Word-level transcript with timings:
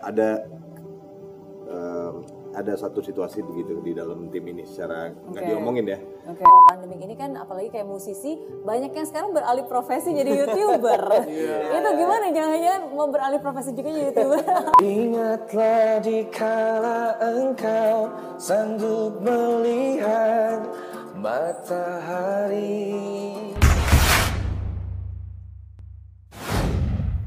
ada 0.00 0.48
em, 1.68 2.14
ada 2.52 2.76
satu 2.76 3.00
situasi 3.00 3.40
begitu 3.40 3.80
di 3.80 3.96
dalam 3.96 4.28
tim 4.28 4.44
ini 4.44 4.60
secara 4.68 5.08
nggak 5.08 5.40
Oke. 5.40 5.48
diomongin 5.52 5.86
ya. 5.88 5.98
Oke. 6.28 6.44
Kalau 6.44 6.60
pandemik 6.68 7.00
ini 7.00 7.16
kan 7.16 7.32
apalagi 7.32 7.72
kayak 7.72 7.88
musisi 7.88 8.36
banyak 8.60 8.92
yang 8.92 9.06
sekarang 9.08 9.32
beralih 9.32 9.64
profesi 9.64 10.12
jadi 10.12 10.30
youtuber. 10.44 11.00
Itu 11.72 11.88
gimana? 11.96 12.28
Jangan-jangan 12.28 12.82
mau 12.92 13.08
beralih 13.08 13.40
profesi 13.40 13.72
juga 13.72 13.88
jadi 13.88 14.12
youtuber? 14.12 14.44
Ingatlah 14.84 16.04
dikala 16.04 17.00
engkau 17.24 17.96
sanggup 18.36 19.16
melihat 19.24 20.60
matahari. 21.16 22.82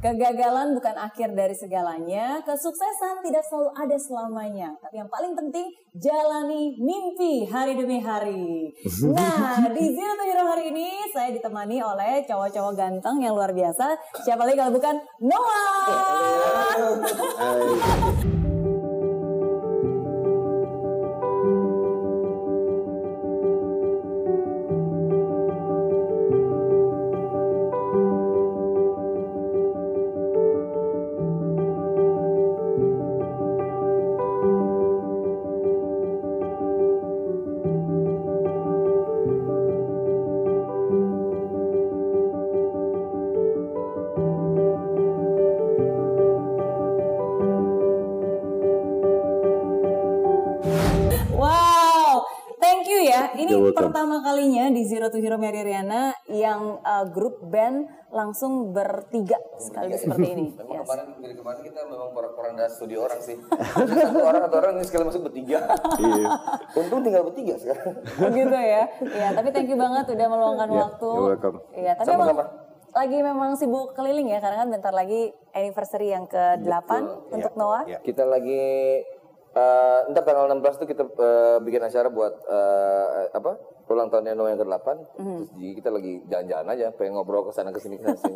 Kegagalan 0.05 0.77
bukan 0.77 0.93
akhir 1.01 1.33
dari 1.33 1.57
segalanya, 1.57 2.37
kesuksesan 2.45 3.25
tidak 3.25 3.41
selalu 3.41 3.73
ada 3.73 3.97
selamanya. 3.97 4.69
Tapi 4.77 5.01
yang 5.01 5.09
paling 5.09 5.33
penting, 5.33 5.65
jalani 5.97 6.77
mimpi 6.77 7.49
hari 7.49 7.73
demi 7.73 7.97
hari. 7.97 8.69
Nah, 9.09 9.65
di 9.73 9.97
Zero 9.97 10.13
to 10.13 10.29
Hero 10.29 10.45
hari 10.45 10.69
ini 10.69 11.09
saya 11.09 11.33
ditemani 11.33 11.81
oleh 11.81 12.21
cowok-cowok 12.21 12.77
ganteng 12.77 13.17
yang 13.17 13.33
luar 13.33 13.49
biasa. 13.49 13.97
Siapa 14.21 14.45
lagi 14.45 14.61
kalau 14.61 14.77
bukan 14.77 14.93
Noah? 15.25 15.89
Grup 57.07 57.41
band 57.43 57.85
langsung 58.09 58.71
bertiga 58.71 59.35
sekaligus 59.57 60.01
seperti 60.01 60.27
ini. 60.31 60.47
Memang 60.57 60.73
Yes. 60.75 60.83
kemarin 60.85 61.05
dari 61.17 61.35
kemarin 61.35 61.61
kita 61.63 61.79
memang 61.83 62.09
porak-poranda 62.11 62.65
studio 62.67 62.97
orang 63.03 63.19
sih. 63.19 63.35
satu 63.41 64.19
orang 64.19 64.41
satu 64.43 64.55
orang 64.55 64.71
ini 64.75 64.85
sekali 64.85 65.03
masuk 65.03 65.21
bertiga. 65.23 65.57
Iya. 65.97 66.25
Untung 66.75 67.01
tinggal 67.01 67.23
bertiga 67.23 67.53
sekarang. 67.55 67.93
Begitu 68.21 68.55
ya. 68.55 68.83
Iya, 69.01 69.27
tapi 69.33 69.49
thank 69.49 69.65
you 69.65 69.75
banget 69.75 70.05
udah 70.07 70.27
meluangkan 70.27 70.69
Ya, 70.69 70.77
waktu. 70.79 71.09
you're 71.09 71.29
welcome. 71.31 71.57
Iya, 71.71 71.91
tapi 71.95 72.07
Sama-sama. 72.07 72.33
emang 72.35 72.49
lagi 72.95 73.17
memang 73.19 73.51
sibuk 73.53 73.91
keliling 73.91 74.29
ya 74.29 74.39
karena 74.39 74.57
kan 74.57 74.69
bentar 74.69 74.93
lagi 74.93 75.21
anniversary 75.51 76.09
yang 76.09 76.23
ke-8 76.25 76.89
untuk 77.29 77.53
Noah. 77.55 77.83
Ya. 77.85 77.99
Kita 77.99 78.23
lagi 78.23 79.03
eh 79.51 79.99
ntar 80.05 80.23
tanggal 80.23 80.47
16 80.49 80.63
tuh 80.75 80.85
kita 80.85 81.03
eh, 81.05 81.57
bikin 81.59 81.81
acara 81.81 82.07
buat 82.07 82.33
eh, 82.45 83.31
apa? 83.31 83.51
Ulang 83.85 84.09
tahunnya 84.09 84.33
Noah 84.33 84.49
yang 84.49 84.59
ke-8. 84.59 84.87
Terus 85.13 85.49
jadi 85.53 85.71
kita 85.75 85.89
lagi 85.89 86.13
jalan-jalan 86.25 86.67
aja, 86.67 86.85
pengen 86.91 87.13
ngobrol 87.13 87.45
ke 87.45 87.51
sana 87.51 87.69
ke 87.69 87.77
sini 87.77 87.95
ke 87.95 88.17
sini. 88.17 88.33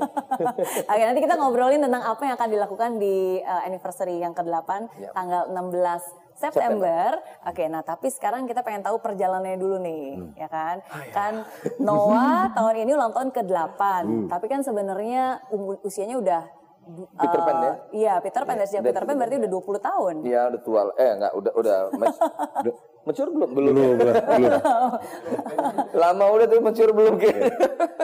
Oke, 0.94 1.02
nanti 1.02 1.20
kita 1.20 1.36
ngobrolin 1.36 1.82
tentang 1.82 2.06
apa 2.06 2.22
yang 2.22 2.36
akan 2.38 2.50
dilakukan 2.50 2.92
di 2.96 3.18
uh, 3.40 3.62
anniversary 3.64 4.18
yang 4.18 4.32
ke-8 4.32 4.70
Ya. 4.96 5.10
tanggal 5.12 5.50
16 5.50 6.06
September. 6.36 7.18
Oke, 7.44 7.66
nah 7.66 7.82
tapi 7.82 8.08
sekarang 8.08 8.46
kita 8.46 8.62
pengen 8.62 8.80
tahu 8.80 9.02
perjalanannya 9.02 9.58
dulu 9.58 9.78
nih, 9.80 10.06
Hmm. 10.16 10.32
ya 10.38 10.48
kan? 10.48 10.76
Ah, 10.86 11.02
ya. 11.02 11.12
Kan 11.12 11.34
Noah 11.78 12.48
tahun 12.56 12.76
ini 12.80 12.92
ulang 12.94 13.12
tahun 13.12 13.30
ke-8. 13.34 13.82
Hmm. 14.06 14.28
Tapi 14.30 14.46
kan 14.46 14.62
sebenarnya 14.62 15.42
um- 15.50 15.82
usianya 15.82 16.16
udah 16.16 16.44
Peter 16.90 17.38
Pan 17.40 17.56
ya? 17.60 17.74
Iya, 17.92 18.14
Peter 18.18 18.42
Pan. 18.44 18.58
Sejak 18.64 18.82
Peter 18.82 19.04
Pan 19.04 19.14
berarti 19.14 19.38
udah 19.38 19.52
20 19.52 19.78
tahun. 19.80 20.16
Iya, 20.24 20.42
udah 20.50 20.62
tua. 20.64 20.82
Eh, 20.96 21.12
enggak, 21.12 21.32
udah 21.34 21.52
udah 21.54 21.78
mature 23.10 23.30
belum? 23.34 23.50
Belum. 23.58 23.74
Belum, 23.74 23.94
belum, 23.98 24.16
belum. 24.22 24.52
Lama 26.06 26.26
udah 26.30 26.46
tuh 26.46 26.62
mature 26.62 26.94
belum 26.94 27.14
kayaknya. 27.18 27.50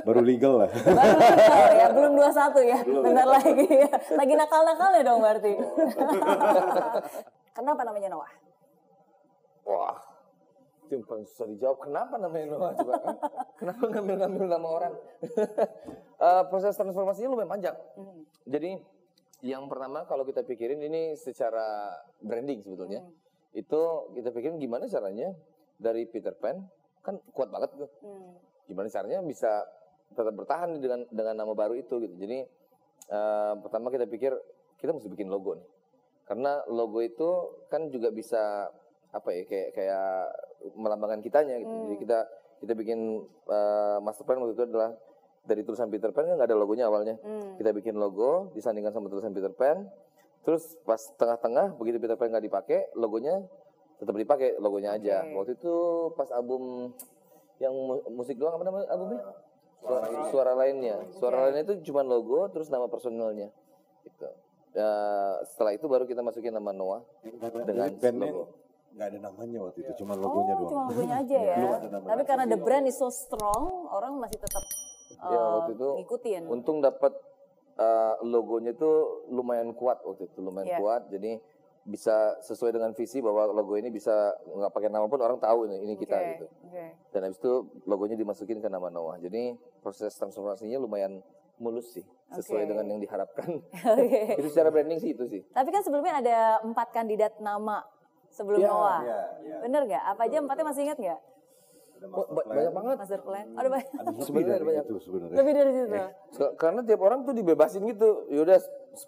Baru 0.01 0.21
legal 0.25 0.53
lah. 0.65 0.69
Baru 0.85 1.13
nakal 1.21 1.69
ya, 1.77 1.87
belum 1.93 2.11
21 2.17 2.71
ya. 2.73 2.79
Bentar 2.81 3.27
lagi 3.29 3.67
ya. 3.69 3.89
Lagi 4.19 4.33
nakal-nakalnya 4.33 5.01
dong 5.05 5.19
berarti. 5.21 5.51
Kenapa 7.53 7.81
namanya 7.85 8.09
Noah? 8.09 8.31
Wah, 9.65 9.97
itu 10.85 10.91
yang 10.97 11.05
paling 11.05 11.25
susah 11.29 11.45
dijawab. 11.53 11.77
Kenapa 11.85 12.13
namanya 12.17 12.45
Noah 12.49 12.71
coba? 12.73 12.93
kan? 12.97 13.15
Kenapa 13.61 13.83
ngambil-ngambil 13.85 14.45
nama 14.49 14.67
orang? 14.67 14.93
Eh, 16.15 16.43
proses 16.49 16.73
transformasinya 16.73 17.29
lumayan 17.29 17.49
panjang. 17.53 17.77
Jadi 18.49 18.81
yang 19.45 19.69
pertama 19.69 20.09
kalau 20.09 20.25
kita 20.25 20.41
pikirin 20.41 20.81
ini 20.81 21.13
secara 21.13 21.93
branding 22.17 22.65
sebetulnya. 22.65 23.05
Itu 23.55 24.11
kita 24.11 24.35
pikirin 24.35 24.59
gimana 24.59 24.85
caranya 24.91 25.31
dari 25.79 26.03
Peter 26.05 26.35
Pan 26.35 26.59
kan 26.99 27.15
kuat 27.31 27.49
banget 27.49 27.71
tuh. 27.79 27.89
Gimana 28.67 28.91
caranya 28.91 29.23
bisa 29.23 29.63
tetap 30.11 30.35
bertahan 30.35 30.77
dengan 30.77 31.07
dengan 31.09 31.35
nama 31.39 31.53
baru 31.55 31.79
itu 31.79 32.03
gitu. 32.03 32.15
Jadi 32.19 32.43
eh, 33.09 33.53
pertama 33.63 33.87
kita 33.89 34.05
pikir 34.05 34.35
kita 34.77 34.91
mesti 34.91 35.07
bikin 35.07 35.31
logo 35.31 35.55
nih. 35.55 35.67
Karena 36.27 36.59
logo 36.67 36.99
itu 36.99 37.29
kan 37.71 37.87
juga 37.93 38.11
bisa 38.11 38.67
apa 39.15 39.29
ya 39.31 39.47
kayak 39.47 39.69
kayak 39.71 40.09
melambangkan 40.75 41.23
kitanya 41.23 41.55
gitu. 41.63 41.73
Jadi 41.87 41.95
kita 42.03 42.19
kita 42.59 42.73
bikin 42.75 43.23
eh, 43.47 43.97
master 44.03 44.27
plan 44.27 44.43
waktu 44.43 44.59
itu 44.59 44.65
adalah 44.67 44.91
dari 45.45 45.61
tulisan 45.61 45.93
Peter 45.93 46.09
Pan 46.09 46.25
kan 46.25 46.35
nggak 46.41 46.49
ada 46.49 46.57
logonya 46.57 46.89
awalnya. 46.89 47.15
Kita 47.55 47.71
bikin 47.71 47.95
logo 47.95 48.51
disandingkan 48.57 48.91
sama 48.91 49.07
tulisan 49.07 49.31
Peter 49.31 49.53
Pan. 49.53 49.85
Terus 50.45 50.63
pas 50.81 51.01
tengah-tengah 51.11 51.73
begitu 51.75 51.97
Peter 51.97 52.13
Pan 52.13 52.29
nggak 52.29 52.45
dipakai, 52.45 52.79
logonya 52.93 53.41
tetap 53.97 54.13
dipakai 54.13 54.55
logonya 54.55 54.93
aja. 54.93 55.25
Waktu 55.27 55.55
itu 55.55 55.73
pas 56.13 56.29
album 56.29 56.93
yang 57.57 57.73
mu- 57.73 58.05
musik 58.11 58.35
doang 58.35 58.53
apa 58.53 58.63
namanya 58.63 58.85
albumnya? 58.87 59.21
Suara, 59.77 60.05
suara 60.29 60.51
lainnya. 60.55 60.95
Suara 61.11 61.37
lainnya 61.43 61.63
itu 61.63 61.83
cuma 61.83 62.01
logo 62.01 62.45
terus 62.47 62.67
nama 62.67 62.85
personelnya. 62.85 63.49
Gitu. 64.01 64.27
Ya, 64.71 64.91
setelah 65.45 65.71
itu 65.71 65.85
baru 65.85 66.03
kita 66.03 66.19
masukin 66.19 66.51
nama 66.51 66.69
Noah 66.69 67.01
dengan 67.63 67.89
Bandnya 67.91 68.27
logo. 68.27 68.45
nggak 68.91 69.07
ada 69.07 69.19
namanya 69.21 69.59
waktu 69.61 69.79
itu, 69.81 69.91
cuma 69.97 70.15
logonya 70.15 70.53
Oh, 70.53 70.59
doang. 70.61 70.69
cuma 70.69 70.83
logonya 70.87 71.15
aja 71.23 71.37
ya. 71.37 71.55
Belum 71.57 71.71
ada 71.73 71.87
nama 71.89 72.05
Tapi 72.05 72.23
karena 72.23 72.45
the 72.45 72.55
brand 72.57 72.85
is 72.85 72.95
so 72.95 73.07
strong, 73.07 73.63
orang 73.89 74.15
masih 74.17 74.37
tetap 74.37 74.63
Ya, 75.15 75.31
uh, 75.31 75.51
waktu 75.57 75.73
itu 75.73 75.87
ngikutin. 75.97 76.41
Untung 76.45 76.77
dapat 76.79 77.15
uh, 77.77 78.13
logonya 78.21 78.71
itu 78.71 78.91
lumayan 79.29 79.71
kuat 79.71 80.01
waktu 80.01 80.27
itu, 80.27 80.39
lumayan 80.39 80.67
Iya. 80.67 80.79
kuat. 80.79 81.01
Jadi 81.09 81.39
bisa 81.85 82.33
sesuai 82.41 82.73
dengan 82.73 82.97
visi 82.97 83.21
bahwa 83.21 83.45
logo 83.45 83.77
ini 83.77 83.93
bisa 83.93 84.09
nggak 84.41 84.73
pakai 84.73 84.89
nama 84.89 85.05
pun 85.05 85.21
orang 85.21 85.37
tahu 85.37 85.69
ini, 85.69 85.85
ini 85.85 85.93
kita 85.93 86.17
gitu. 86.33 86.45
oke. 86.65 86.85
Dan 87.13 87.29
habis 87.29 87.37
itu 87.37 87.53
logonya 87.85 88.17
dimasukin 88.17 88.57
ke 88.57 88.65
nama 88.65 88.89
Noah. 88.89 89.21
Jadi 89.21 89.53
proses 89.85 90.17
transformasinya 90.17 90.81
lumayan 90.81 91.21
mulus 91.55 91.93
sih, 91.93 92.03
sesuai 92.33 92.65
Oke. 92.65 92.69
dengan 92.73 92.85
yang 92.89 92.99
diharapkan. 92.99 93.47
Oke. 94.01 94.21
itu 94.41 94.49
secara 94.49 94.73
branding 94.73 94.97
sih 94.97 95.13
itu 95.13 95.23
sih. 95.29 95.41
Tapi 95.53 95.69
kan 95.69 95.85
sebelumnya 95.85 96.19
ada 96.19 96.37
empat 96.65 96.89
kandidat 96.89 97.37
nama 97.37 97.85
sebelum 98.33 98.59
Iya, 98.59 98.67
Noah. 98.67 98.99
iya, 99.05 99.19
iya. 99.45 99.55
Bener 99.61 99.81
nggak? 99.85 100.03
Apa 100.09 100.21
aja 100.25 100.35
empatnya 100.41 100.65
masih 100.65 100.81
ingat 100.89 100.97
nggak? 100.97 101.19
Ada 102.05 102.13
master 102.13 102.29
plan. 102.37 102.45
banyak 102.51 102.73
banget. 102.73 102.95
Master 102.97 103.21
plan? 103.21 103.45
Ada 103.51 103.67
banyak. 103.67 103.87
Ada 103.91 104.05
lebih 104.11 104.21
Sebenarnya 104.21 104.45
dari 104.47 104.55
ada 104.55 104.65
banyak. 104.65 104.83
itu 104.85 104.95
sebenarnya. 104.99 105.35
Lebih 105.35 105.53
dari 105.53 105.71
situ. 105.71 105.95
Se- 106.31 106.53
Karena 106.55 106.79
tiap 106.81 107.01
orang 107.01 107.19
tuh 107.21 107.33
dibebasin 107.33 107.81
gitu. 107.85 108.09
Yaudah 108.27 108.59
10, 108.59 109.01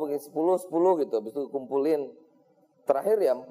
pakai 0.00 0.18
10, 0.18 0.30
10 0.60 1.00
gitu. 1.00 1.14
Habis 1.14 1.32
itu 1.32 1.42
kumpulin. 1.48 2.00
Terakhir 2.84 3.16
ya 3.18 3.32
4. 3.32 3.46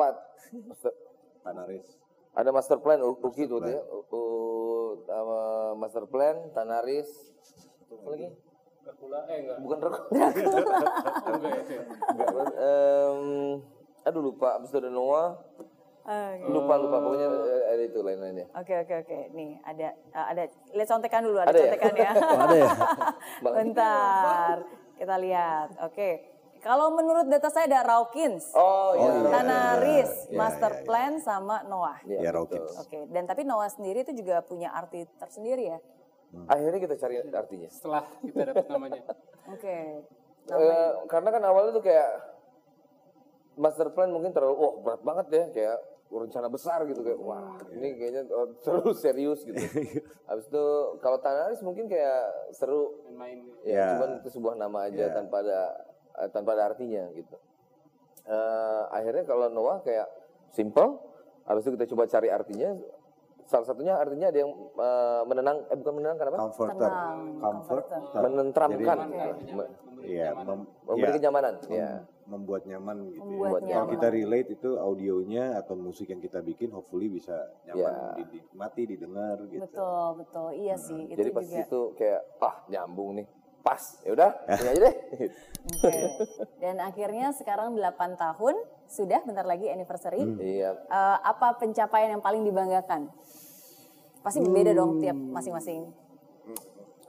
Tanaris. 1.42 1.88
Ada 2.32 2.50
master 2.50 2.78
plan 2.80 2.98
Uki 3.00 3.46
tuh 3.46 3.62
ya. 3.62 3.78
U- 3.84 4.08
U- 4.10 4.96
sama 5.04 5.40
master 5.76 6.06
plan, 6.06 6.50
Tanaris. 6.52 7.10
Apa 7.90 8.10
lagi? 8.10 8.28
Bukan 9.60 9.78
Dracula. 9.80 10.28
Enggak, 11.24 12.48
em, 12.54 13.20
aduh 14.04 14.22
lupa. 14.24 14.58
Abis 14.58 14.70
itu 14.70 14.78
ada 14.78 14.90
Noah. 14.90 15.40
Oke. 16.04 16.46
Lupa 16.46 16.74
lupa 16.76 16.98
pokoknya 17.00 17.28
eh, 17.32 17.64
ada 17.72 17.84
itu 17.84 18.00
lain-lainnya. 18.00 18.46
Oke 18.54 18.74
oke 18.78 18.94
oke. 19.02 19.18
Nih 19.32 19.56
ada 19.64 19.88
uh, 20.12 20.26
ada 20.30 20.44
lihat 20.70 20.90
contekan 20.90 21.22
dulu 21.24 21.40
ada, 21.40 21.48
Ada 21.48 21.58
ya? 21.58 21.64
contekan 21.66 21.94
ya. 21.96 22.12
Ada 22.44 22.56
ya? 22.56 22.70
Bentar. 23.56 24.56
Kita 24.94 25.16
lihat. 25.18 25.68
Oke. 25.82 26.10
Kalau 26.60 26.92
menurut 26.92 27.28
data 27.28 27.52
saya 27.52 27.68
ada 27.68 27.84
Rawkins, 27.84 28.56
Oh 28.56 28.96
iya. 28.96 29.12
iya. 29.12 29.30
Tanaris, 29.30 30.12
Iya, 30.28 30.38
Master 30.40 30.72
iya, 30.72 30.80
iya. 30.80 30.86
Plan 30.88 31.14
sama 31.20 31.60
Noah. 31.68 32.00
Iya, 32.04 32.20
Ya, 32.20 32.32
betul. 32.32 32.36
Rawkins. 32.64 32.72
Oke. 32.80 33.00
Dan 33.12 33.24
tapi 33.24 33.44
Noah 33.44 33.68
sendiri 33.68 34.00
itu 34.02 34.16
juga 34.16 34.40
punya 34.42 34.72
arti 34.72 35.04
tersendiri 35.18 35.76
ya. 35.76 35.80
Akhirnya 36.48 36.80
kita 36.80 36.96
cari 36.98 37.20
artinya. 37.22 37.68
setelah 37.68 38.04
kita 38.20 38.42
dapat 38.50 38.66
namanya. 38.68 39.02
Oke. 39.54 39.76
Eh, 40.44 40.92
karena 41.08 41.30
kan 41.32 41.44
awalnya 41.44 41.72
tuh 41.74 41.84
kayak 41.84 42.10
master 43.54 43.92
plan 43.92 44.10
mungkin 44.10 44.32
terlalu 44.32 44.56
wah 44.56 44.74
berat 44.82 45.02
banget 45.04 45.26
ya 45.30 45.44
kayak 45.52 45.78
rencana 46.16 46.46
besar 46.46 46.86
gitu 46.86 47.02
kayak 47.02 47.18
wah 47.18 47.58
ini 47.70 47.96
kayaknya 47.96 48.22
oh, 48.30 48.52
terlalu 48.64 48.92
serius 48.94 49.42
gitu. 49.42 49.56
Habis 50.30 50.46
itu 50.46 50.66
kalau 51.00 51.18
Tanaris 51.18 51.60
mungkin 51.60 51.86
kayak 51.86 52.22
seru 52.52 52.94
main 53.12 53.42
ya, 53.62 53.74
Ya. 53.74 53.88
cuman 53.96 54.10
itu 54.20 54.30
sebuah 54.30 54.54
nama 54.54 54.86
aja 54.86 55.08
Ya. 55.08 55.12
tanpa 55.12 55.40
ada 55.40 55.60
eh, 56.16 56.30
tanpa 56.30 56.54
ada 56.54 56.70
artinya 56.70 57.10
gitu. 57.12 57.38
Eh, 58.24 58.84
akhirnya 58.90 59.24
kalau 59.24 59.48
Noah 59.48 59.82
kayak 59.82 60.08
simple, 60.50 61.02
habis 61.44 61.64
itu 61.64 61.74
kita 61.74 61.90
coba 61.90 62.04
cari 62.06 62.30
artinya. 62.30 62.72
Salah 63.44 63.68
satunya 63.68 63.94
artinya 63.94 64.32
ada 64.32 64.40
yang 64.40 64.52
eh, 64.56 65.22
menenang, 65.26 65.58
eh 65.68 65.76
bukan 65.76 65.94
menenangkan 65.94 66.26
apa? 66.30 66.38
Comforter, 66.42 66.88
Tenang, 66.88 67.18
comfort, 67.38 67.86
Menentramkan, 68.16 68.98
jadi, 69.10 69.52
Iya, 70.04 70.28
mem- 70.38 70.68
memberi 70.84 71.10
ya, 71.10 71.16
kenyamanan. 71.16 71.54
mem- 71.62 71.76
Ya. 71.76 71.92
Membuat 72.26 72.64
nyaman 72.64 73.10
gitu. 73.10 73.20
ya. 73.20 73.26
Membuat 73.26 73.52
Kalau 73.60 73.68
nyaman. 73.68 73.92
kita 73.92 74.08
relate 74.10 74.50
itu 74.52 74.70
audionya 74.76 75.46
atau 75.56 75.74
musik 75.74 76.08
yang 76.08 76.20
kita 76.20 76.40
bikin, 76.40 76.70
hopefully 76.70 77.08
bisa 77.08 77.36
nyaman 77.64 77.84
Ya. 77.84 78.16
dinikmati, 78.18 78.82
didengar 78.86 79.38
gitu. 79.46 79.62
Betul, 79.62 80.08
betul. 80.18 80.48
Iya 80.54 80.76
sih, 80.78 81.02
itu 81.06 81.18
Jadi 81.18 81.30
pas 81.32 81.44
juga. 81.44 81.62
itu 81.62 81.82
kayak 81.96 82.22
ah 82.40 82.56
nyambung 82.68 83.10
nih, 83.16 83.26
pas. 83.60 83.82
Ya 84.02 84.12
udah, 84.12 84.30
ini 84.50 84.68
aja 84.68 84.80
deh. 84.82 84.96
Oke. 85.74 85.96
Dan 86.58 86.76
akhirnya 86.78 87.32
sekarang 87.32 87.72
8 87.74 87.82
tahun 88.16 88.56
sudah 88.86 89.20
bentar 89.22 89.44
lagi 89.44 89.68
anniversary. 89.68 90.24
Iya. 90.38 90.76
Eh, 90.78 91.18
apa 91.22 91.56
pencapaian 91.56 92.10
yang 92.10 92.22
paling 92.22 92.44
dibanggakan? 92.44 93.08
Pasti 94.20 94.40
berbeda 94.40 94.72
dong 94.72 95.00
tiap 95.00 95.16
masing-masing. 95.16 95.92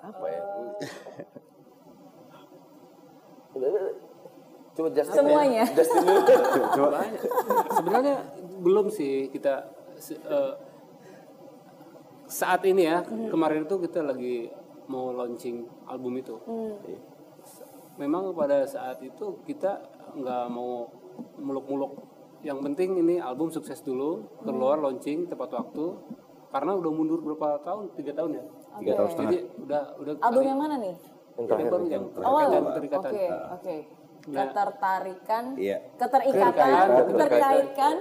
Apa 0.00 0.26
ya? 0.26 0.42
Coba 4.74 4.88
Justin 4.90 5.16
Semuanya. 5.22 5.62
ya. 5.62 5.74
Justin. 5.78 6.02
Sebenarnya 7.70 8.16
belum 8.58 8.86
sih 8.90 9.30
kita 9.30 9.70
eh, 10.10 10.52
saat 12.26 12.64
ini 12.66 12.82
ya 12.82 13.00
kemarin 13.30 13.64
itu 13.64 13.76
kita 13.78 14.02
lagi 14.02 14.50
mau 14.90 15.14
launching 15.14 15.62
album 15.86 16.18
itu. 16.18 16.34
Memang 17.94 18.34
pada 18.34 18.66
saat 18.66 18.98
itu 19.00 19.38
kita 19.46 19.78
nggak 20.18 20.44
mau 20.50 20.90
muluk-muluk. 21.38 21.94
Yang 22.42 22.58
penting 22.60 22.98
ini 22.98 23.16
album 23.22 23.48
sukses 23.48 23.80
dulu, 23.80 24.26
keluar 24.42 24.76
launching 24.76 25.30
tepat 25.30 25.54
waktu. 25.54 25.94
Karena 26.50 26.74
udah 26.74 26.90
mundur 26.90 27.18
berapa 27.18 27.58
tahun? 27.62 27.94
Tiga 27.94 28.14
tahun 28.14 28.30
ya. 28.38 28.44
Tiga 28.78 28.92
tahun 28.94 29.08
setengah. 29.10 29.30
Jadi 29.30 29.38
udah 29.58 29.82
udah 29.98 30.12
Album 30.22 30.42
yang 30.44 30.58
mana 30.58 30.74
nih? 30.78 30.94
Yang 30.94 30.98
yang 31.34 31.46
terakhir. 31.48 31.70
baru 31.70 31.84
yang 31.86 32.04
Awal. 32.14 32.42
yang 32.46 32.50
Oke, 32.54 32.68
keterikatan. 32.70 33.10
oke. 33.54 33.76
Ketertarikan, 34.24 35.44
Iya. 35.52 35.84
keterikatan, 36.00 36.86
keterkaitkan. 37.12 37.94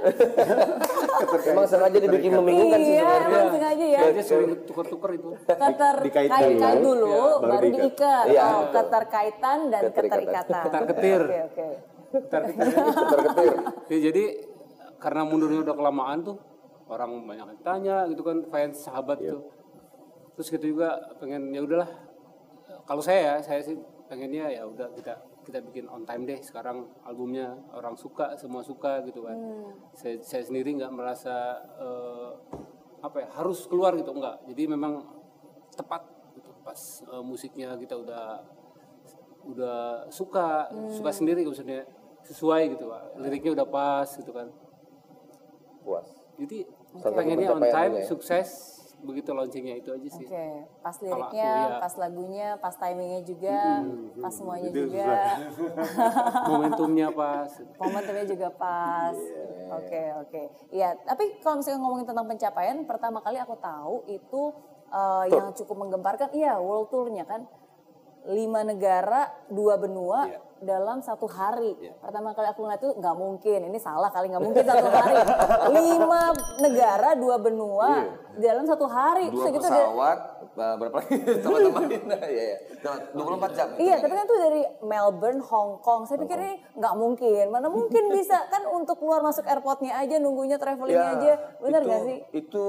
Emang 1.44 1.68
sengaja 1.68 1.98
dibikin 2.00 2.32
membingungkan 2.32 2.80
sih 2.80 2.96
Iya, 2.96 3.04
sebenarnya. 3.04 3.28
emang 3.36 3.52
sengaja 3.52 3.86
ya. 3.86 4.00
Dia 4.08 4.24
sering 4.24 4.52
tuker-tuker 4.64 5.10
itu. 5.14 5.30
Keterkaitan 5.44 6.04
Dikaitkan 6.08 6.76
dulu, 6.80 7.04
dulu, 7.04 7.24
baru 7.44 7.52
baru 7.52 7.68
diikat. 7.76 8.26
Iya. 8.32 8.42
Oh, 8.48 8.62
keterkaitan 8.72 9.58
dan 9.68 9.82
Keterikatan. 9.92 10.64
Ketar-ketir. 10.64 11.22
Oke, 11.28 11.40
oke. 11.44 11.68
Ketar-ketir. 12.14 12.72
Ya, 13.92 13.98
jadi 14.10 14.24
karena 14.98 15.28
mundurnya 15.28 15.60
udah 15.62 15.76
kelamaan 15.76 16.24
tuh 16.24 16.38
orang 16.88 17.28
banyak 17.28 17.48
yang 17.52 17.62
tanya 17.62 17.96
gitu 18.08 18.24
kan 18.24 18.48
fans 18.48 18.80
sahabat 18.80 19.20
tuh. 19.20 19.44
Terus 20.40 20.48
kita 20.50 20.66
juga 20.66 20.90
pengen 21.20 21.52
ya 21.52 21.62
udahlah. 21.62 21.92
Kalau 22.88 23.04
saya 23.04 23.20
ya, 23.20 23.36
saya 23.44 23.60
sih 23.60 23.76
pengennya 24.08 24.48
ya 24.50 24.64
udah 24.64 24.88
kita 24.96 25.14
kita 25.44 25.60
bikin 25.60 25.86
on 25.92 26.08
time 26.08 26.24
deh 26.24 26.40
sekarang 26.40 26.88
albumnya 27.04 27.54
orang 27.76 27.94
suka 27.94 28.34
semua 28.40 28.64
suka 28.64 29.04
gitu 29.06 29.28
kan. 29.28 29.38
Saya, 29.94 30.18
saya 30.24 30.44
sendiri 30.48 30.80
nggak 30.80 30.92
merasa 30.96 31.60
eh, 31.78 32.32
apa 33.04 33.18
ya 33.20 33.28
harus 33.36 33.68
keluar 33.68 33.94
gitu 34.00 34.16
enggak. 34.16 34.40
Jadi 34.48 34.64
memang 34.72 35.04
tepat 35.76 36.08
gitu 36.40 36.50
pas 36.64 36.80
eh, 37.04 37.24
musiknya 37.24 37.76
kita 37.76 38.00
udah 38.00 38.42
udah 39.44 40.08
suka 40.08 40.72
suka 40.88 41.12
sendiri 41.12 41.44
maksudnya 41.44 41.84
sesuai 42.24 42.76
gitu 42.76 42.88
pak 42.88 43.20
liriknya 43.20 43.52
udah 43.60 43.68
pas 43.68 44.08
gitu 44.08 44.32
kan 44.32 44.48
Puas. 45.84 46.08
jadi 46.40 46.64
satu 46.96 47.12
pengennya 47.12 47.52
on 47.52 47.64
time 47.68 48.00
juga 48.00 48.04
ya. 48.04 48.08
sukses 48.08 48.73
begitu 49.04 49.30
launchingnya 49.36 49.76
itu 49.84 49.90
aja 49.92 50.10
sih 50.10 50.26
Oke, 50.26 50.48
pas 50.80 50.96
Kalau 50.96 51.04
aku, 51.04 51.12
liriknya, 51.12 51.52
ya. 51.52 51.78
pas 51.84 51.94
lagunya, 52.00 52.48
pas 52.58 52.76
timingnya 52.80 53.22
juga, 53.28 53.60
pas 54.24 54.34
semuanya 54.34 54.72
juga, 54.72 55.12
momentumnya 56.50 57.08
pas 57.12 57.50
momentumnya 57.78 58.26
juga 58.26 58.48
pas. 58.56 59.16
Oke, 59.74 60.02
oke. 60.24 60.42
Iya, 60.70 60.96
tapi 61.04 61.40
kalau 61.42 61.60
misalnya 61.60 61.80
ngomongin 61.82 62.08
tentang 62.08 62.28
pencapaian, 62.30 62.78
pertama 62.86 63.20
kali 63.26 63.38
aku 63.42 63.56
tahu 63.58 63.96
itu 64.08 64.42
eh, 64.94 65.26
yang 65.34 65.52
cukup 65.58 65.76
menggemparkan, 65.82 66.30
iya 66.32 66.58
world 66.62 66.88
tour-nya 66.94 67.26
kan. 67.26 67.44
Lima 68.24 68.64
negara, 68.64 69.28
dua 69.48 69.76
benua 69.76 70.32
Iya. 70.32 70.40
dalam 70.64 71.04
satu 71.04 71.28
hari. 71.28 71.76
Pertama 72.00 72.32
kali 72.32 72.48
aku 72.48 72.64
ngeliat 72.64 72.80
itu 72.80 72.92
nggak 72.96 73.16
mungkin, 73.16 73.60
ini 73.68 73.76
salah 73.76 74.08
kali 74.08 74.32
nggak 74.32 74.40
mungkin 74.40 74.64
satu 74.64 74.88
hari. 74.88 75.16
Lima 75.76 76.32
negara, 76.58 77.20
dua 77.20 77.36
benua 77.36 77.90
dalam 78.34 78.64
satu 78.64 78.88
hari. 78.88 79.28
Dua 79.28 79.44
Terus 79.44 79.60
gitu 79.60 79.68
pesawat, 79.68 80.18
berapa 80.56 80.96
lagi 81.04 81.16
teman-teman? 81.44 81.84
Iya, 82.24 82.44
iya. 82.48 82.58
Nah, 82.80 82.96
24 83.12 83.58
jam. 83.60 83.68
Iya, 83.76 83.96
tapi 84.00 84.14
kan 84.14 84.24
itu 84.24 84.38
dari 84.40 84.62
Melbourne, 84.80 85.42
Hong 85.44 85.72
Kong. 85.80 86.08
Saya 86.08 86.18
pikir 86.24 86.38
ini 86.40 86.54
nggak 86.80 86.96
mungkin. 86.96 87.44
Mana 87.52 87.68
mungkin 87.68 88.04
bisa 88.08 88.40
kan 88.48 88.64
untuk 88.72 89.04
keluar 89.04 89.20
masuk 89.20 89.44
airportnya 89.44 90.00
aja, 90.00 90.16
nunggunya 90.16 90.56
travelingnya 90.56 90.96
Ya, 90.96 91.16
aja. 91.20 91.34
Bener 91.60 91.82
itu, 91.82 91.88
nggak 91.92 92.02
sih? 92.08 92.18
Itu 92.32 92.66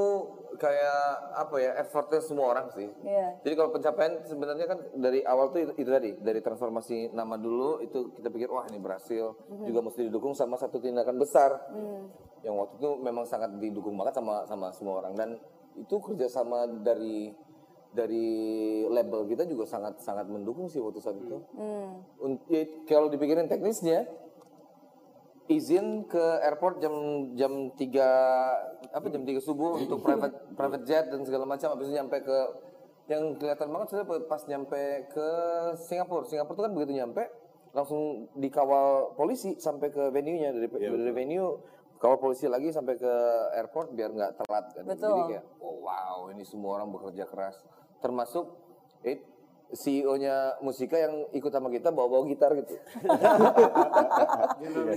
kayak 0.56 1.00
apa 1.34 1.56
ya 1.56 1.70
effortnya 1.76 2.18
semua 2.18 2.50
orang 2.50 2.70
sih. 2.70 2.88
Iya. 3.00 3.38
Jadi 3.40 3.54
kalau 3.54 3.70
pencapaian 3.70 4.22
sebenarnya 4.22 4.66
kan 4.66 4.78
dari 4.94 5.20
awal 5.22 5.48
tuh 5.48 5.60
itu, 5.60 5.72
itu 5.76 5.88
tadi 5.88 6.10
dari 6.16 6.38
transformasi 6.38 7.10
nama 7.10 7.34
dulu 7.34 7.78
itu 7.80 8.14
kita 8.14 8.28
pikir 8.28 8.48
wah 8.48 8.64
ini 8.64 8.78
berhasil 8.78 9.34
Mhm. 9.48 9.64
juga 9.64 9.80
mesti 9.82 10.00
didukung 10.04 10.32
sama 10.32 10.54
satu 10.54 10.78
tindakan 10.78 11.16
besar 11.16 11.50
Hmm. 11.68 12.08
yang 12.40 12.54
waktu 12.56 12.76
itu 12.76 12.90
memang 12.98 13.24
sangat 13.24 13.50
didukung 13.56 13.94
banget 13.94 14.14
sama 14.14 14.44
sama 14.44 14.68
semua 14.70 15.00
orang 15.00 15.14
dan 15.14 15.28
itu 15.74 15.96
kerjasama 15.96 16.64
dari 16.80 17.34
dari 17.90 18.26
label 18.84 19.22
kita 19.24 19.44
juga 19.44 19.64
sangat 19.64 19.98
sangat 19.98 20.26
mendukung 20.26 20.66
sih 20.66 20.78
waktu 20.78 20.98
saat 20.98 21.14
itu. 21.16 21.38
Un- 22.18 22.42
ya, 22.48 22.62
kalau 22.84 23.06
dipikirin 23.06 23.46
teknisnya 23.46 24.02
izin 25.44 26.08
ke 26.08 26.24
airport 26.40 26.80
jam 26.80 26.94
jam 27.36 27.52
3 27.76 28.96
apa 28.96 29.06
jam 29.12 29.22
3 29.28 29.36
subuh 29.44 29.76
untuk 29.76 30.00
private 30.00 30.56
private 30.56 30.84
jet 30.88 31.12
dan 31.12 31.20
segala 31.24 31.44
macam 31.44 31.76
habis 31.76 31.92
itu 31.92 31.96
nyampe 32.00 32.16
ke 32.24 32.38
yang 33.12 33.36
kelihatan 33.36 33.68
banget 33.68 33.88
sudah 33.92 34.04
pas 34.24 34.40
nyampe 34.48 34.80
ke 35.12 35.28
Singapura. 35.76 36.24
Singapura 36.24 36.56
itu 36.56 36.62
kan 36.64 36.72
begitu 36.72 36.92
nyampe 36.96 37.22
langsung 37.76 38.32
dikawal 38.38 39.12
polisi 39.18 39.60
sampai 39.60 39.92
ke 39.92 40.08
venue-nya 40.08 40.56
dari 40.56 40.70
dari 40.72 41.12
venue 41.12 41.60
kawal 42.00 42.16
polisi 42.16 42.48
lagi 42.48 42.72
sampai 42.72 42.96
ke 42.96 43.14
airport 43.60 43.92
biar 43.92 44.08
nggak 44.08 44.32
telat 44.40 44.64
kan. 44.72 44.82
Jadi 44.88 44.96
Betul. 44.96 45.18
kayak 45.28 45.44
oh, 45.60 45.84
wow 45.84 46.32
ini 46.32 46.44
semua 46.48 46.80
orang 46.80 46.88
bekerja 46.88 47.28
keras 47.28 47.60
termasuk 48.00 48.48
eh, 49.04 49.20
CEO-nya 49.72 50.60
Musika 50.60 51.00
yang 51.00 51.26
ikut 51.34 51.50
sama 51.50 51.72
kita 51.72 51.90
bawa-bawa 51.90 52.28
gitar 52.28 52.52
gitu. 52.54 52.74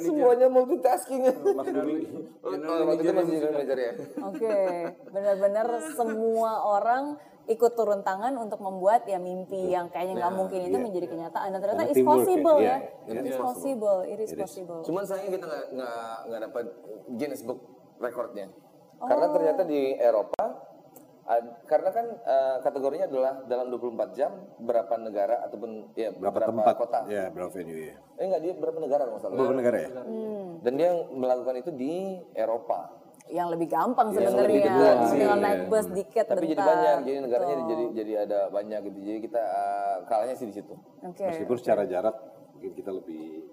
Semuanya 0.05 0.47
multitasking. 0.51 1.23
Mas 1.55 1.67
Duli. 1.71 2.05
Oh, 2.43 2.53
waktu 2.85 3.01
itu 3.01 3.13
masih 3.15 3.33
general 3.39 3.53
manager 3.57 3.77
ya. 3.79 3.93
Oke, 4.21 4.57
benar-benar 5.09 5.67
semua 5.95 6.51
orang 6.61 7.17
ikut 7.47 7.79
turun 7.79 8.03
tangan 8.03 8.35
untuk 8.35 8.59
membuat 8.59 9.07
ya 9.07 9.23
mimpi 9.23 9.71
yang 9.71 9.87
kayaknya 9.87 10.19
nggak 10.19 10.35
mungkin 10.35 10.67
itu 10.67 10.77
menjadi 10.77 11.07
kenyataan 11.07 11.47
dan 11.55 11.59
ternyata 11.63 11.83
it's 11.87 11.95
ya, 11.95 12.03
possible 12.03 12.57
iya. 12.59 12.77
ya, 13.07 13.11
it 13.15 13.23
is 13.23 13.39
possible, 13.39 13.97
it 14.03 14.19
is 14.19 14.31
possible. 14.35 14.83
Cuman 14.83 15.07
sayangnya 15.07 15.39
kita 15.39 15.45
nggak 15.47 15.65
nggak 15.79 16.15
nggak 16.27 16.41
dapat 16.51 16.65
Guinness 17.15 17.41
Book 17.47 17.63
recordnya. 18.03 18.51
Karena 18.99 19.27
ternyata 19.31 19.61
di 19.63 19.95
Eropa 19.95 20.43
karena 21.67 21.89
kan 21.91 22.05
eh, 22.23 22.57
kategorinya 22.63 23.05
adalah 23.11 23.43
dalam 23.43 23.67
24 23.67 24.15
jam 24.15 24.31
berapa 24.57 24.95
negara 24.95 25.43
ataupun 25.43 25.91
ya 25.91 26.15
Berapa 26.15 26.39
berapa, 26.39 26.51
tempat? 26.55 26.75
kota. 26.79 26.99
Ya, 27.11 27.27
berapa 27.27 27.51
venue 27.51 27.91
ya. 27.91 27.95
Eh 28.15 28.23
enggak 28.31 28.41
dia 28.47 28.53
berapa 28.55 28.79
negara 28.79 29.03
kalau 29.11 29.19
salah. 29.19 29.35
Berapa 29.35 29.55
negara 29.59 29.77
ya? 29.77 29.89
Dan 30.63 30.73
dia 30.79 30.89
melakukan 31.11 31.55
itu 31.59 31.71
di 31.75 32.15
Eropa. 32.31 32.95
Yang 33.27 33.59
lebih 33.59 33.67
gampang 33.67 34.07
Yang 34.15 34.23
sebenarnya 34.23 34.47
lebih 34.47 34.61
dekat 34.63 34.95
sih, 35.03 35.17
tinggal 35.19 35.35
iya. 35.35 35.43
naik 35.43 35.61
bus 35.67 35.87
dikit 35.91 36.25
Tapi 36.31 36.39
jadi 36.39 36.47
bentar. 36.55 36.67
banyak, 36.71 36.97
jadi 37.03 37.17
negaranya 37.19 37.55
Betul. 37.59 37.67
jadi 37.67 37.85
jadi 37.91 38.13
ada 38.23 38.39
banyak 38.47 38.79
gitu. 38.87 38.97
Jadi 39.03 39.19
kita 39.27 39.41
eh, 39.43 39.95
kalahnya 40.07 40.35
sih 40.39 40.47
di 40.47 40.55
situ. 40.55 40.73
Oke. 41.03 41.25
Meskipun 41.27 41.57
secara 41.59 41.83
jarak 41.83 42.15
mungkin 42.55 42.71
kita 42.71 42.89
lebih 42.89 43.23
ya. 43.27 43.46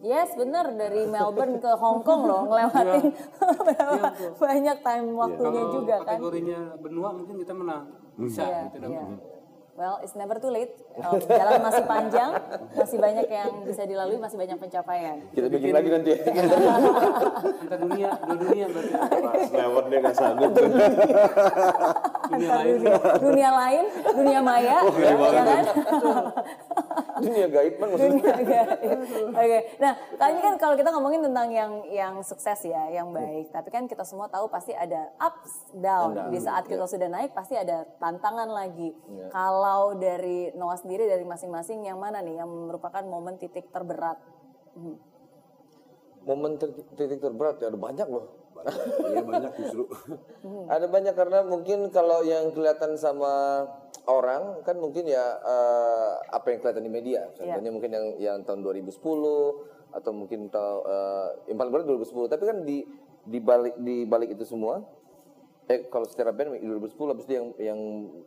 Yes, 0.00 0.32
bener 0.32 0.64
dari 0.72 1.04
Melbourne 1.04 1.60
ke 1.60 1.70
Hong 1.76 2.00
Kong 2.00 2.24
loh 2.24 2.48
ngelewatin 2.48 3.12
banyak 4.42 4.76
time 4.80 5.06
waktunya 5.12 5.60
kalau 5.60 5.74
juga 5.76 5.94
kan. 6.00 6.16
kategorinya 6.16 6.60
benua 6.80 7.08
mungkin 7.12 7.36
kita 7.36 7.52
menang 7.52 7.84
bisa 8.16 8.40
Iya, 8.42 8.60
gitu 8.72 8.76
iya. 8.88 9.04
dapat 9.04 9.20
Well, 9.70 9.96
it's 10.04 10.12
never 10.12 10.36
too 10.36 10.52
late. 10.52 10.76
Um, 10.92 11.16
jalan 11.16 11.56
masih 11.64 11.88
panjang, 11.88 12.36
masih 12.76 13.00
banyak 13.00 13.24
yang 13.24 13.64
bisa 13.64 13.88
dilalui, 13.88 14.20
masih 14.20 14.36
banyak 14.36 14.60
pencapaian. 14.60 15.24
Kita 15.32 15.48
bikin 15.48 15.72
lagi 15.72 15.88
nanti 15.88 16.10
ya. 16.12 16.18
Kita 16.20 17.76
dunia, 17.80 18.12
dua 18.12 18.36
dunia 18.36 18.66
berarti. 18.68 18.92
Mas 19.24 19.48
lewat 19.48 19.84
dia 19.88 19.98
nggak 20.04 20.16
sanggup. 20.20 20.52
Dunia 22.30 22.46
Antar 22.46 22.62
lain. 22.62 22.74
dunia, 22.78 23.00
dunia 23.18 23.50
lain, 23.50 23.84
dunia 24.14 24.40
maya, 24.40 24.78
ya, 24.86 25.12
ya 25.18 25.42
kan? 25.42 25.64
Dunia 27.20 27.46
gaib 27.52 27.74
man 27.76 27.88
maksudnya. 27.92 28.16
Dunia 28.16 28.42
gaib. 28.46 28.98
Oke, 29.34 29.58
nah 29.76 29.92
tadi 30.16 30.38
kan 30.40 30.54
kalau 30.56 30.74
kita 30.78 30.88
ngomongin 30.94 31.20
tentang 31.26 31.48
yang 31.52 31.72
yang 31.90 32.14
sukses 32.24 32.64
ya, 32.64 32.88
yang 32.88 33.10
baik, 33.12 33.52
tapi 33.52 33.68
kan 33.68 33.84
kita 33.90 34.06
semua 34.06 34.30
tahu 34.30 34.48
pasti 34.48 34.72
ada 34.72 35.10
ups 35.18 35.74
down. 35.74 36.16
Down. 36.16 36.30
Di 36.32 36.38
saat 36.40 36.64
kita 36.70 36.86
sudah 36.86 37.10
naik 37.10 37.34
pasti 37.36 37.58
ada 37.58 37.84
tantangan 37.98 38.48
lagi. 38.48 38.94
Kalau 39.28 39.98
dari 39.98 40.54
Noah 40.54 40.78
sendiri 40.78 41.10
dari 41.10 41.26
masing-masing 41.26 41.84
yang 41.84 42.00
mana 42.00 42.24
nih 42.24 42.40
yang 42.40 42.48
merupakan 42.48 43.02
momen 43.04 43.36
titik 43.36 43.68
terberat? 43.74 44.16
Hmm. 44.78 44.96
Momen 46.24 46.56
titik 46.96 47.20
terberat 47.20 47.60
ya 47.60 47.68
ada 47.68 47.76
banyak 47.76 48.06
loh. 48.08 48.39
Iya 49.10 49.22
banyak 49.26 49.52
justru. 49.58 49.84
Ada 50.70 50.86
banyak 50.86 51.14
karena 51.14 51.38
mungkin 51.42 51.90
kalau 51.90 52.22
yang 52.22 52.54
kelihatan 52.54 52.94
sama 52.94 53.66
orang 54.06 54.62
kan 54.62 54.76
mungkin 54.78 55.06
ya 55.06 55.24
eh, 55.42 56.12
apa 56.30 56.46
yang 56.52 56.58
kelihatan 56.62 56.84
di 56.86 56.92
media. 56.92 57.30
Contohnya 57.34 57.70
mungkin 57.70 57.90
yang 57.90 58.06
yang 58.18 58.36
tahun 58.46 58.62
2010 58.62 58.96
atau 59.90 60.12
mungkin 60.14 60.46
tahun 60.48 60.78
eh, 60.86 61.28
yang 61.52 61.56
paling 61.58 61.72
berat 61.72 61.86
2010. 61.88 62.32
Tapi 62.32 62.44
kan 62.46 62.58
di 62.62 62.78
di 63.20 63.38
balik 63.38 63.74
di 63.76 64.08
balik 64.08 64.32
itu 64.32 64.48
semua 64.48 64.80
eh 65.70 65.86
kalau 65.86 66.02
secara 66.10 66.34
band 66.34 66.58
2010 66.58 66.98
habis 67.14 67.24
itu 67.30 67.34
yang 67.38 67.46
yang 67.62 67.80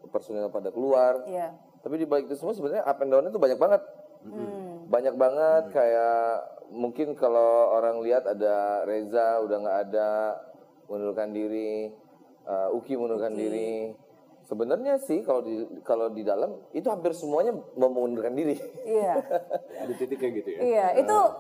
personil 0.08 0.48
pada 0.48 0.72
keluar. 0.72 1.28
Iya. 1.28 1.52
Tapi 1.84 2.00
di 2.00 2.08
balik 2.08 2.32
itu 2.32 2.40
semua 2.40 2.56
sebenarnya 2.56 2.88
up 2.88 3.00
and 3.04 3.12
down 3.12 3.28
itu 3.28 3.36
banyak 3.36 3.60
banget. 3.60 3.82
Hmm. 4.24 4.88
Banyak 4.88 5.16
banget 5.20 5.64
kayak 5.76 6.63
mungkin 6.74 7.14
kalau 7.14 7.70
orang 7.78 8.02
lihat 8.02 8.26
ada 8.26 8.82
Reza 8.84 9.40
udah 9.46 9.58
nggak 9.62 9.80
ada 9.90 10.10
mengundurkan 10.90 11.30
diri, 11.32 11.94
uh, 12.50 12.76
Uki 12.76 12.98
mengundurkan 12.98 13.38
diri. 13.38 13.94
Sebenarnya 14.44 15.00
sih 15.00 15.24
kalau 15.24 15.40
di 15.40 15.64
kalau 15.88 16.12
di 16.12 16.26
dalam 16.28 16.60
itu 16.76 16.84
hampir 16.92 17.16
semuanya 17.16 17.56
mau 17.80 17.88
mengundurkan 17.88 18.36
diri. 18.36 18.60
Iya. 18.84 19.24
Ada 19.88 19.94
titik 19.96 20.20
kayak 20.20 20.34
gitu 20.44 20.50
ya. 20.52 20.60
Iya, 20.60 20.86
itu 21.00 21.16
su- 21.16 21.34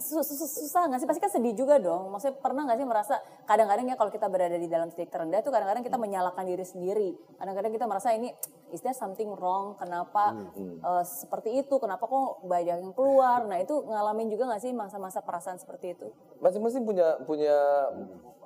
susah 0.00 0.88
nggak 0.88 1.00
sih? 1.02 1.08
Pasti 1.08 1.20
kan 1.20 1.32
sedih 1.32 1.54
juga 1.54 1.76
dong. 1.82 2.10
Maksudnya 2.14 2.38
pernah 2.38 2.64
nggak 2.64 2.78
sih 2.78 2.86
merasa 2.88 3.14
kadang-kadang 3.44 3.86
ya 3.90 3.96
kalau 3.98 4.10
kita 4.14 4.26
berada 4.30 4.56
di 4.56 4.68
dalam 4.70 4.88
titik 4.94 5.10
terendah 5.10 5.42
itu 5.42 5.50
kadang-kadang 5.50 5.84
kita 5.84 5.98
menyalahkan 5.98 6.44
diri 6.46 6.64
sendiri. 6.64 7.08
Kadang-kadang 7.36 7.72
kita 7.74 7.86
merasa 7.90 8.14
ini 8.14 8.30
is 8.70 8.80
there 8.80 8.94
something 8.94 9.28
wrong? 9.34 9.74
Kenapa 9.76 10.34
eh, 10.58 11.04
seperti 11.04 11.60
itu? 11.60 11.74
Kenapa 11.82 12.06
kok 12.06 12.46
banyak 12.46 12.78
yang 12.82 12.94
keluar? 12.94 13.44
Nah 13.44 13.58
itu 13.58 13.74
ngalamin 13.84 14.30
juga 14.30 14.54
nggak 14.54 14.62
sih 14.62 14.72
masa-masa 14.72 15.20
perasaan 15.20 15.58
seperti 15.58 15.98
itu? 15.98 16.06
Masing-masing 16.38 16.86
punya 16.86 17.18
punya 17.26 17.56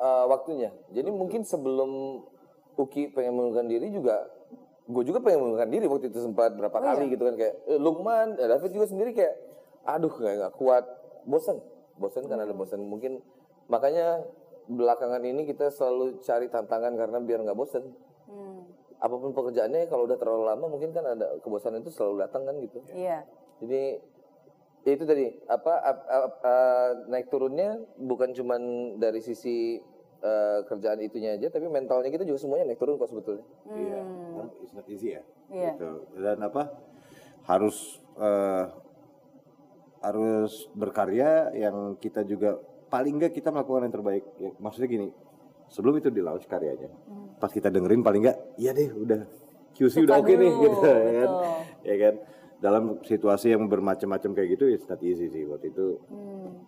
uh, 0.00 0.25
waktunya. 0.26 0.73
Jadi 0.90 1.09
mungkin 1.12 1.44
sebelum 1.44 2.23
Uki 2.73 3.12
pengen 3.12 3.37
mengundurkan 3.37 3.68
diri 3.68 3.92
juga 3.92 4.25
gue 4.82 5.02
juga 5.06 5.23
pengen 5.23 5.38
mengundurkan 5.47 5.71
diri 5.71 5.87
waktu 5.87 6.11
itu 6.11 6.18
sempat 6.18 6.59
berapa 6.59 6.75
kali 6.75 7.14
gitu 7.14 7.23
kan 7.23 7.35
kayak 7.38 7.54
eh, 7.71 7.78
Lukman, 7.78 8.35
David 8.35 8.71
juga 8.75 8.87
sendiri 8.90 9.14
kayak 9.14 9.35
aduh 9.87 10.11
kayak 10.11 10.37
nggak 10.42 10.54
kuat, 10.59 10.85
bosan, 11.24 11.58
bosan 11.96 12.24
kan 12.26 12.38
ada 12.38 12.52
bosan 12.52 12.82
mungkin 12.82 13.22
makanya 13.66 14.22
belakangan 14.66 15.22
ini 15.22 15.42
kita 15.44 15.68
selalu 15.68 16.22
cari 16.22 16.46
tantangan 16.46 16.94
karena 16.94 17.18
biar 17.18 17.42
nggak 17.42 17.58
bosan. 17.58 17.82
Hmm, 18.30 18.62
Apa 19.02 19.18
pun 19.18 19.34
pekerjaannya 19.34 19.90
kalau 19.90 20.06
udah 20.06 20.14
terlalu 20.14 20.46
lama 20.46 20.70
mungkin 20.70 20.94
kan 20.94 21.02
ada 21.02 21.34
kebosanan 21.42 21.82
itu 21.82 21.90
selalu 21.90 22.22
datang 22.22 22.46
kan 22.46 22.54
gitu. 22.62 22.78
Iya. 22.94 23.26
Jadi 23.58 23.98
ya 24.82 24.92
itu 24.94 25.04
tadi 25.06 25.26
apa 25.46 25.72
ap- 25.78 26.06
ap- 26.06 26.40
uh, 26.42 26.90
naik 27.06 27.26
turunnya 27.26 27.78
bukan 27.98 28.30
cuman 28.30 28.62
dari 28.98 29.18
sisi 29.18 29.78
uh, 30.22 30.62
kerjaan 30.66 31.02
itunya 31.02 31.34
aja 31.34 31.50
tapi 31.50 31.66
mentalnya 31.66 32.10
kita 32.10 32.22
juga 32.22 32.38
semuanya 32.38 32.70
naik 32.70 32.78
turun 32.78 32.94
kok 32.94 33.10
sebetulnya. 33.10 33.42
Iya. 33.70 34.00
Dan 34.38 34.46
It's 34.62 34.74
not 34.74 34.86
easy 34.86 35.18
ya. 35.18 35.22
Iya. 35.50 35.74
Gitu. 35.74 35.90
Dan 36.22 36.38
apa? 36.38 36.62
Harus 37.42 37.98
eh, 38.14 38.64
harus 40.02 40.66
berkarya 40.75 41.54
yang 41.54 41.94
kita 41.97 42.26
juga 42.26 42.59
paling 42.90 43.16
enggak 43.23 43.32
kita 43.32 43.49
melakukan 43.54 43.88
yang 43.88 43.94
terbaik. 43.94 44.25
Ya, 44.37 44.50
maksudnya 44.59 44.88
gini, 44.90 45.09
sebelum 45.71 45.97
itu 45.97 46.11
di 46.11 46.21
launch 46.21 46.44
karyanya, 46.50 46.90
pas 47.38 47.49
kita 47.49 47.73
dengerin 47.73 48.04
paling 48.04 48.26
enggak, 48.26 48.38
iya 48.59 48.75
deh 48.76 48.90
udah 48.92 49.25
QC 49.73 50.04
udah 50.04 50.21
Suka 50.21 50.26
oke 50.26 50.32
nih 50.37 50.50
dulu, 50.52 50.62
gitu 50.66 50.78
ya 50.85 50.92
kan. 50.92 51.30
betul. 51.30 51.42
Ya 51.82 51.97
kan. 51.97 52.14
Dalam 52.62 52.85
situasi 53.02 53.47
yang 53.50 53.66
bermacam-macam 53.66 54.30
kayak 54.38 54.49
gitu, 54.54 54.71
it's 54.71 54.87
not 54.87 55.02
easy 55.02 55.26
sih 55.26 55.42
waktu 55.50 55.75
itu. 55.75 55.99
Hmm. 56.06 56.62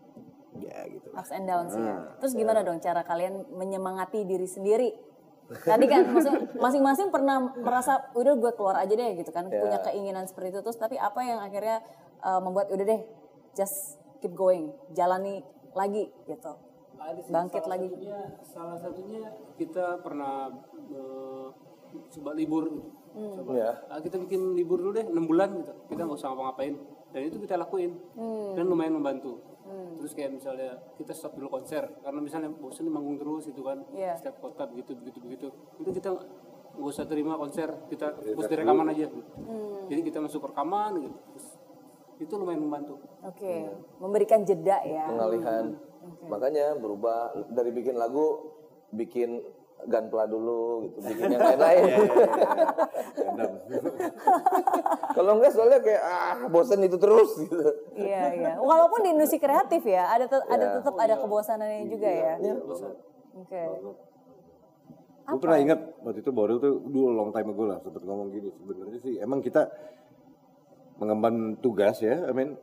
Ya 0.58 0.86
gitu. 0.86 1.10
ups 1.10 1.30
and 1.34 1.46
downs 1.50 1.74
ya. 1.74 1.82
Ah, 1.82 2.14
Terus 2.22 2.34
gimana 2.38 2.62
dong 2.62 2.78
cara 2.78 3.02
kalian 3.02 3.46
menyemangati 3.54 4.22
diri 4.22 4.46
sendiri? 4.46 4.94
Tadi 5.50 5.84
kan 5.90 6.08
masing-masing 6.56 7.12
pernah 7.12 7.52
merasa 7.58 8.10
udah 8.16 8.34
gue 8.38 8.52
keluar 8.56 8.80
aja 8.80 8.94
deh 8.96 9.10
gitu 9.18 9.28
kan 9.28 9.50
punya 9.52 9.76
keinginan 9.84 10.24
seperti 10.24 10.56
itu 10.56 10.60
terus 10.64 10.80
tapi 10.80 10.96
apa 10.96 11.20
yang 11.20 11.36
akhirnya 11.44 11.84
uh, 12.24 12.40
membuat 12.40 12.72
udah 12.72 12.80
deh 12.80 13.00
just 13.56 13.98
keep 14.20 14.34
going 14.34 14.74
jalani 14.92 15.42
lagi 15.74 16.10
gitu 16.26 16.54
Ada 16.94 17.20
sih, 17.26 17.32
Bangkit 17.34 17.62
salah 17.66 17.74
lagi. 17.74 17.88
Satunya, 17.90 18.20
salah 18.46 18.78
satunya 18.78 19.22
kita 19.58 19.84
pernah 20.00 20.48
eh, 20.88 21.48
coba 22.14 22.30
libur 22.34 22.70
gitu. 22.70 22.90
Coba. 23.14 23.50
Ya. 23.54 23.70
Ah, 23.90 24.00
kita 24.00 24.16
bikin 24.18 24.54
libur 24.58 24.78
dulu 24.80 24.94
deh 24.94 25.06
6 25.06 25.14
bulan 25.30 25.52
gitu. 25.58 25.72
Kita 25.90 26.06
nggak 26.06 26.18
usah 26.18 26.32
ngapa-ngapain. 26.32 26.74
Dan 27.14 27.20
itu 27.30 27.36
kita 27.42 27.54
lakuin. 27.58 27.98
Dan 28.58 28.64
lumayan 28.66 28.94
membantu. 28.98 29.42
Terus 30.00 30.12
kayak 30.12 30.36
misalnya 30.36 30.76
kita 31.00 31.16
stop 31.16 31.40
dulu 31.40 31.48
konser 31.48 31.88
karena 32.04 32.20
misalnya 32.20 32.52
bosan 32.52 32.84
manggung 32.92 33.16
terus 33.16 33.48
gitu 33.48 33.64
kan. 33.64 33.80
Iya. 33.96 34.20
Setiap 34.20 34.44
kota 34.44 34.68
begitu 34.68 34.92
begitu 34.92 35.18
begitu. 35.24 35.46
Itu 35.80 35.90
kita 35.94 36.12
nggak 36.74 36.90
usah 36.90 37.06
terima 37.06 37.38
konser, 37.38 37.70
kita 37.88 38.18
fokus 38.18 38.50
di 38.50 38.56
rekaman 38.60 38.92
aja. 38.92 39.06
Jadi 39.88 40.00
kita 40.04 40.18
masuk 40.20 40.52
rekaman 40.52 40.92
gitu. 41.00 41.16
Itu 42.16 42.34
lumayan 42.34 42.60
membantu. 42.60 43.00
oke 43.20 43.54
memberikan 43.98 44.42
jeda 44.42 44.78
ya. 44.82 45.08
Pengalihan. 45.08 45.74
Makanya 46.24 46.76
berubah 46.76 47.16
dari 47.48 47.70
bikin 47.70 47.94
lagu 47.94 48.52
bikin 48.90 49.40
gunpla 49.84 50.24
dulu 50.24 50.86
gitu, 50.86 50.98
bikin 51.02 51.28
yang 51.30 51.42
lain-lain. 51.42 51.82
Kalau 55.14 55.30
enggak 55.36 55.52
soalnya 55.52 55.80
kayak 55.80 56.02
ah 56.02 56.36
bosan 56.46 56.80
itu 56.82 56.96
terus. 56.96 57.30
Gitu. 57.36 57.58
iya 57.94 58.22
iya. 58.32 58.52
Walaupun 58.56 59.02
di 59.02 59.10
industri 59.12 59.38
kreatif 59.38 59.82
ya 59.82 60.08
ada 60.08 60.24
te- 60.24 60.46
ada 60.46 60.64
Iya. 60.64 60.74
tetap 60.80 60.94
ada 60.96 61.14
kebosanannya 61.18 61.80
juga 61.86 62.08
ya. 62.08 62.32
oke. 63.34 63.62
Gue 65.24 65.40
pernah 65.40 65.56
ingat 65.56 65.80
waktu 66.00 66.20
itu 66.20 66.30
Boril 66.30 66.60
tuh 66.60 66.84
dulu 66.84 67.08
long 67.10 67.32
time 67.32 67.48
ago 67.48 67.64
lah 67.64 67.78
sempat 67.80 68.04
ngomong 68.04 68.28
gini. 68.28 68.52
Sebenarnya 68.54 68.98
sih 69.00 69.14
emang 69.18 69.40
kita 69.40 69.68
mengemban 70.98 71.58
tugas 71.58 71.98
ya, 72.00 72.26
I 72.26 72.32
mean 72.32 72.54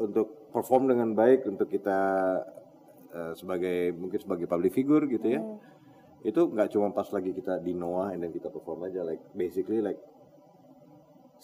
untuk 0.00 0.50
perform 0.50 0.90
dengan 0.90 1.14
baik 1.14 1.46
untuk 1.46 1.68
kita 1.70 1.98
eh, 3.12 3.32
sebagai 3.36 3.92
mungkin 3.94 4.18
sebagai 4.20 4.46
public 4.48 4.72
figure 4.74 5.04
gitu 5.06 5.26
ya. 5.28 5.42
Itu 6.24 6.48
nggak 6.48 6.72
cuma 6.72 6.88
pas 6.90 7.06
lagi 7.12 7.36
kita 7.36 7.60
di 7.60 7.76
Noah 7.76 8.16
dan 8.16 8.32
kita 8.32 8.48
perform 8.48 8.88
aja 8.88 9.04
like 9.04 9.20
basically 9.36 9.84
like 9.84 10.00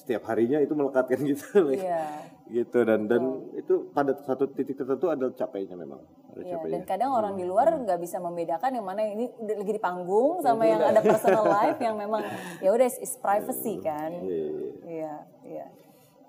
setiap 0.01 0.25
harinya 0.33 0.57
itu 0.65 0.73
melekatkan 0.73 1.21
kita 1.21 1.61
like, 1.69 1.85
iya 1.85 2.25
gitu 2.51 2.83
dan 2.83 3.07
dan 3.07 3.23
itu 3.55 3.93
pada 3.95 4.17
satu 4.27 4.49
titik 4.51 4.75
tertentu 4.75 5.07
ada 5.07 5.31
capeknya 5.31 5.79
memang 5.79 6.03
ada 6.35 6.41
Iya, 6.43 6.57
capeknya. 6.59 6.73
dan 6.73 6.83
kadang 6.89 7.11
orang 7.15 7.35
di 7.39 7.45
luar 7.47 7.71
nggak 7.71 8.01
bisa 8.03 8.19
membedakan 8.19 8.75
yang 8.75 8.87
mana 8.89 9.07
ini 9.07 9.31
udah 9.39 9.57
lagi 9.61 9.73
di 9.77 9.83
panggung 9.83 10.43
sama 10.43 10.67
yang 10.67 10.83
ada 10.83 10.99
personal 11.05 11.47
life 11.47 11.79
yang 11.79 11.95
memang 11.95 12.27
ya 12.59 12.75
udah 12.75 12.87
is 12.91 13.15
privacy 13.23 13.79
kan. 13.79 14.11
Iya, 14.11 14.35
iya, 14.35 14.51
iya. 14.51 14.73
Iya, 14.83 15.15
iya. 15.47 15.67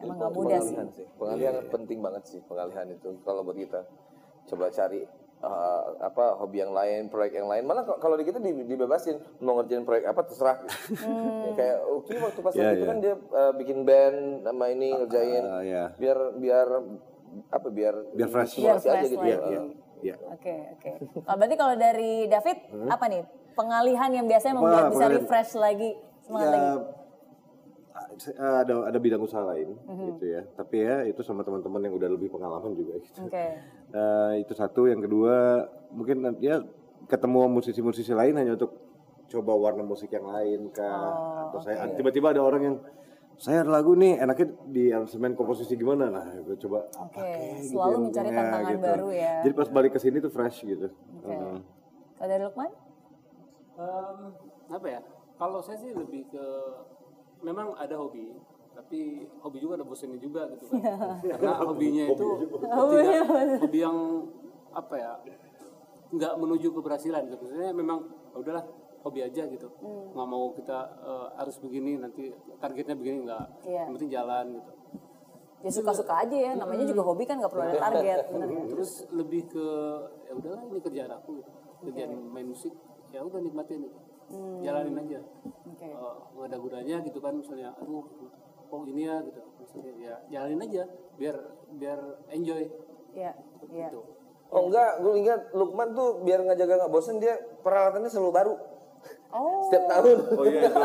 Emang 0.02 0.18
nggak 0.18 0.32
mudah 0.32 0.60
sih. 0.60 0.74
Pengalihan 0.74 0.88
sih. 0.92 1.06
Pengalihan 1.16 1.56
penting 1.68 2.00
banget 2.00 2.24
sih 2.26 2.40
pengalihan 2.42 2.88
itu 2.88 3.10
kalau 3.22 3.42
buat 3.42 3.56
kita. 3.56 3.82
Coba 4.44 4.68
cari 4.68 5.06
uh, 5.40 5.82
apa 6.02 6.26
hobi 6.36 6.58
yang 6.60 6.72
lain, 6.72 7.08
proyek 7.08 7.34
yang 7.36 7.46
lain. 7.46 7.64
Malah 7.64 7.86
kalau 7.98 8.14
di 8.14 8.24
kita 8.24 8.38
di- 8.38 8.66
dibebasin 8.66 9.16
mau 9.40 9.56
ngerjain 9.56 9.82
proyek 9.82 10.06
apa 10.06 10.22
terserah. 10.24 10.58
Ya, 10.92 11.52
kayak 11.54 11.78
Uki 11.88 12.14
waktu 12.18 12.40
pas 12.40 12.54
Ya, 12.54 12.70
itu 12.72 12.84
ya. 12.84 12.88
kan 12.88 12.98
dia 13.00 13.14
uh, 13.14 13.54
bikin 13.54 13.78
band 13.82 14.18
sama 14.42 14.66
ini 14.68 14.90
ngerjain 14.92 15.44
Ah, 15.44 15.62
ya. 15.62 15.84
biar 15.96 16.18
biar 16.36 16.68
apa 17.48 17.68
biar 17.70 17.96
Biar 18.12 18.28
fresh. 18.28 18.58
Biar 18.58 18.76
stimulasi 18.76 18.88
aja 18.88 18.98
fresh 18.98 19.08
gitu. 19.08 19.22
lagi. 19.22 19.32
ya. 19.32 19.40
Iya, 19.48 19.62
iya. 20.02 20.16
Oke, 20.28 20.56
oke. 20.74 20.92
Kalau 21.22 21.38
berarti 21.38 21.56
kalau 21.56 21.76
dari 21.76 22.14
David 22.26 22.58
apa 22.88 23.06
nih 23.08 23.22
pengalihan 23.52 24.10
yang 24.10 24.26
biasanya 24.26 24.56
membuat 24.56 24.84
Wah, 24.84 24.90
bisa 24.90 25.06
refresh 25.08 25.52
lagi 25.54 25.90
semangat 26.22 26.48
ya, 26.48 26.52
lagi. 26.52 26.70
A- 28.32 28.62
ada 28.62 28.74
ada 28.86 28.98
bidang 28.98 29.20
usaha 29.20 29.42
lain 29.42 29.74
Mhm. 29.82 30.06
gitu 30.12 30.26
ya 30.30 30.42
tapi 30.52 30.76
ya 30.80 31.02
itu 31.04 31.22
sama 31.22 31.42
teman-teman 31.42 31.82
yang 31.82 31.94
udah 31.94 32.10
lebih 32.10 32.30
pengalaman 32.30 32.72
juga 32.72 33.00
gitu 33.00 33.24
Oke. 33.24 33.46
Eh, 33.90 34.34
itu 34.38 34.54
satu 34.54 34.86
yang 34.86 35.00
kedua 35.00 35.64
mungkin 35.90 36.22
nanti 36.22 36.46
ya 36.46 36.62
ketemu 37.04 37.50
musisi-musisi 37.50 38.12
lain 38.12 38.36
hanya 38.36 38.54
untuk 38.54 38.72
coba 39.28 39.52
warna 39.54 39.82
musik 39.82 40.10
yang 40.10 40.26
lain 40.26 40.70
kah 40.70 40.86
Oh, 40.86 41.42
atau 41.50 41.60
saya 41.62 41.88
tiba-tiba 41.90 42.30
ada 42.30 42.42
orang 42.42 42.62
yang 42.62 42.76
saya 43.36 43.64
ada 43.64 43.72
lagu 43.72 43.96
nih 43.96 44.18
enaknya 44.18 44.48
di 44.66 44.84
aransemen 44.88 45.34
komposisi 45.34 45.74
gimana 45.74 46.08
nah 46.08 46.28
gue 46.38 46.54
coba 46.60 46.86
Oke, 47.00 47.16
pakai 47.16 47.58
gitu 47.60 47.74
selalu 47.74 47.90
yang 47.90 48.02
mencari 48.04 48.28
untungnya 48.28 48.44
tantangan 48.44 48.76
baru 48.78 49.08
ya. 49.10 49.34
jadi 49.42 49.54
pas 49.56 49.70
balik 49.72 49.92
ke 49.92 50.00
sini 50.00 50.18
tuh 50.20 50.30
fresh 50.30 50.62
gitu 50.62 50.88
Oke. 51.18 51.26
Heeh. 51.28 51.58
Kalau 52.14 52.30
dari 52.30 52.44
Lukman? 52.44 52.70
Em, 53.74 54.18
apa 54.70 54.88
ya? 54.88 55.02
Kalau 55.36 55.58
saya 55.58 55.74
sih 55.76 55.90
lebih 55.90 56.30
ke 56.30 56.46
memang 57.42 57.74
ada 57.78 57.96
hobi, 57.98 58.34
tapi 58.74 59.28
hobi 59.42 59.58
juga 59.62 59.82
ada 59.82 59.86
bosannya 59.86 60.20
juga 60.22 60.48
gitu 60.56 60.70
kan. 60.70 60.82
Karena 61.38 61.54
hobinya 61.62 62.06
itu 62.10 62.26
tidak 62.50 62.72
hobi 63.62 63.80
yang 63.82 63.98
apa 64.72 64.96
ya? 64.98 65.14
nggak 66.12 66.34
menuju 66.36 66.68
keberhasilan 66.76 67.24
gitu. 67.32 67.48
Sebenarnya 67.48 67.72
memang 67.72 68.04
ya 68.36 68.38
udahlah 68.40 68.64
hobi 69.02 69.20
aja 69.24 69.44
gitu. 69.48 69.68
Nggak 70.12 70.28
mau 70.28 70.52
kita 70.54 70.78
eh, 71.08 71.28
harus 71.40 71.56
begini 71.64 71.98
nanti 71.98 72.36
targetnya 72.60 72.96
begini 73.00 73.24
nggak. 73.26 73.46
Iya. 73.64 73.82
Yang 73.88 73.94
penting 73.96 74.12
jalan 74.12 74.46
gitu. 74.60 74.72
Ya 75.62 75.70
suka-suka 75.70 76.26
aja 76.26 76.34
ya, 76.34 76.52
namanya 76.58 76.90
juga 76.90 77.06
hobi 77.06 77.24
kan 77.30 77.38
nggak 77.38 77.52
perlu 77.54 77.64
ada 77.64 77.78
target. 77.78 78.20
bener? 78.34 78.50
Terus 78.76 78.92
lebih 79.14 79.42
ke 79.48 79.68
ya 80.26 80.32
udahlah 80.36 80.62
ini 80.68 80.80
kerjaan 80.82 81.12
aku 81.16 81.30
gitu. 81.40 81.52
Kerjaan 81.88 82.12
main 82.30 82.48
musik 82.50 82.74
ya 83.16 83.24
udah 83.24 83.40
nikmatin 83.40 83.88
gitu. 83.88 84.00
Jalanin 84.62 84.96
aja. 85.02 85.20
Oke. 85.68 85.88
Eh, 85.88 86.16
nggak 86.38 86.48
ada 86.48 86.58
gunanya 86.58 86.98
gitu 87.06 87.20
kan 87.22 87.34
misalnya 87.38 87.74
aduh 87.78 88.06
oh 88.72 88.82
ini 88.88 89.04
ya 89.04 89.20
gitu 89.28 89.42
maksudnya 89.60 89.92
ya 90.00 90.16
jalanin 90.32 90.64
aja 90.64 90.84
biar 91.20 91.36
biar 91.76 92.00
enjoy 92.32 92.64
Iya, 93.12 93.36
iya. 93.68 93.88
gitu 93.92 94.02
Oh 94.52 94.68
enggak, 94.68 95.00
gue 95.00 95.14
ingat 95.16 95.42
Lukman 95.56 95.96
tuh 95.96 96.28
biar 96.28 96.44
nggak 96.44 96.60
jaga 96.60 96.84
nggak 96.84 96.92
bosen 96.92 97.24
dia 97.24 97.40
peralatannya 97.64 98.12
selalu 98.12 98.32
baru. 98.36 98.54
Oh, 99.32 99.64
Setiap 99.72 99.88
tahun 99.88 100.18
oh 100.36 100.44
iya 100.44 100.68
itu 100.68 100.84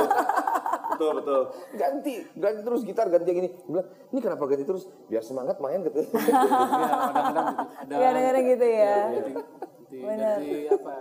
betul 0.86 1.10
betul 1.18 1.40
ganti, 1.74 2.14
ganti 2.38 2.60
terus 2.62 2.86
gitar 2.86 3.10
ganti 3.10 3.26
yang 3.26 3.38
gini. 3.42 3.50
Gue 3.66 3.82
bilang, 3.82 3.88
ini 4.14 4.18
kenapa 4.22 4.46
ganti 4.46 4.62
terus? 4.62 4.86
Biar 5.10 5.26
semangat 5.26 5.58
main 5.58 5.82
gitu. 5.82 5.98
ya 5.98 6.94
kadang-kadang 7.10 7.46
gitu 7.58 7.90
ada 7.90 7.94
kadang-kadang 8.06 8.44
gitu 8.54 8.66
ya. 8.70 8.96
ganti, 9.10 9.32
ganti, 9.34 9.98
ganti 9.98 10.58
apa 10.70 10.94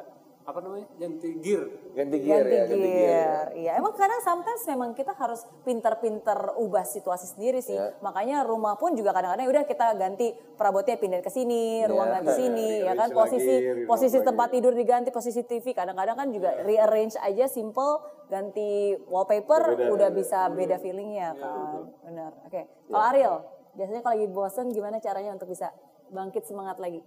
apa 0.45 0.61
namanya 0.61 0.85
ganti 0.95 1.41
gear 1.41 1.65
ganti 1.91 2.17
gear 2.21 2.37
Ganti 2.39 2.53
ya, 2.53 2.63
ganti 2.63 2.77
gear. 2.85 3.01
gear. 3.01 3.45
Iya, 3.55 3.71
emang 3.75 3.93
kadang 3.93 4.21
sometimes 4.21 4.61
memang 4.63 4.89
kita 4.93 5.11
harus 5.11 5.41
pinter-pinter 5.65 6.37
ubah 6.55 6.85
situasi 6.85 7.25
sendiri 7.27 7.59
sih. 7.59 7.73
Ya. 7.73 7.97
Makanya 7.97 8.45
rumah 8.45 8.77
pun 8.77 8.93
juga 8.93 9.09
kadang-kadang 9.09 9.41
"Ya 9.41 9.51
udah 9.51 9.65
kita 9.65 9.85
ganti 9.95 10.27
perabotnya 10.53 10.95
pindah 10.95 11.19
ke 11.19 11.27
sini, 11.27 11.81
ruangan 11.83 12.21
di 12.21 12.33
sini, 12.39 12.69
ya 12.79 12.93
kan 12.93 13.09
posisi 13.09 13.53
lagi, 13.57 13.83
posisi 13.83 14.17
lagi. 14.17 14.27
tempat 14.27 14.47
tidur 14.51 14.71
diganti, 14.71 15.09
posisi 15.09 15.41
TV 15.41 15.73
kadang-kadang 15.73 16.13
kan 16.15 16.27
juga 16.29 16.61
rearrange 16.61 17.17
aja 17.17 17.45
simple 17.45 17.97
ganti 18.25 18.69
wallpaper 19.03 19.73
Beda, 19.75 19.89
udah 19.89 20.09
beda. 20.09 20.15
bisa 20.15 20.39
beda 20.47 20.77
feelingnya 20.77 21.33
kan. 21.33 21.89
Benar. 22.01 22.31
Oke. 22.45 22.61
Kalau 22.85 23.01
Ariel, 23.03 23.35
biasanya 23.73 24.01
kalau 24.01 24.13
lagi 24.13 24.27
bosen 24.29 24.69
gimana 24.69 24.97
caranya 24.99 25.33
untuk 25.33 25.49
bisa 25.49 25.73
bangkit 26.07 26.45
semangat 26.45 26.77
lagi? 26.77 27.01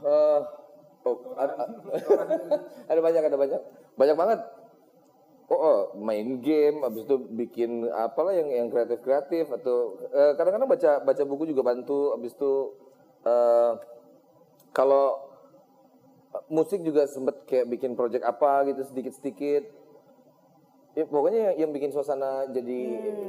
Eh, 0.00 0.40
oh, 1.04 1.16
ada, 2.90 3.00
banyak, 3.00 3.22
ada 3.22 3.36
banyak, 3.38 3.60
banyak 3.98 4.16
banget. 4.16 4.40
Oh, 5.52 5.58
oh, 5.58 5.78
main 6.00 6.40
game, 6.40 6.80
habis 6.80 7.04
itu 7.04 7.16
bikin 7.18 7.84
apalah 7.92 8.32
yang 8.32 8.48
yang 8.48 8.68
kreatif 8.72 9.04
kreatif 9.04 9.52
atau 9.52 10.00
eh, 10.08 10.32
kadang-kadang 10.38 10.70
baca 10.70 10.90
baca 11.04 11.22
buku 11.28 11.52
juga 11.52 11.60
bantu. 11.66 12.16
Habis 12.16 12.32
itu 12.32 12.52
eh, 13.28 13.72
kalau 14.72 15.28
musik 16.48 16.80
juga 16.80 17.04
sempet 17.04 17.44
kayak 17.44 17.68
bikin 17.68 17.92
project 17.92 18.24
apa 18.24 18.64
gitu 18.72 18.80
sedikit 18.88 19.12
sedikit. 19.12 19.81
Ya, 20.92 21.08
pokoknya 21.08 21.40
yang, 21.40 21.54
yang 21.56 21.70
bikin 21.72 21.88
suasana 21.88 22.44
jadi 22.52 22.78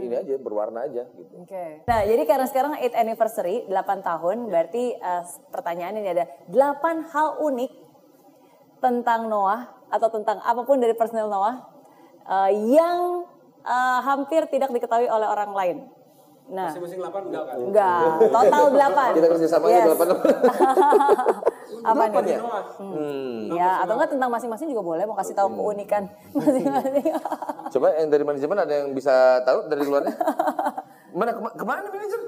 ini 0.03 0.11
aja 0.11 0.35
berwarna 0.35 0.83
aja 0.83 1.07
gitu. 1.15 1.47
Oke. 1.47 1.87
Nah, 1.87 2.03
jadi 2.03 2.23
karena 2.27 2.43
sekarang 2.51 2.75
8 2.75 2.91
anniversary, 2.91 3.63
8 3.71 4.03
tahun, 4.03 4.51
berarti 4.51 4.99
eh, 4.99 5.23
pertanyaan 5.47 5.95
ini 5.95 6.11
ada 6.11 6.27
8 6.51 7.07
hal 7.15 7.39
unik 7.39 7.71
tentang 8.83 9.31
Noah 9.31 9.71
atau 9.87 10.11
tentang 10.11 10.43
apa 10.43 10.67
pun 10.67 10.83
dari 10.83 10.91
personil 10.91 11.31
Noah 11.31 11.63
eh, 12.27 12.51
yang 12.75 13.31
eh, 13.63 13.99
hampir 14.03 14.43
tidak 14.51 14.67
diketahui 14.75 15.07
oleh 15.07 15.27
orang 15.31 15.55
lain. 15.55 15.77
Nah, 16.45 16.67
masing-masing 16.67 16.99
8 16.99 17.23
enggak 17.23 17.43
kan 17.45 17.55
enggak, 17.57 17.99
total 18.27 18.63
8. 18.69 19.15
Kita 19.15 19.27
kerja 19.31 19.47
sama 19.47 19.65
Yes. 19.65 19.73
aja 19.73 19.85
delapan. 19.87 20.07
Apa 21.83 22.03
Delapan 22.05 22.21
nih? 22.21 22.31
ya? 22.31 22.39
Hmm. 22.77 23.39
Ya, 23.49 23.69
atau 23.79 23.93
enggak 23.95 24.11
tentang 24.11 24.29
masing-masing 24.29 24.67
juga 24.67 24.83
boleh 24.83 25.03
mau 25.03 25.15
kasih 25.15 25.33
tahu 25.33 25.47
keunikan 25.49 26.03
masing-masing. 26.31 27.05
Coba 27.73 27.87
yang 27.95 28.07
dari 28.07 28.23
manajemen 28.23 28.57
ada 28.57 28.73
yang 28.75 28.91
bisa 28.91 29.13
tahu 29.41 29.67
dari 29.67 29.83
luarnya? 29.83 30.13
Mana 31.17 31.31
kema- 31.31 31.53
ke 31.53 31.63
mana 31.63 31.87
manajer? 31.87 32.21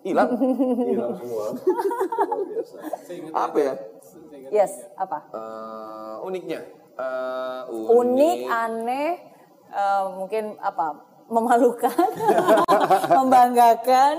Hilang. 0.00 0.28
hilang 0.80 1.12
semua 1.14 1.52
Apa 3.34 3.56
ya? 3.58 3.72
yes, 4.48 4.72
apa? 4.94 5.18
Eh, 5.28 6.14
uniknya. 6.22 6.60
Eh, 6.94 7.60
unik, 7.90 8.38
aneh, 8.46 9.10
eh, 9.68 10.04
mungkin 10.10 10.56
apa? 10.56 11.09
Memalukan, 11.30 12.08
membanggakan. 13.22 14.14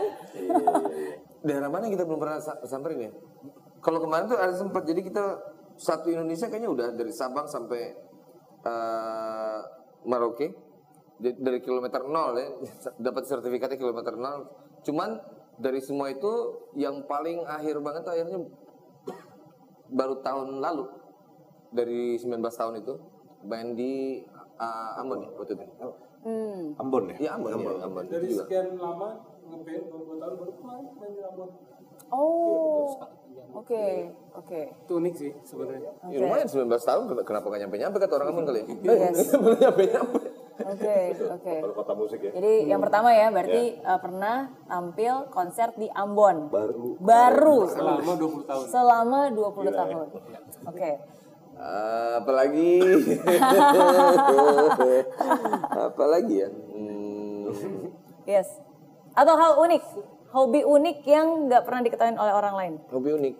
Daerah 1.43 1.67
mana 1.67 1.91
kita 1.91 2.07
belum 2.07 2.23
pernah 2.23 2.39
sa- 2.39 2.63
samperin 2.63 3.09
ya? 3.09 3.11
Kalau 3.83 3.99
kemarin 3.99 4.31
tuh 4.31 4.39
ada 4.39 4.55
sempat 4.55 4.87
jadi 4.87 5.03
kita 5.03 5.35
satu 5.75 6.07
Indonesia 6.07 6.47
kayaknya 6.47 6.71
udah 6.71 6.87
dari 6.95 7.11
Sabang 7.11 7.49
sampai 7.51 7.91
Merauke 10.05 10.53
Di- 11.21 11.37
dari 11.37 11.61
kilometer 11.61 12.01
nol 12.05 12.33
ya 12.37 12.47
dapat 13.11 13.27
sertifikatnya 13.27 13.77
kilometer 13.77 14.15
nol. 14.17 14.47
Cuman 14.81 15.17
dari 15.61 15.77
semua 15.83 16.09
itu 16.09 16.31
yang 16.73 17.05
paling 17.05 17.45
akhir 17.45 17.77
banget 17.83 18.01
tuh 18.07 18.13
akhirnya 18.17 18.39
baru 19.91 20.23
tahun 20.23 20.63
lalu 20.63 20.85
dari 21.75 22.17
19 22.17 22.39
tahun 22.41 22.73
itu 22.81 22.93
main 23.45 23.75
di 23.75 24.21
uh, 24.57 25.01
Ambon 25.01 25.25
ya 25.25 25.29
waktu 25.37 25.53
itu. 25.57 25.65
Hmm. 26.21 26.77
Ambon 26.77 27.03
ya 27.09 27.15
Iya 27.17 27.29
Ambon, 27.33 27.51
Ambon, 27.51 27.75
Ambon. 27.81 28.03
dari 28.05 28.29
juga. 28.29 28.45
sekian 28.45 28.67
lama 28.75 29.09
ngeband 29.43 29.85
20 29.89 30.21
tahun 30.21 30.33
baru 30.37 30.53
kemarin 30.53 30.85
main 30.93 31.11
di 31.11 31.21
Ambon 31.23 31.49
Oh, 32.11 32.91
oke, 33.55 33.85
oke. 34.35 34.61
itu 34.75 34.93
unik 34.93 35.13
sih 35.15 35.31
sebenarnya 35.41 35.91
Ya, 36.05 36.19
lumayan 36.19 36.43
19 36.45 36.67
tahun 36.75 37.03
kenapa 37.21 37.45
gak 37.47 37.61
nyampe-nyampe 37.61 37.97
kata 37.97 38.13
orang 38.15 38.29
Ambon 38.29 38.45
kali 38.45 38.59
ya? 38.59 38.65
Yes. 39.07 39.31
Belum 39.41 39.57
nyampe-nyampe. 39.57 40.19
Oke, 40.61 40.97
oke. 41.17 41.55
baru 41.57 41.73
kota 41.73 41.93
musik 41.95 42.19
ya 42.21 42.31
Jadi 42.31 42.69
yang 42.69 42.77
pertama 42.77 43.09
ya, 43.09 43.31
berarti 43.31 43.63
eh, 43.77 43.99
pernah 43.99 44.35
tampil 44.67 45.13
konser 45.29 45.73
di 45.73 45.87
Ambon. 45.89 46.51
baru 46.51 46.99
Baru 46.99 47.57
selama 47.65 48.13
20 48.13 48.45
tahun 48.45 48.63
selama 48.67 49.19
20 49.31 49.71
tahun. 49.73 50.05
Oke. 50.67 50.91
Ah, 51.55 52.19
apalagi? 52.19 52.79
Apalagi 55.91 56.35
ya? 56.37 56.49
Hmm, 56.49 57.51
Yes. 58.23 58.47
Atau 59.11 59.35
hal 59.35 59.59
unik, 59.59 59.83
hobi 60.31 60.61
unik 60.63 60.97
yang 61.03 61.49
nggak 61.49 61.67
pernah 61.67 61.81
diketahui 61.83 62.15
oleh 62.15 62.33
orang 62.33 62.55
lain. 62.55 62.73
hobi 62.89 63.09
unik. 63.11 63.35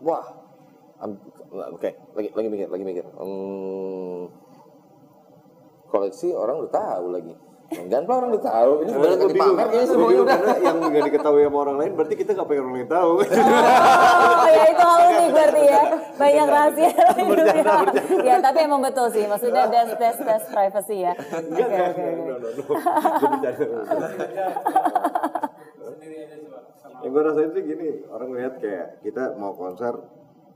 Wah. 0.00 0.24
Oke 1.70 1.92
lagi 2.16 2.32
lagi 2.32 2.48
mikir 2.48 2.66
lagi 2.66 2.82
mikir. 2.82 3.04
Hmm, 3.14 4.32
koleksi 5.86 6.32
orang 6.32 6.64
udah 6.64 6.72
tahu 6.72 7.06
lagi 7.12 7.34
Jangan 7.72 8.04
orang 8.06 8.30
udah 8.36 8.44
tahu 8.44 8.72
ini 8.84 8.90
di 8.92 9.34
bingung, 9.34 9.56
pamer 9.56 9.66
kayaknya 9.72 9.86
gue 9.88 9.94
semuanya 9.96 10.20
udah 10.20 10.36
karena 10.36 10.56
yang 10.60 10.76
nggak 10.84 11.04
diketahui 11.08 11.42
sama 11.48 11.58
orang 11.64 11.76
lain 11.80 11.92
berarti 11.96 12.14
kita 12.20 12.30
nggak 12.36 12.48
pengen 12.48 12.62
orang 12.64 12.74
lain 12.76 12.88
tahu. 12.92 13.12
Oh 14.44 14.48
ya 14.52 14.64
itu 14.68 14.84
hal 14.84 15.00
unik 15.08 15.30
berarti 15.32 15.62
ya. 15.64 15.82
Banyak 16.14 16.46
rahasia. 16.52 16.90
ya 18.28 18.34
tapi 18.44 18.58
emang 18.62 18.80
betul 18.84 19.06
sih. 19.08 19.24
Maksudnya 19.24 19.64
that's 19.72 19.92
that's 19.96 20.20
that's 20.20 20.46
privacy 20.52 21.08
ya. 21.08 21.12
Oke 21.16 21.64
oke 21.64 22.04
oke. 22.04 22.04
Yang 27.04 27.10
gue 27.12 27.22
rasain 27.24 27.50
tuh 27.52 27.62
gini, 27.64 27.88
orang 28.08 28.28
ngeliat 28.32 28.54
kayak 28.60 28.86
kita 29.04 29.36
mau 29.36 29.52
konser 29.56 29.92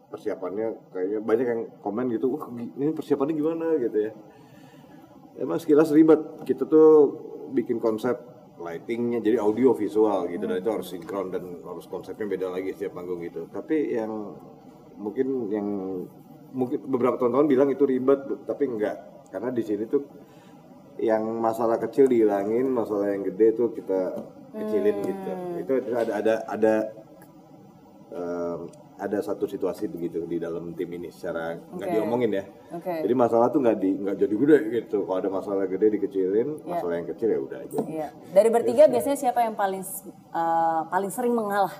persiapannya 0.08 0.80
kayaknya 0.88 1.18
banyak 1.20 1.46
yang 1.46 1.62
komen 1.84 2.08
gitu, 2.16 2.32
wah 2.32 2.48
ini 2.48 2.92
persiapannya 2.96 3.34
gimana 3.36 3.76
gitu 3.76 3.98
ya. 4.08 4.12
Emang 5.38 5.58
sekilas 5.62 5.94
ribet, 5.94 6.18
kita 6.42 6.66
tuh 6.66 7.14
bikin 7.54 7.78
konsep 7.78 8.18
lightingnya 8.58 9.22
jadi 9.22 9.38
audio 9.38 9.70
visual 9.70 10.26
gitu. 10.26 10.44
Dan 10.50 10.58
itu 10.58 10.70
harus 10.74 10.90
sinkron 10.90 11.30
dan 11.30 11.62
harus 11.62 11.86
konsepnya 11.86 12.26
beda 12.26 12.50
lagi 12.50 12.74
setiap 12.74 12.98
panggung 12.98 13.22
gitu. 13.22 13.46
Tapi 13.46 13.94
yang 13.94 14.34
mungkin 14.98 15.46
yang 15.46 15.66
mungkin 16.50 16.82
beberapa 16.90 17.16
tahun-tahun 17.22 17.46
bilang 17.46 17.68
itu 17.70 17.86
ribet, 17.86 18.18
tapi 18.50 18.66
enggak. 18.66 18.98
Karena 19.30 19.54
di 19.54 19.62
sini 19.62 19.86
tuh 19.86 20.02
yang 20.98 21.22
masalah 21.38 21.78
kecil 21.78 22.10
dihilangin, 22.10 22.66
masalah 22.66 23.14
yang 23.14 23.22
gede 23.22 23.54
tuh 23.54 23.70
kita 23.70 24.18
kecilin 24.58 24.96
gitu. 25.06 25.32
Itu 25.62 25.72
ada 25.94 26.12
ada 26.18 26.34
ada 26.50 26.74
em, 28.10 28.60
ada 28.98 29.22
satu 29.22 29.46
situasi 29.46 29.86
begitu 29.86 30.26
di 30.26 30.42
dalam 30.42 30.74
tim 30.74 30.90
ini 30.90 31.06
secara 31.14 31.54
nggak 31.54 31.86
Oke. 31.86 31.94
diomongin 31.94 32.30
ya. 32.34 32.44
Oke. 32.74 33.06
Jadi 33.06 33.14
masalah 33.14 33.46
tuh 33.46 33.62
nggak 33.62 33.78
di 33.78 33.90
nggak 33.94 34.16
jadi 34.18 34.34
gede 34.34 34.58
gitu. 34.74 35.06
Kalau 35.06 35.18
ada 35.22 35.30
masalah 35.30 35.64
gede 35.70 35.86
dikecilin, 35.94 36.58
Iya. 36.58 36.66
masalah 36.66 36.94
yang 36.98 37.06
kecil 37.14 37.28
ya 37.30 37.38
udah 37.38 37.58
aja. 37.62 37.78
Iya. 37.86 38.08
Dari 38.34 38.48
bertiga 38.50 38.90
biasanya 38.90 39.18
siapa 39.18 39.46
yang 39.46 39.54
paling 39.54 39.86
eh, 40.34 40.80
paling 40.90 41.10
sering 41.14 41.30
mengalah? 41.30 41.70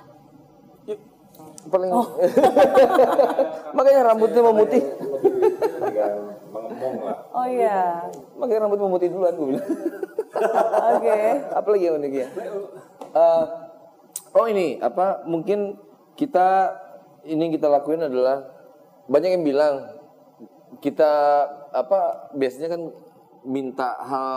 Paling 1.71 1.91
makanya 3.77 4.01
rambutnya 4.11 4.41
memutih. 4.43 4.83
Lah. 6.79 7.17
Oh 7.35 7.45
iya. 7.47 8.07
Makanya 8.39 8.59
rambut 8.67 8.79
memutih 8.79 9.07
duluan 9.11 9.35
gue 9.35 9.47
bilang. 9.55 9.67
Oke. 10.95 11.19
Apalagi 11.51 11.83
yang 11.83 11.99
unik 11.99 12.13
ya? 12.15 12.27
Eh, 13.11 13.43
oh 14.35 14.45
ini 14.47 14.79
apa? 14.79 15.23
Mungkin 15.27 15.75
kita 16.15 16.75
ini 17.23 17.49
kita 17.49 17.67
lakuin 17.67 18.01
adalah 18.01 18.45
banyak 19.05 19.31
yang 19.31 19.43
bilang 19.43 19.75
kita 20.77 21.11
apa 21.69 21.99
biasanya 22.31 22.69
kan 22.69 22.81
minta 23.41 23.97
hal 23.99 24.29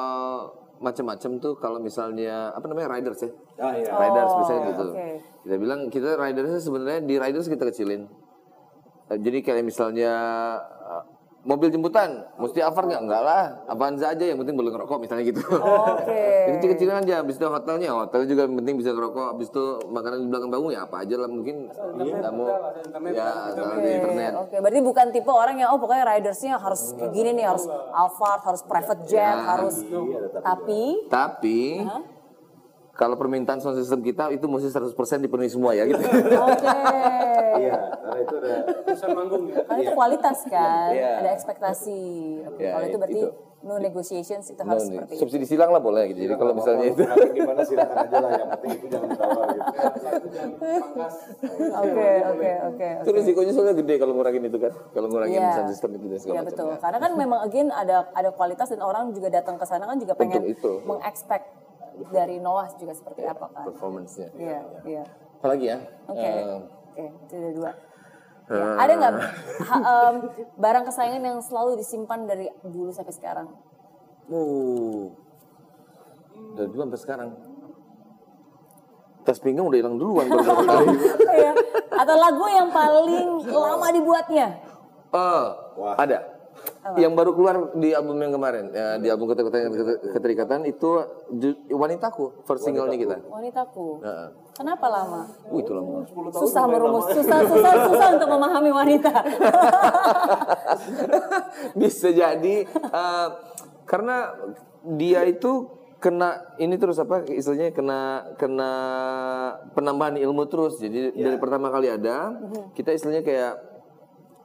macam-macam 0.79 1.31
tuh 1.39 1.55
kalau 1.55 1.79
misalnya 1.79 2.51
apa 2.51 2.67
namanya 2.67 2.91
riders 2.91 3.21
ya 3.21 3.31
Ah 3.57 3.73
iya. 3.73 3.93
riders 3.93 4.27
Oh, 4.29 4.39
misalnya 4.41 4.63
gitu 4.69 4.87
oke. 4.89 5.09
kita 5.43 5.57
bilang 5.57 5.81
kita 5.87 6.09
ridersnya 6.17 6.59
sebenarnya 6.59 7.01
di 7.01 7.15
riders 7.17 7.47
kita 7.47 7.65
kecilin 7.65 8.09
Eh, 9.05 9.19
jadi 9.19 9.43
kayak 9.43 9.63
misalnya 9.63 10.15
mobil 11.43 11.69
jemputan 11.69 12.23
mesti 12.39 12.63
Alphard 12.63 12.87
nggak? 12.87 13.03
Enggak 13.03 13.23
lah. 13.23 13.43
Avanza 13.67 14.15
aja 14.15 14.23
yang 14.23 14.39
penting 14.39 14.55
boleh 14.55 14.71
ngerokok 14.71 14.99
misalnya 15.03 15.25
gitu. 15.27 15.43
Oke. 15.43 16.23
Jadi 16.47 16.57
kecil-kecilan 16.59 16.97
aja, 17.03 17.15
habis 17.23 17.35
itu 17.37 17.47
hotelnya, 17.47 17.91
hotel 17.95 18.21
juga 18.27 18.47
yang 18.47 18.57
penting 18.59 18.75
bisa 18.79 18.91
ngerokok, 18.95 19.27
habis 19.35 19.49
itu 19.51 19.65
makanan 19.91 20.19
di 20.23 20.29
belakang 20.31 20.51
bangun 20.51 20.71
ya 20.71 20.81
apa 20.87 20.97
aja 21.03 21.15
lah 21.19 21.29
mungkin 21.31 21.57
kamu 22.23 22.45
ya 23.11 23.27
asal 23.51 23.65
di 23.79 23.91
internet. 23.91 24.33
Oke, 24.39 24.57
berarti 24.59 24.81
bukan 24.81 25.07
tipe 25.11 25.33
orang 25.33 25.57
yang 25.59 25.69
oh 25.75 25.79
pokoknya 25.79 26.05
ridersnya 26.09 26.59
harus 26.59 26.95
kayak 26.95 27.11
gini 27.11 27.31
nih, 27.35 27.47
harus 27.51 27.67
Alphard, 27.91 28.43
harus 28.47 28.63
private 28.63 29.03
jet, 29.07 29.21
Ya. 29.23 29.39
harus 29.55 29.77
tapi 30.43 31.07
Tapi 31.09 31.87
kalau 32.93 33.15
permintaan 33.15 33.59
sound 33.59 33.75
system 33.75 34.01
kita 34.01 34.29
itu 34.31 34.45
mesti 34.45 34.69
100% 34.69 34.93
dipenuhi 35.19 35.49
semua 35.49 35.73
ya 35.73 35.83
gitu. 35.85 35.99
oke. 35.99 36.67
Iya, 37.55 37.75
karena 37.95 38.19
itu 38.19 38.35
ada 38.35 38.51
Urusan 38.83 39.09
manggung 39.13 39.43
ya. 39.47 39.55
Karena 39.63 39.79
itu 39.83 39.91
kualitas 39.93 40.39
kan, 40.47 40.89
Iya. 40.91 41.09
ada 41.19 41.29
ekspektasi. 41.33 42.01
Oke, 42.47 42.59
Ya, 42.59 42.71
kalau 42.71 42.85
itu 42.87 42.97
berarti 42.99 43.19
itu. 43.19 43.29
no 43.63 43.75
negotiations 43.79 44.45
itu 44.47 44.59
No, 44.59 44.67
harus 44.71 44.83
seperti 44.85 45.11
itu. 45.11 45.19
subsidi 45.21 45.45
silang 45.47 45.69
lah 45.69 45.79
boleh 45.79 46.03
gitu. 46.11 46.19
Jadi 46.23 46.35
kalau 46.35 46.53
misalnya 46.53 46.85
itu 46.85 47.01
Nanti 47.01 47.29
gimana 47.31 47.61
silakan 47.63 47.97
aja 48.03 48.17
lah 48.19 48.31
yang 48.35 48.49
penting 48.51 48.71
itu 48.75 48.87
jangan 48.89 49.07
ditawar 49.09 49.47
gitu. 49.49 49.73
Oke, 51.75 52.09
oke, 52.25 52.51
oke. 52.67 52.89
itu 52.99 53.09
risikonya 53.13 53.51
soalnya 53.53 53.75
gede 53.75 53.95
kalau 53.97 54.13
ngurangin 54.13 54.43
itu 54.45 54.59
kan. 54.59 54.73
Kalau 54.91 55.07
ngurangin 55.09 55.39
Iya. 55.39 55.51
sound 55.55 55.69
system 55.71 55.89
itu 55.93 56.05
dan 56.07 56.19
segala 56.19 56.29
Iya 56.29 56.41
macam. 56.41 56.51
betul. 56.51 56.71
Karena 56.79 56.99
kan 56.99 57.11
memang 57.15 57.39
again 57.43 57.67
ada 57.71 57.97
ada 58.11 58.29
kualitas 58.31 58.67
dan 58.67 58.81
orang 58.81 59.11
juga 59.11 59.29
datang 59.31 59.55
ke 59.55 59.65
sana 59.65 59.85
kan 59.85 59.97
juga 59.97 60.13
pengen 60.15 60.43
Untuk 60.45 60.83
itu. 61.97 62.11
dari 62.11 62.37
Noah 62.39 62.69
juga 62.77 62.93
seperti 62.93 63.23
apa 63.25 63.47
kan. 63.53 63.65
Performance-nya. 63.69 64.29
Iya, 64.35 64.59
iya. 64.85 65.05
Apalagi 65.39 65.65
ya? 65.69 65.79
Oke. 66.07 66.23
Eh, 66.23 66.61
Oke, 66.93 67.05
itu 67.09 67.35
ada 67.35 67.51
dua. 67.57 67.71
Ya, 68.53 68.65
ada 68.77 68.93
nggak 68.99 69.13
em, 69.71 70.15
barang 70.61 70.85
kesayangan 70.85 71.23
yang 71.25 71.39
selalu 71.41 71.81
disimpan 71.81 72.27
dari 72.27 72.51
dulu 72.61 72.91
sampai 72.93 73.15
sekarang? 73.15 73.49
Uh, 74.29 75.09
dari 76.59 76.69
dulu 76.69 76.81
sampai 76.85 77.01
sekarang. 77.01 77.29
Tas 79.23 79.39
pinggang 79.39 79.71
udah 79.71 79.79
hilang 79.79 79.97
duluan 79.97 80.27
baru 80.27 80.53
kali. 80.69 80.87
Iya. 81.23 81.53
Atau 81.95 82.17
lagu 82.19 82.45
yang 82.51 82.69
paling 82.75 83.27
lama 83.47 83.89
dibuatnya? 83.95 84.49
Oh, 85.15 85.45
ada. 85.95 86.32
Yang 86.83 87.13
baru 87.15 87.31
keluar 87.39 87.57
di 87.79 87.95
album 87.95 88.19
yang 88.19 88.35
kemarin, 88.35 88.75
ya, 88.75 88.99
di 88.99 89.07
album 89.07 89.31
keterikatan, 89.31 89.71
keterikatan 90.19 90.61
itu 90.67 90.99
wanitaku, 91.71 92.43
first 92.43 92.67
single-nya 92.67 92.99
kita. 92.99 93.17
Wanitaku. 93.23 94.03
Heeh. 94.03 94.29
Kenapa 94.53 94.87
lama? 94.91 95.23
Uh, 95.47 95.63
itu 95.63 95.71
lama. 95.71 96.03
Susah 96.35 96.67
merumus, 96.67 97.07
susah, 97.15 97.39
susah, 97.47 97.73
susah 97.87 98.09
untuk 98.19 98.29
memahami 98.35 98.71
wanita. 98.75 99.15
Bisa 101.81 102.11
jadi 102.11 102.67
eh, 102.69 103.29
karena 103.87 104.35
dia 104.83 105.23
itu 105.23 105.71
kena 106.03 106.59
ini 106.59 106.75
terus 106.83 106.99
apa 106.99 107.23
istilahnya 107.31 107.71
kena 107.71 108.01
kena 108.35 108.73
penambahan 109.73 110.19
ilmu 110.19 110.51
terus. 110.51 110.83
Jadi 110.83 111.15
dari 111.15 111.39
pertama 111.39 111.71
kali 111.71 111.89
ada, 111.89 112.35
kita 112.75 112.91
istilahnya 112.91 113.23
kayak 113.23 113.72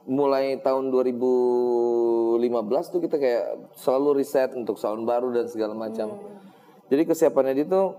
mulai 0.08 0.56
tahun 0.64 0.88
2015 0.88 2.40
tuh 2.88 3.00
kita 3.04 3.20
kayak 3.20 3.76
selalu 3.76 4.24
riset 4.24 4.56
untuk 4.56 4.80
sound 4.80 5.04
baru 5.04 5.28
dan 5.30 5.44
segala 5.52 5.76
macam. 5.76 6.16
Jadi 6.88 7.02
kesiapannya 7.04 7.52
dia 7.52 7.68
tuh 7.68 7.92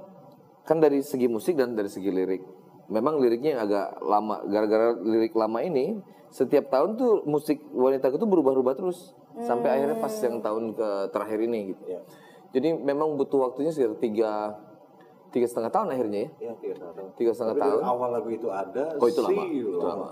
kan 0.66 0.82
dari 0.82 1.06
segi 1.06 1.30
musik 1.30 1.54
dan 1.54 1.78
dari 1.78 1.88
segi 1.88 2.10
lirik. 2.10 2.42
Memang 2.90 3.22
liriknya 3.22 3.56
yang 3.58 3.62
agak 3.70 3.88
lama 4.02 4.42
gara-gara 4.50 4.98
lirik 4.98 5.38
lama 5.38 5.62
ini 5.62 6.02
setiap 6.34 6.74
tahun 6.74 6.98
tuh 6.98 7.26
musik 7.30 7.62
wanita 7.70 8.10
itu 8.10 8.26
berubah-ubah 8.26 8.74
terus 8.74 9.14
sampai 9.46 9.78
akhirnya 9.78 9.98
pas 10.02 10.14
yang 10.26 10.42
tahun 10.42 10.74
ke 10.74 10.90
terakhir 11.14 11.40
ini 11.46 11.60
gitu. 11.74 11.84
Jadi 12.50 12.70
memang 12.82 13.14
butuh 13.14 13.50
waktunya 13.50 13.70
sekitar 13.70 14.02
tiga 14.02 14.58
tiga 15.30 15.46
setengah 15.46 15.70
tahun 15.70 15.88
akhirnya 15.94 16.20
ya. 16.26 16.30
Iya, 16.42 16.54
tiga 16.58 16.74
setengah 16.74 16.94
tahun. 16.98 17.10
Tiga 17.14 17.32
setengah 17.38 17.56
Tapi 17.56 17.62
tahun. 17.70 17.82
awal 17.86 18.10
lagu 18.10 18.30
itu 18.34 18.48
ada. 18.50 18.84
Oh 18.98 19.06
itu 19.06 19.22
lama, 19.22 19.44
itu 19.46 19.70
loh. 19.70 19.82
lama. 19.86 20.10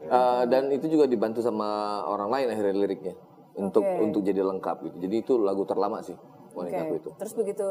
Eh, 0.00 0.44
dan 0.48 0.72
itu 0.72 0.88
juga 0.88 1.04
dibantu 1.04 1.44
sama 1.44 2.00
orang 2.08 2.32
lain 2.32 2.46
akhirnya 2.48 2.72
liriknya 2.72 3.14
untuk 3.52 3.84
Oke. 3.84 4.00
untuk 4.00 4.20
jadi 4.24 4.40
lengkap 4.40 4.76
gitu. 4.88 4.96
Jadi 4.96 5.14
itu 5.20 5.32
lagu 5.36 5.68
terlama 5.68 6.00
sih 6.00 6.16
Oke. 6.16 6.56
wanitaku 6.56 6.92
itu. 6.96 7.10
Terus 7.20 7.34
begitu 7.36 7.68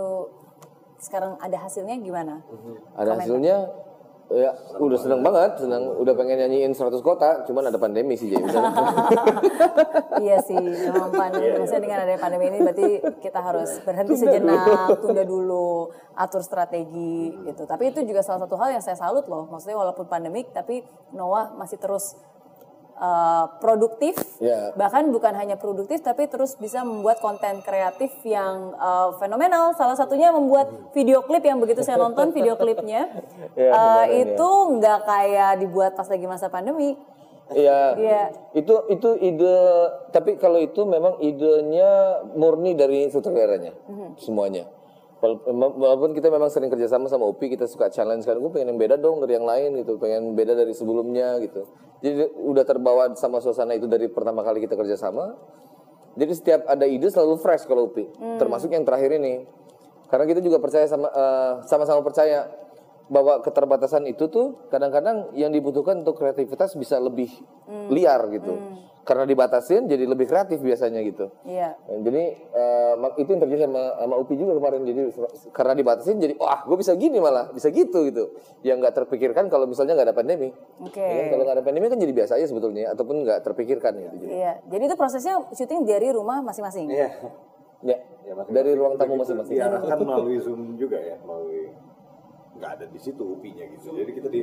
sekarang 1.01 1.41
ada 1.41 1.57
hasilnya 1.57 1.97
gimana? 1.97 2.45
Ada 2.93 3.17
hasilnya 3.17 3.55
ya 4.29 4.53
udah 4.77 4.99
seneng 5.01 5.25
banget, 5.25 5.57
senang 5.57 5.89
udah 5.97 6.13
pengen 6.13 6.45
nyanyiin 6.45 6.77
100 6.77 7.01
kota, 7.01 7.41
cuman 7.49 7.73
ada 7.73 7.81
pandemi 7.81 8.13
sih 8.13 8.29
jadi. 8.29 8.45
iya 10.23 10.37
sih, 10.45 10.53
memang 10.53 11.09
pandemi. 11.09 11.57
Maksudnya 11.57 11.81
dengan 11.81 11.99
adanya 12.05 12.21
pandemi 12.21 12.45
ini 12.53 12.61
berarti 12.61 12.89
kita 13.25 13.39
harus 13.41 13.81
berhenti 13.81 14.15
sejenak, 14.21 14.93
tunda 15.01 15.25
dulu, 15.25 15.89
atur 16.13 16.45
strategi 16.45 17.33
gitu. 17.41 17.65
Tapi 17.65 17.89
itu 17.89 18.05
juga 18.05 18.21
salah 18.21 18.45
satu 18.45 18.53
hal 18.61 18.77
yang 18.77 18.83
saya 18.85 19.01
salut 19.01 19.25
loh. 19.25 19.49
Maksudnya 19.49 19.81
walaupun 19.81 20.05
pandemik, 20.05 20.53
tapi 20.53 20.85
Noah 21.09 21.57
masih 21.57 21.81
terus 21.81 22.13
uh, 22.99 23.45
produktif. 23.57 24.19
Ya. 24.38 24.75
Bahkan 24.75 25.09
bukan 25.09 25.33
hanya 25.33 25.55
produktif, 25.55 26.03
tapi 26.03 26.27
terus 26.27 26.59
bisa 26.59 26.83
membuat 26.83 27.23
konten 27.23 27.63
kreatif 27.63 28.12
yang 28.27 28.75
uh, 28.75 29.15
fenomenal. 29.17 29.73
Salah 29.73 29.95
satunya 29.95 30.29
membuat 30.29 30.91
video 30.91 31.23
klip 31.23 31.41
yang 31.41 31.57
begitu 31.57 31.81
saya 31.81 31.97
nonton 31.97 32.35
video 32.35 32.59
klipnya, 32.59 33.09
Ya, 33.59 33.71
uh, 33.73 34.05
ya. 34.05 34.23
itu 34.29 34.49
nggak 34.77 34.99
kayak 35.07 35.51
dibuat 35.63 35.95
pas 35.95 36.07
lagi 36.07 36.27
masa 36.27 36.51
pandemi. 36.51 36.99
Iya. 37.49 37.97
Iya. 37.97 38.23
Itu 38.53 38.85
itu 38.93 39.09
ide 39.17 39.57
tapi 40.13 40.38
kalau 40.38 40.62
itu 40.62 40.85
memang 40.85 41.17
idenya 41.17 42.21
murni 42.38 42.77
dari 42.77 43.09
sutradaranya 43.09 43.73
semuanya. 44.21 44.69
Wala- 45.19 45.43
Walaupun 45.75 46.12
kita 46.12 46.32
memang 46.32 46.47
sering 46.47 46.71
kerjasama 46.71 47.08
sama 47.08 47.27
Upi, 47.27 47.51
kita 47.51 47.67
suka 47.67 47.91
challenge 47.91 48.23
kan, 48.23 48.39
gue 48.39 48.47
pengen 48.49 48.71
yang 48.71 48.79
beda 48.79 48.95
dong 48.95 49.19
dari 49.19 49.36
yang 49.36 49.43
lain 49.43 49.75
gitu, 49.77 49.99
pengen 49.99 50.32
beda 50.32 50.55
dari 50.55 50.71
sebelumnya 50.71 51.36
gitu. 51.39 51.67
Jadi 51.99 52.23
udah 52.39 52.63
terbawa 52.63 53.12
sama 53.13 53.38
suasana 53.38 53.75
itu 53.75 53.84
dari 53.86 54.08
pertama 54.08 54.39
kali 54.39 54.63
kita 54.63 54.79
kerjasama. 54.79 55.36
Jadi 56.15 56.32
setiap 56.32 56.62
ada 56.65 56.88
ide 56.88 57.12
selalu 57.12 57.36
fresh 57.36 57.67
kalau 57.67 57.91
Upi, 57.91 58.08
termasuk 58.39 58.71
yang 58.71 58.84
terakhir 58.84 59.12
ini. 59.13 59.43
Karena 60.08 60.25
kita 60.25 60.39
juga 60.39 60.58
percaya 60.58 60.88
sama 60.88 61.05
eh, 61.05 61.53
sama-sama 61.67 61.99
percaya 62.01 62.47
bahwa 63.10 63.41
keterbatasan 63.41 64.06
itu 64.06 64.30
tuh 64.30 64.69
kadang-kadang 64.69 65.34
yang 65.34 65.50
dibutuhkan 65.50 66.06
untuk 66.06 66.15
kreativitas 66.15 66.78
bisa 66.78 67.02
lebih 67.02 67.30
liar 67.89 68.30
gitu. 68.30 68.54
Karena 69.00 69.26
dibatasin 69.26 69.89
jadi 69.89 70.06
lebih 70.06 70.30
kreatif 70.30 70.62
biasanya 70.62 71.02
gitu. 71.02 71.34
Iya. 71.41 71.74
Nah, 71.74 71.98
Jadi 72.06 72.24
eh, 72.30 72.93
mak- 72.93 73.17
itu 73.17 73.26
yang 73.26 73.41
terjadi 73.41 73.65
sama, 73.65 73.82
sama 73.98 74.15
Upi 74.22 74.38
juga 74.38 74.54
kemarin. 74.54 74.86
Jadi 74.86 75.02
karena 75.50 75.74
dibatasin 75.74 76.22
jadi 76.22 76.38
wah 76.38 76.62
gue 76.62 76.78
bisa 76.78 76.93
gini 76.93 77.17
malah 77.17 77.50
bisa 77.50 77.74
gitu 77.74 78.06
gitu. 78.06 78.38
Yang 78.62 78.86
nggak 78.86 78.95
terpikirkan 79.02 79.50
kalau 79.50 79.65
misalnya 79.65 79.98
nggak 79.98 80.13
ada 80.13 80.15
pandemi. 80.15 80.54
Oke. 80.78 81.02
Ya 81.02 81.26
kan? 81.26 81.34
Kalau 81.34 81.41
nggak 81.41 81.58
ada 81.58 81.65
pandemi 81.65 81.86
kan 81.89 81.98
jadi 81.98 82.13
biasa 82.13 82.38
aja 82.38 82.45
sebetulnya 82.45 82.93
ataupun 82.93 83.26
nggak 83.26 83.39
terpikirkan 83.41 83.98
gitu. 83.98 84.15
Jadi, 84.22 84.34
Iya, 84.45 84.54
jadi 84.69 84.84
itu 84.86 84.93
prosesnya 84.93 85.41
syuting 85.58 85.89
dari 85.89 86.13
rumah 86.13 86.45
masing-masing. 86.45 86.93
Iya. 86.93 87.10
ya, 87.82 87.98
Ya, 88.30 88.38
dari 88.45 88.78
ruang 88.78 88.93
tamu 88.93 89.17
masing-masing. 89.17 89.58
Diarahkan 89.58 90.06
melalui 90.06 90.38
Zoom 90.38 90.78
juga 90.78 91.02
ya, 91.02 91.17
melalui 91.26 91.74
nggak 92.60 92.72
ada 92.80 92.86
di 92.91 93.00
situ 93.00 93.24
upinya 93.24 93.63
gitu. 93.65 93.95
Jadi 93.95 94.12
kita 94.12 94.28
di 94.28 94.41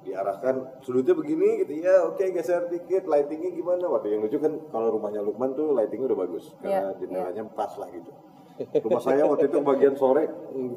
diarahkan 0.00 0.80
sudutnya 0.80 1.12
begini 1.12 1.60
gitu. 1.66 1.72
Ya 1.76 2.08
oke 2.08 2.24
geser 2.32 2.72
dikit 2.72 3.04
lightingnya 3.04 3.52
gimana? 3.52 3.84
Waktu 3.84 4.16
yang 4.16 4.24
lucu 4.24 4.40
kan 4.40 4.56
kalau 4.72 4.96
rumahnya 4.96 5.20
Lukman 5.20 5.52
tuh 5.52 5.76
lightingnya 5.76 6.08
udah 6.14 6.20
bagus. 6.24 6.56
Karena 6.62 6.94
Iya, 6.94 6.96
jendelanya 6.96 7.42
pas 7.52 7.72
lah 7.76 7.88
gitu. 7.92 8.12
Rumah 8.60 9.00
saya 9.00 9.24
waktu 9.24 9.48
itu 9.48 9.58
bagian 9.64 9.94
sore 9.96 10.28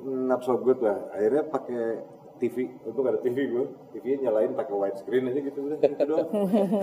not 0.07 0.43
so 0.43 0.59
good 0.59 0.79
lah. 0.83 1.07
Akhirnya 1.11 1.43
pakai 1.47 1.83
TV, 2.43 2.57
untuk 2.83 3.07
ada 3.07 3.15
TV 3.23 3.37
gue, 3.47 3.63
TV 3.95 4.19
nyalain 4.19 4.51
pakai 4.51 4.75
widescreen 4.75 5.31
aja 5.31 5.39
gitu 5.39 5.59
udah 5.63 5.77
gitu 5.79 6.03
doang. 6.03 6.27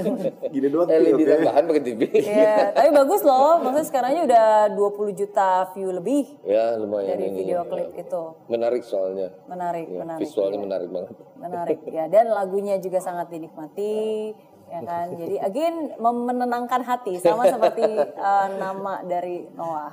Gini 0.57 0.69
doang 0.73 0.89
tuh, 0.89 0.97
LED 0.97 1.21
oke. 1.21 1.29
tambahan 1.29 1.63
pakai 1.69 1.83
TV. 1.85 2.01
Iya, 2.17 2.57
tapi 2.73 2.89
bagus 2.91 3.21
loh. 3.21 3.61
Maksudnya 3.61 3.87
sekarangnya 3.87 4.23
udah 4.25 4.47
20 4.73 5.21
juta 5.21 5.49
view 5.77 5.93
lebih 5.93 6.25
ya 6.43 6.81
lumayan 6.81 7.13
dari 7.13 7.29
ini. 7.29 7.37
video 7.45 7.69
klip 7.69 7.93
itu. 7.93 8.23
Menarik 8.49 8.83
soalnya. 8.83 9.29
Menarik, 9.45 9.87
Ya, 9.87 10.01
menarik. 10.01 10.21
visualnya 10.25 10.57
iya. 10.57 10.65
menarik 10.65 10.89
banget. 10.89 11.15
Menarik 11.37 11.79
ya 11.85 12.05
dan 12.09 12.25
lagunya 12.33 12.75
juga 12.81 12.99
sangat 12.99 13.29
dinikmati 13.29 14.33
ya 14.67 14.81
kan. 14.81 15.07
Jadi 15.13 15.37
again 15.37 15.75
menenangkan 16.01 16.81
hati 16.81 17.21
sama 17.21 17.45
seperti 17.45 17.85
uh, 18.17 18.49
nama 18.57 19.05
dari 19.05 19.45
Noah. 19.53 19.93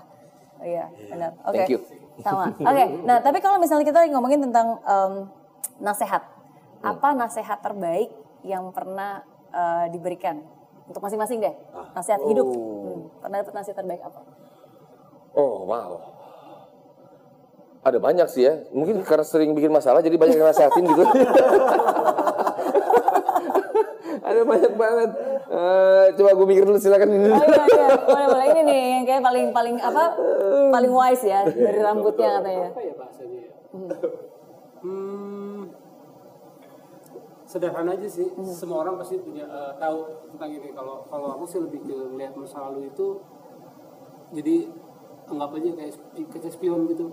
Oh, 0.58 0.66
Iya, 0.66 0.90
benar. 1.12 1.32
Oke. 1.44 1.54
Thank 1.54 1.70
you. 1.70 1.80
Sama. 2.18 2.50
Oke. 2.50 2.84
Nah, 3.06 3.22
tapi 3.22 3.38
kalau 3.38 3.62
misalnya 3.62 3.86
kita 3.86 4.02
lagi 4.02 4.10
ngomongin 4.10 4.42
tentang 4.42 4.82
em, 4.82 5.14
nasihat. 5.80 6.24
Apa 6.82 7.18
nasihat 7.18 7.58
terbaik 7.60 8.14
yang 8.46 8.70
pernah 8.70 9.26
uh, 9.50 9.90
diberikan 9.90 10.46
untuk 10.86 11.02
masing-masing 11.02 11.42
deh? 11.42 11.56
Nasihat 11.98 12.22
hidup. 12.30 12.46
Hmm, 12.46 13.10
Pernah 13.20 13.38
dapat 13.42 13.54
nasihat 13.58 13.78
terbaik 13.82 14.02
apa? 14.06 14.22
Oh 15.34 15.66
wow. 15.66 16.14
Ada 17.82 17.98
banyak 17.98 18.28
sih 18.30 18.46
ya. 18.46 18.54
Mungkin 18.76 19.02
karena 19.06 19.26
sering 19.26 19.56
bikin 19.56 19.72
masalah 19.72 20.04
jadi 20.04 20.18
banyak 20.20 20.38
yang 20.38 20.50
nasihatin 20.50 20.86
gitu. 20.86 21.04
Ada 24.28 24.44
banyak 24.44 24.74
banget. 24.76 25.10
Eh, 25.48 26.06
coba 26.20 26.30
gue 26.36 26.48
mikir 26.52 26.64
dulu 26.68 26.76
silakan 26.76 27.16
ini. 27.16 27.32
Oh 27.32 27.40
iya, 27.40 27.64
iya. 27.64 27.88
Boleh, 27.96 28.28
boleh. 28.28 28.46
Ini 28.52 28.62
nih 28.68 28.84
yang 29.00 29.06
kayak 29.08 29.24
paling 29.24 29.46
paling 29.56 29.76
apa? 29.80 30.04
Paling 30.68 30.92
wise 30.92 31.24
ya 31.24 31.48
dari 31.48 31.80
rambutnya 31.80 32.44
katanya. 32.44 32.68
apa 32.76 32.82
ya 32.84 32.94
bahasanya 33.00 33.40
ya? 33.40 33.52
Hmm, 34.84 35.72
sederhana 37.48 37.96
aja 37.96 38.08
sih. 38.08 38.28
Semua 38.46 38.86
orang 38.86 39.00
pasti 39.02 39.18
punya 39.22 39.46
eh, 39.48 39.72
tahu 39.80 39.98
tentang 40.36 40.50
ini. 40.54 40.70
Kalau 40.76 41.06
kalau 41.10 41.28
aku 41.40 41.46
sih 41.50 41.60
lebih 41.62 41.82
ke 41.86 41.96
lihat 42.18 42.34
masa 42.38 42.62
lalu 42.70 42.92
itu 42.92 43.22
jadi 44.36 44.70
anggap 45.28 45.50
aja 45.60 45.70
kayak 45.76 45.94
kayak 46.30 46.54
spion 46.54 46.86
gitu. 46.92 47.06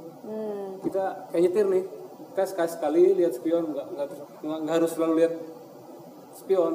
Kita 0.85 1.31
kayak 1.33 1.43
nyetir 1.49 1.67
nih. 1.71 1.85
Kita 2.35 2.43
sekali 2.47 2.71
sekali 2.71 3.03
lihat 3.15 3.33
spion 3.37 3.73
nggak 3.73 3.87
nggak 3.95 4.07
nggak 4.43 4.75
harus 4.75 4.91
selalu 4.93 5.15
lihat 5.23 5.35
spion 6.35 6.75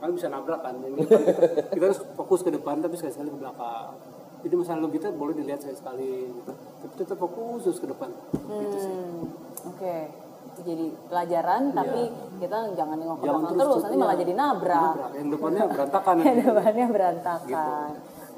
kan 0.00 0.10
bisa 0.16 0.32
nabrak 0.32 0.64
kan 0.64 0.80
Jadi 0.80 0.96
kita, 1.04 1.18
kita 1.76 1.84
harus 1.92 2.00
fokus 2.16 2.40
ke 2.40 2.50
depan 2.50 2.80
tapi 2.80 2.96
sekali 2.96 3.12
sekali 3.12 3.28
ke 3.28 3.38
belakang 3.38 3.92
jadi 4.40 4.54
masa 4.56 4.72
lalu 4.80 4.96
kita 4.96 5.12
boleh 5.12 5.36
dilihat 5.36 5.60
sekali 5.60 5.76
sekali 5.76 6.12
gitu. 6.32 6.52
tapi 6.56 6.92
tetap 6.96 7.18
fokus 7.20 7.60
terus 7.68 7.78
ke 7.78 7.88
depan 7.92 8.08
gitu 8.32 8.76
sih 8.80 8.94
Oke. 9.68 9.96
Itu 10.50 10.60
jadi 10.66 10.86
pelajaran 11.06 11.62
tapi 11.76 12.10
kita 12.40 12.58
jangan 12.74 12.96
nengok 12.96 13.18
ke 13.20 13.24
belakang 13.28 13.54
terus 13.54 13.60
terus, 13.60 13.82
nanti 13.84 13.96
iya. 13.96 14.02
malah 14.02 14.16
jadi 14.16 14.32
nabrak. 14.34 14.80
Nabrak. 14.80 15.10
yang 15.14 15.28
depannya 15.30 15.64
berantakan 15.68 16.14
Yang 16.26 16.38
depannya 16.48 16.86
berantakan. 16.88 17.90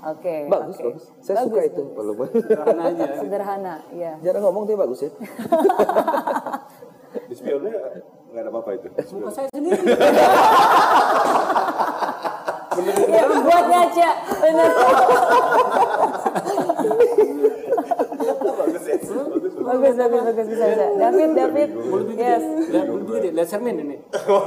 Oke. 0.03 0.37
Bagus, 0.51 0.77
oke. 0.83 0.87
bagus. 0.91 1.05
Saya 1.23 1.47
suka 1.47 1.63
itu. 1.63 1.83
Walaupun 1.95 2.27
sederhana 2.35 2.83
aja 2.91 3.05
Sederhana, 3.23 3.75
iya. 3.95 4.13
jarang 4.19 4.43
ngomong 4.51 4.67
tapi 4.67 4.79
bagus 4.83 4.99
ya. 5.07 5.11
Di 7.29 7.35
spionnya 7.39 7.71
nggak 8.33 8.43
ada 8.43 8.51
apa-apa 8.51 8.71
itu. 8.81 8.89
muka 9.21 9.31
saya 9.31 9.49
sendiri 9.53 9.85
Iya, 12.73 13.29
buat 13.29 13.65
ngaca. 13.69 14.11
Bener. 14.41 14.73
Bagus. 19.73 19.95
Bagus. 19.97 20.23
bagus, 20.23 20.47
bisa, 20.53 20.65
bisa. 20.69 20.87
David, 20.99 21.31
David. 21.33 21.69
mau 21.73 21.99
Yes. 22.13 22.45
gede 23.09 23.29
lihat 23.33 23.49
cermin 23.49 23.77
ini 23.81 23.97
Oh. 24.29 24.45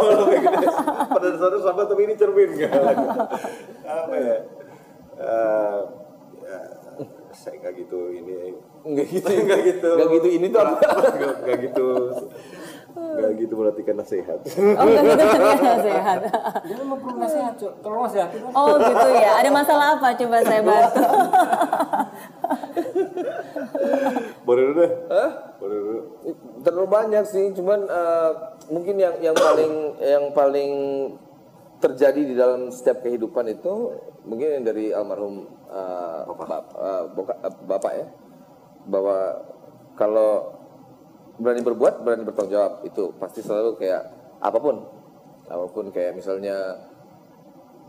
Pada 1.09 1.27
dasarnya 1.33 1.59
sama 1.61 1.81
tapi 1.83 2.01
ini 2.05 2.13
cermin 2.13 2.49
kan. 2.57 2.95
Apa 4.05 4.15
ya? 4.15 4.38
Eh, 5.15 5.79
ya, 6.43 6.59
saya 7.31 7.55
nggak 7.59 7.73
gitu 7.81 7.99
ini. 8.11 8.53
Enggak 8.83 9.07
gitu. 9.15 9.29
Nggak 9.31 9.61
gitu. 9.63 9.89
Enggak 9.95 10.09
gitu 10.19 10.27
ini 10.29 10.47
tuh 10.51 10.59
apa? 10.61 10.77
Nggak 11.15 11.33
nggak 11.41 11.57
gitu. 11.71 11.88
Nggak 12.95 13.31
gitu 13.39 13.53
perhatikan 13.55 13.95
nasihat. 13.97 14.39
Oh, 14.45 14.85
enggak 14.85 15.03
gitu 15.03 15.23
kan 15.63 15.79
sehat. 15.83 16.19
dia 16.63 16.75
memang 16.79 16.99
perlu 16.99 17.17
nasihat 17.17 17.53
Cok. 17.55 17.73
tolong 17.79 18.01
nasihatin 18.07 18.39
lah. 18.43 18.51
Oh, 18.55 18.75
gitu 18.77 19.07
ya. 19.15 19.31
Ada 19.39 19.49
masalah 19.51 19.85
apa? 19.95 20.07
Coba 20.15 20.38
saya 20.43 20.61
bantu. 20.63 21.03
Boleh 24.45 24.63
dulu 24.69 24.73
deh. 24.81 24.91
Boleh 25.57 25.77
dulu. 25.79 26.01
Terlalu 26.61 26.87
banyak 26.89 27.23
sih, 27.25 27.45
cuman 27.53 27.79
eh, 27.85 28.31
mungkin 28.69 28.95
yang 28.97 29.15
yang 29.21 29.35
paling 29.35 29.73
yang 30.01 30.25
paling 30.33 30.73
terjadi 31.81 32.21
di 32.23 32.33
dalam 32.33 32.71
setiap 32.73 33.03
kehidupan 33.05 33.45
itu 33.51 33.93
mungkin 34.25 34.59
yang 34.59 34.63
dari 34.65 34.89
almarhum 34.89 35.45
eh, 35.69 36.21
bap- 36.29 36.73
eh, 36.73 37.03
boka- 37.13 37.41
eh, 37.41 37.53
bapak 37.65 37.93
ya, 37.93 38.07
bahwa 38.89 39.17
kalau 39.95 40.31
berani 41.35 41.61
berbuat 41.61 41.99
berani 42.01 42.23
bertanggung 42.23 42.55
jawab 42.55 42.73
itu 42.87 43.11
pasti 43.19 43.43
selalu 43.43 43.75
kayak 43.75 44.07
apa 44.39 44.57
pun, 44.57 44.87
apa 45.51 45.65
pun 45.67 45.91
kayak 45.91 46.15
misalnya 46.15 46.79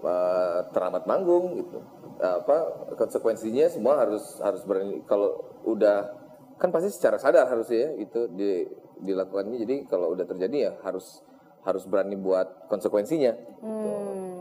uh, 0.07 0.71
teramat 0.71 1.05
manggung 1.05 1.59
gitu 1.59 1.83
apa 2.16 2.57
konsekuensinya 2.97 3.69
semua 3.69 4.01
harus 4.01 4.40
harus 4.40 4.64
berani 4.64 5.05
kalau 5.05 5.37
udah 5.69 6.16
kan 6.57 6.73
pasti 6.73 6.88
secara 6.88 7.21
sadar 7.21 7.45
harusnya 7.45 7.92
ya 7.92 8.01
itu 8.01 8.21
di, 8.33 8.64
dilakukannya 9.05 9.61
jadi 9.61 9.85
kalau 9.85 10.16
udah 10.16 10.25
terjadi 10.25 10.57
ya 10.57 10.73
harus 10.81 11.21
harus 11.66 11.85
berani 11.85 12.16
buat 12.16 12.71
konsekuensinya 12.71 13.37
gitu. 13.61 13.90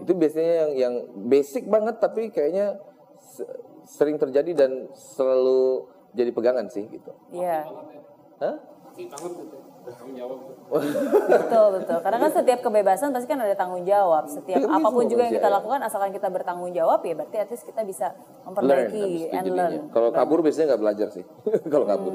itu 0.06 0.12
biasanya 0.14 0.54
yang 0.56 0.72
yang 0.78 0.94
basic 1.28 1.68
banget 1.68 2.00
tapi 2.00 2.30
kayaknya 2.32 2.80
se- 3.18 3.50
sering 3.84 4.16
terjadi 4.16 4.56
dan 4.56 4.72
selalu 4.96 5.90
jadi 6.16 6.32
pegangan 6.32 6.72
sih 6.72 6.88
gitu 6.88 7.12
Iya. 7.28 7.66
Hah? 8.40 8.56
Banget 8.96 9.32
gitu 9.36 9.58
tanggung 9.88 10.16
jawab 10.16 10.38
Betul, 11.26 11.66
betul. 11.76 11.98
Karena 12.02 12.18
kan 12.20 12.32
setiap 12.32 12.60
kebebasan 12.60 13.10
pasti 13.10 13.28
kan 13.28 13.38
ada 13.38 13.54
tanggung 13.54 13.84
jawab. 13.84 14.26
Setiap 14.26 14.58
Iya, 14.58 14.68
apa 14.68 14.88
pun 14.88 15.06
juga 15.06 15.22
yang 15.24 15.36
kita 15.36 15.46
ya. 15.46 15.54
lakukan 15.54 15.80
asalkan 15.80 16.10
kita 16.10 16.28
bertanggung 16.28 16.72
jawab 16.72 17.00
ya 17.02 17.14
berarti 17.14 17.38
at 17.38 17.50
least 17.50 17.64
kita 17.64 17.82
bisa 17.82 18.08
learn 18.10 18.46
memperbaiki 18.48 18.98
itu 18.98 19.30
and 19.30 19.46
jadinya. 19.46 19.58
learn. 19.62 19.74
Kalau 19.90 20.10
kabur 20.10 20.40
biasanya 20.42 20.66
nggak 20.72 20.82
belajar 20.82 21.08
sih. 21.12 21.24
Kalau 21.74 21.86
kabur. 21.86 22.14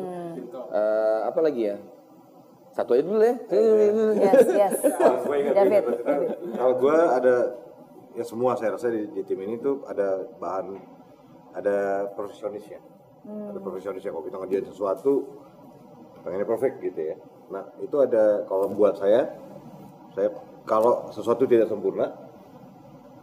Eh, 0.70 1.20
apa 1.24 1.40
lagi 1.40 1.62
ya? 1.64 1.76
Satu 2.70 2.94
aja 2.94 3.02
dulu 3.02 3.18
ya. 3.18 3.34
Yes, 4.16 4.46
yes. 4.48 4.74
Kalau 4.94 5.18
gue 5.20 5.36
ingat 5.38 5.54
David. 5.56 5.84
Kalau 6.52 6.74
gue 6.76 6.96
ada 6.96 7.34
ya 8.10 8.24
semua 8.24 8.54
saya 8.54 8.74
rasa 8.74 8.90
di, 8.90 9.06
di 9.08 9.22
tim 9.22 9.38
ini 9.38 9.58
tuh 9.58 9.86
ada 9.86 10.26
bahan 10.36 10.74
ada 11.52 11.76
profesionisnya. 12.14 12.78
Ada 13.20 13.58
profesionisnya 13.58 14.10
kalau 14.10 14.24
kita 14.24 14.36
ngerjain 14.38 14.66
sesuatu 14.66 15.12
pengennya 16.20 16.44
perfect 16.44 16.78
gitu 16.80 17.00
ya. 17.00 17.16
Nah 17.50 17.64
itu 17.82 17.96
ada 17.98 18.46
kalau 18.46 18.70
buat 18.70 18.96
saya 18.96 19.30
saya 20.14 20.30
kalau 20.66 21.10
sesuatu 21.10 21.46
tidak 21.46 21.66
sempurna 21.66 22.10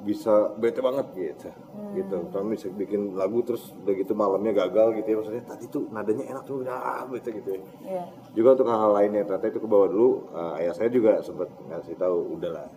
bisa 0.04 0.54
bete 0.60 0.80
banget. 0.84 1.08
Gitu 1.16 1.50
gitu. 1.98 2.18
Kalau 2.30 2.46
bisa 2.52 2.68
bikin 2.70 3.18
lagu 3.18 3.42
terus 3.42 3.74
udah 3.84 3.94
gitu 3.98 4.14
malamnya 4.14 4.54
gagal 4.54 4.94
gitu 5.02 5.08
ya 5.08 5.16
maksudnya 5.20 5.44
tadi 5.48 5.66
tuh 5.68 5.90
nadanya 5.90 6.26
enak 6.30 6.44
tuh 6.46 6.62
ah 6.70 7.04
bete 7.10 7.30
gitu 7.34 7.50
ya. 7.58 7.62
Iya. 7.84 8.04
juga 8.38 8.60
untuk 8.60 8.68
hal-hal 8.70 8.92
lainnya 8.94 9.22
ternyata 9.26 9.48
itu 9.50 9.60
ke 9.64 9.68
bawah 9.70 9.88
dulu 9.90 10.10
eh, 10.36 10.60
ayah 10.64 10.74
saya 10.78 10.90
juga 10.94 11.20
sempat 11.26 11.50
ngasih 11.68 11.96
tahu 11.98 12.38
udahlah 12.38 12.68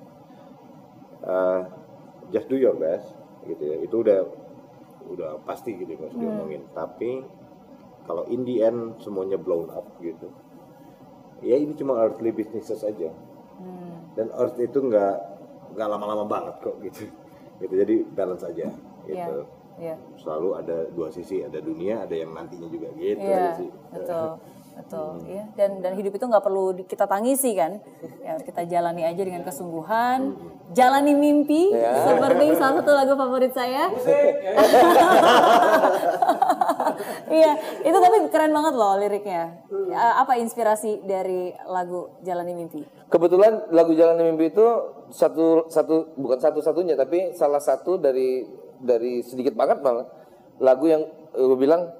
eh, 1.26 1.60
just 2.32 2.48
do 2.48 2.56
your 2.56 2.76
best 2.76 3.12
gitu 3.44 3.62
ya. 3.62 3.76
Itu 3.84 4.00
udah 4.00 4.20
udah 5.10 5.30
pasti 5.42 5.74
gitu 5.74 5.98
nggak 5.98 6.14
usah 6.14 6.20
diomongin 6.22 6.62
tapi 6.70 7.26
kalau 8.06 8.22
in 8.30 8.46
the 8.46 8.62
end 8.62 8.94
semuanya 9.02 9.34
blown 9.34 9.66
up 9.74 9.86
gitu 9.98 10.30
ya 11.50 11.56
ini 11.58 11.74
cuma 11.74 11.98
earthly 11.98 12.30
businesses 12.30 12.80
aja 12.80 13.10
dan 14.14 14.26
earth 14.32 14.54
itu 14.56 14.78
nggak 14.78 15.14
nggak 15.74 15.88
lama-lama 15.88 16.24
banget 16.24 16.54
kok 16.62 16.76
gitu 16.80 17.10
gitu 17.58 17.74
jadi 17.74 17.94
balance 18.08 18.46
aja 18.46 18.70
Iya. 19.04 19.26
gitu 19.26 19.38
Iya. 19.80 19.94
selalu 20.14 20.48
ada 20.54 20.76
dua 20.92 21.08
sisi 21.08 21.40
ada 21.40 21.56
dunia 21.58 22.04
ada 22.04 22.12
yang 22.12 22.30
nantinya 22.30 22.68
juga 22.68 22.92
gitu 22.94 23.18
Iya, 23.18 23.34
aja 23.34 23.50
sih 23.58 23.70
betul. 23.90 24.30
Betul, 24.70 25.28
ya. 25.28 25.44
Dan 25.60 25.84
dan 25.84 25.92
hidup 25.92 26.16
itu 26.16 26.24
nggak 26.24 26.40
perlu 26.40 26.72
kita 26.88 27.04
tangisi 27.04 27.52
kan. 27.52 27.84
Ya, 28.24 28.40
kita 28.40 28.64
jalani 28.64 29.04
aja 29.04 29.20
dengan 29.20 29.44
kesungguhan, 29.44 30.32
jalani 30.72 31.12
mimpi 31.12 31.68
seperti 31.76 32.56
salah 32.56 32.80
satu 32.80 32.96
lagu 32.96 33.12
favorit 33.12 33.52
saya. 33.52 33.92
Iya, 37.30 37.52
itu 37.84 37.98
tapi 37.98 38.16
keren 38.30 38.52
banget 38.52 38.74
loh 38.74 38.94
liriknya. 38.98 39.62
Ya, 39.90 40.22
Apa 40.22 40.36
inspirasi 40.38 41.02
dari 41.04 41.54
lagu 41.68 42.10
Jalani 42.22 42.52
Mimpi? 42.54 42.82
Kebetulan 43.10 43.70
lagu 43.74 43.90
Jalan 43.94 44.22
Mimpi 44.22 44.54
itu 44.54 44.66
satu 45.10 45.66
satu 45.66 46.14
bukan 46.14 46.38
satu-satunya 46.38 46.94
tapi 46.94 47.34
salah 47.34 47.58
satu 47.58 47.98
dari 47.98 48.46
dari 48.78 49.20
sedikit 49.26 49.58
banget 49.58 49.82
malah 49.82 50.06
lagu 50.62 50.86
yang 50.86 51.02
gue 51.34 51.58
bilang 51.58 51.90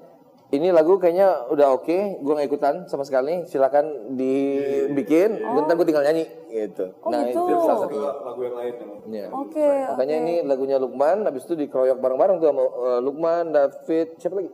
ini 0.51 0.67
lagu 0.67 0.99
kayaknya 0.99 1.47
udah 1.47 1.79
oke, 1.79 2.19
gue 2.19 2.33
gak 2.35 2.47
ikutan 2.51 2.75
sama 2.91 3.07
sekali. 3.07 3.47
Silakan 3.47 4.19
dibikin, 4.19 5.39
bentar 5.39 5.79
gue 5.79 5.87
tinggal 5.87 6.03
nyanyi 6.03 6.27
gitu. 6.51 6.91
Oh, 6.99 7.07
gitu. 7.07 7.39
itu 7.47 7.55
salah 7.63 7.79
satunya. 7.87 8.11
lagu 8.11 8.39
yang 8.43 8.55
lain. 8.59 8.73
Iya. 9.07 9.27
Oke, 9.31 9.67
Makanya 9.95 10.15
oke. 10.19 10.23
ini 10.27 10.33
lagunya 10.43 10.75
Lukman, 10.75 11.23
habis 11.23 11.47
itu 11.47 11.55
dikeroyok 11.55 12.03
bareng-bareng 12.03 12.43
tuh 12.43 12.47
sama 12.51 12.63
eh, 12.67 12.99
Lukman, 12.99 13.43
David, 13.55 14.07
siapa 14.19 14.43
lagi? 14.43 14.51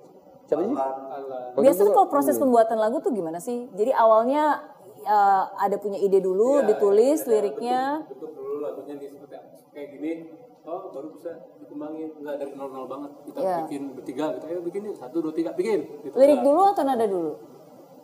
Siapa 0.47 0.62
sih? 0.62 0.71
Oh, 0.71 1.60
Biasanya 1.60 1.91
kalau 1.91 2.07
proses 2.07 2.36
pembuatan 2.36 2.77
lagu 2.77 2.97
tuh 2.97 3.12
gimana 3.12 3.38
sih? 3.38 3.67
Jadi 3.69 3.91
awalnya 3.91 4.63
eh, 4.99 5.43
ada 5.57 5.75
punya 5.75 5.97
ide 5.97 6.19
dulu, 6.19 6.63
ditulis 6.63 7.23
liriknya. 7.23 8.01
bentuk 8.03 8.31
dulu 8.31 8.53
lagunya 8.60 8.93
nih 8.95 9.07
seperti 9.10 9.36
kayak 9.69 9.88
gini 9.91 10.12
oh 10.63 10.89
baru 10.89 11.07
bisa 11.13 11.31
dikembangin 11.57 12.10
nggak 12.17 12.36
dari 12.36 12.51
nol 12.53 12.67
nol 12.67 12.86
banget 12.86 13.12
kita 13.23 13.39
Iya. 13.39 13.55
bikin 13.63 13.81
bertiga 13.93 14.25
kita 14.33 14.45
ayo 14.49 14.60
bikin 14.62 14.81
yuk 14.83 14.95
satu 14.97 15.15
dua 15.21 15.31
tiga 15.31 15.53
bikin 15.53 15.79
gitu. 16.01 16.12
Lirik 16.12 16.33
Nggak. 16.33 16.47
dulu 16.49 16.62
atau 16.65 16.83
nada 16.83 17.05
dulu? 17.05 17.31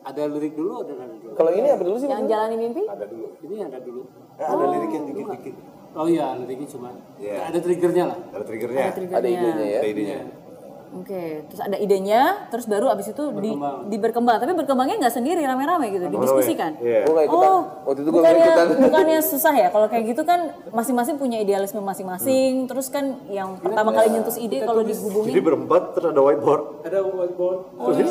ada 0.01 0.21
lirik 0.29 0.53
dulu 0.53 0.73
ada 0.77 0.93
nada 0.93 1.15
dulu 1.17 1.33
Kalau 1.33 1.51
ini 1.51 1.67
apa 1.69 1.79
dulu 1.81 1.97
sih? 1.97 2.07
Yang 2.07 2.23
jalani 2.25 2.55
mimpi? 2.55 2.83
Ada 2.85 3.05
dulu. 3.05 3.27
ini 3.41 3.55
ada 3.57 3.79
dulu 3.79 4.01
Eh, 4.33 4.45
ada 4.45 4.63
liriknya 4.69 4.99
dikit-dikit. 5.05 5.55
oh 5.93 6.07
iya 6.07 6.27
liriknya 6.37 6.67
cuma 6.69 6.89
Iya. 7.17 7.35
ada 7.43 7.59
triggernya 7.59 8.03
lah 8.05 8.17
Ada 8.29 8.45
triggernya. 8.45 8.81
Ada 8.81 8.93
triggernya. 8.93 9.19
Ada 9.19 9.27
idenya 9.29 9.65
ya. 9.65 9.79
Ada 9.81 9.87
idenya. 9.89 10.17
Oke, 10.93 11.23
terus 11.43 11.57
ada 11.59 11.73
idenya, 11.73 12.21
terus 12.47 12.63
baru 12.63 12.85
abis 12.87 13.09
itu 13.09 13.23
di, 13.35 13.49
Berkembang. 13.49 13.77
di 13.87 13.97
berkembang. 13.97 14.37
Tapi 14.37 14.51
berkembangnya 14.53 14.95
nggak 14.99 15.13
sendiri, 15.13 15.41
rame-rame 15.41 15.89
gitu, 15.89 16.05
didiskusikan. 16.07 16.77
Iya. 16.77 17.03
Gue 17.03 17.13
gak 17.15 17.25
ikutan. 17.27 17.49
Oh, 17.49 17.61
Waktu 17.83 17.99
itu 17.99 18.09
gue 18.09 18.17
bukannya, 18.19 18.45
ikutan. 18.45 18.67
bukannya 18.79 19.17
susah 19.33 19.53
ya? 19.53 19.67
Kalau 19.67 19.87
kayak 19.87 20.03
gitu 20.07 20.21
kan 20.21 20.39
masing-masing 20.69 21.15
punya 21.17 21.37
idealisme 21.37 21.79
masing-masing. 21.79 22.65
Terus 22.65 22.87
kan 22.87 23.03
yang 23.27 23.57
pertama 23.57 23.89
kali 23.91 24.07
nyentuh 24.11 24.35
ide 24.35 24.61
kalau 24.61 24.81
Jadi 24.81 24.91
digubungin, 24.91 25.33
berempat 25.35 25.81
terus 25.93 26.07
ada 26.09 26.21
whiteboard. 26.21 26.63
ada 26.83 26.99
whiteboard 27.01 27.59
Oh, 27.75 27.89
iya? 27.91 28.05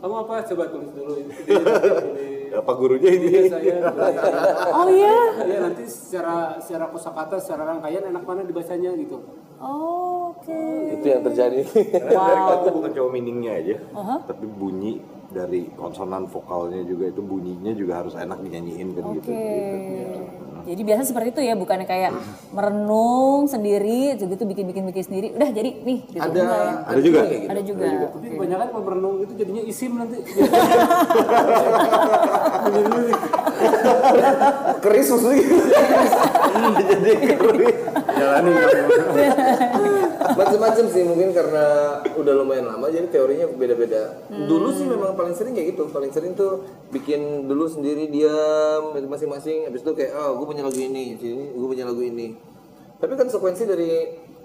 Kamu, 0.00 0.14
apa 0.24 0.32
coba 0.48 0.64
tulis 0.72 0.90
dulu 0.96 1.12
ini 1.20 1.34
Apa 2.50 2.74
gurunya 2.74 3.14
ini? 3.14 3.26
Iya, 3.30 3.42
saya 3.46 3.78
oh 4.82 4.90
iya, 4.90 5.14
Iya 5.46 5.58
nanti 5.70 5.86
secara 5.86 6.58
secara 6.58 6.90
kosakata 6.90 7.38
secara 7.38 7.62
rangkaian 7.62 8.10
enak 8.10 8.26
mana 8.26 8.42
dibacanya 8.42 8.90
gitu 8.98 9.22
oh, 9.62 10.34
oke. 10.34 10.58
Itu 10.98 11.06
yang 11.06 11.22
terjadi. 11.22 11.62
Wow. 12.10 12.64
Itu 12.64 12.68
bukan 12.74 12.90
cuma 12.90 13.08
meaningnya 13.14 13.52
aja, 13.60 13.76
tapi 14.26 14.50
bunyi 14.50 14.98
dari 15.30 15.70
konsonan 15.78 16.26
vokalnya 16.26 16.82
juga 16.82 17.06
itu 17.06 17.22
bunyinya 17.22 17.72
juga 17.74 18.02
harus 18.02 18.18
enak 18.18 18.42
dinyanyiin 18.42 18.88
kan 18.98 19.04
gitu. 19.14 19.30
Oke. 19.30 19.46
Jadi 20.60 20.82
biasa 20.84 21.02
seperti 21.08 21.32
itu 21.32 21.40
ya, 21.40 21.56
bukannya 21.56 21.88
kayak 21.88 22.12
merenung 22.52 23.48
sendiri, 23.48 24.12
gitu 24.20 24.44
bikin-bikin 24.44 24.84
bikin 24.92 25.04
sendiri. 25.08 25.32
Udah 25.32 25.48
jadi 25.56 25.70
nih, 25.82 25.98
gitu. 26.04 26.20
Ada 26.20 26.36
Enggak 26.36 26.60
ya? 26.60 26.74
Ada 26.84 27.00
juga. 27.00 27.20
Ada 27.24 27.62
juga. 27.64 27.86
tapi 28.12 28.26
kebanyakan 28.36 28.66
kalau 28.68 28.84
merenung 28.84 29.16
itu 29.24 29.32
jadinya 29.40 29.62
isim 29.64 29.96
nanti 29.96 30.20
Keris 34.80 35.06
maksudnya 35.12 35.36
gitu. 35.40 35.56
Jadi 36.90 37.12
keruit. 37.36 37.76
Jalanin 38.16 38.52
kamu. 38.52 38.90
Macam-macam 40.36 40.84
sih 40.90 41.02
mungkin 41.02 41.30
karena 41.34 41.98
udah 42.14 42.32
lumayan 42.36 42.66
lama 42.70 42.86
jadi 42.90 43.06
teorinya 43.10 43.46
beda-beda. 43.50 44.20
Dulu 44.28 44.68
sih 44.74 44.86
memang 44.86 45.14
paling 45.14 45.34
sering 45.34 45.54
kayak 45.56 45.74
gitu. 45.74 45.90
Paling 45.90 46.12
sering 46.14 46.32
tuh 46.34 46.64
bikin 46.94 47.50
dulu 47.50 47.66
sendiri 47.66 48.06
diam 48.10 48.94
masing-masing. 49.06 49.66
Habis 49.66 49.82
itu 49.82 49.92
kayak 49.96 50.12
oh 50.14 50.40
gue 50.40 50.46
punya 50.46 50.62
lagu 50.66 50.78
ini, 50.78 51.16
sini 51.18 51.54
gue 51.54 51.68
punya 51.68 51.86
lagu 51.86 52.02
ini. 52.02 52.34
Tapi 53.00 53.12
konsekuensi 53.16 53.64
dari 53.64 53.92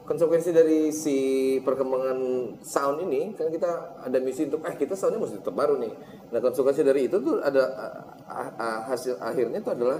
konsekuensi 0.05 0.53
dari 0.53 0.93
si 0.93 1.17
perkembangan 1.65 2.17
sound 2.61 3.01
ini 3.09 3.33
kan 3.33 3.49
kita 3.49 3.99
ada 4.05 4.17
misi 4.21 4.45
untuk 4.45 4.61
eh 4.63 4.77
kita 4.77 4.93
soundnya 4.93 5.17
mesti 5.17 5.41
tetap 5.41 5.57
baru 5.57 5.81
nih. 5.81 5.93
Nah 6.29 6.39
konsekuensi 6.39 6.81
dari 6.85 7.09
itu 7.09 7.17
tuh 7.19 7.41
ada 7.41 7.63
ah, 8.29 8.49
ah, 8.55 8.79
hasil 8.93 9.17
akhirnya 9.17 9.65
tuh 9.65 9.73
adalah 9.73 9.99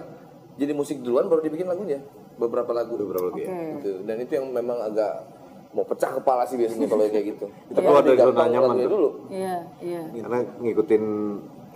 jadi 0.56 0.72
musik 0.72 1.04
duluan 1.04 1.28
baru 1.28 1.44
dibikin 1.44 1.68
lagunya 1.68 2.00
beberapa 2.38 2.72
lagu 2.72 2.96
beberapa 2.96 3.34
lagu 3.34 3.40
ya. 3.42 3.50
Gitu. 3.82 4.06
Dan 4.06 4.16
itu 4.24 4.32
yang 4.40 4.48
memang 4.54 4.78
agak 4.80 5.35
mau 5.76 5.84
pecah 5.84 6.08
kepala 6.16 6.48
sih 6.48 6.56
biasanya 6.56 6.88
kalau 6.88 7.04
kayak 7.12 7.26
gitu. 7.36 7.46
Kita 7.70 7.80
keluar 7.84 8.02
dari 8.08 8.18
zona 8.18 8.48
nyaman 8.48 8.76
dulu. 8.88 9.10
Iya, 9.28 9.56
iya. 9.84 10.02
Karena 10.24 10.40
ngikutin 10.64 11.04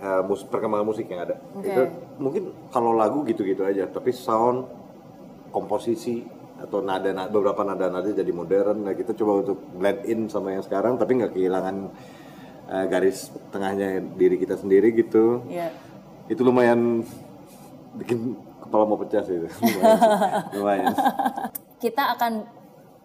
uh, 0.00 0.22
mus 0.24 0.40
perkembangan 0.48 0.86
musik 0.88 1.04
yang 1.12 1.28
ada. 1.28 1.36
Itu 1.60 1.82
mungkin 2.16 2.48
kalau 2.72 2.96
lagu 2.96 3.20
gitu-gitu 3.28 3.60
aja, 3.60 3.84
tapi 3.92 4.16
sound, 4.16 4.64
komposisi 5.52 6.24
atau 6.60 6.80
nada, 6.80 7.12
nada 7.12 7.28
beberapa 7.28 7.60
nada-nada 7.60 8.08
jadi 8.08 8.32
modern. 8.32 8.88
Nah 8.88 8.96
kita 8.96 9.12
coba 9.12 9.44
untuk 9.44 9.60
blend 9.76 10.00
in 10.08 10.32
sama 10.32 10.56
yang 10.56 10.64
sekarang, 10.64 10.96
tapi 10.96 11.20
nggak 11.20 11.36
kehilangan 11.36 11.76
uh, 12.72 12.84
garis 12.88 13.28
tengahnya 13.52 14.00
diri 14.16 14.40
kita 14.40 14.56
sendiri 14.56 14.96
gitu. 14.96 15.44
Iya. 15.44 15.76
Itu 16.32 16.40
lumayan 16.40 17.04
bikin 18.00 18.32
kepala 18.64 18.88
mau 18.88 18.96
pecah 18.96 19.20
sih 19.26 19.36
itu. 19.36 19.48
Lumayan. 19.60 19.98
sih. 19.98 20.10
lumayan. 20.56 20.92
Kita 21.82 22.12
akan 22.12 22.32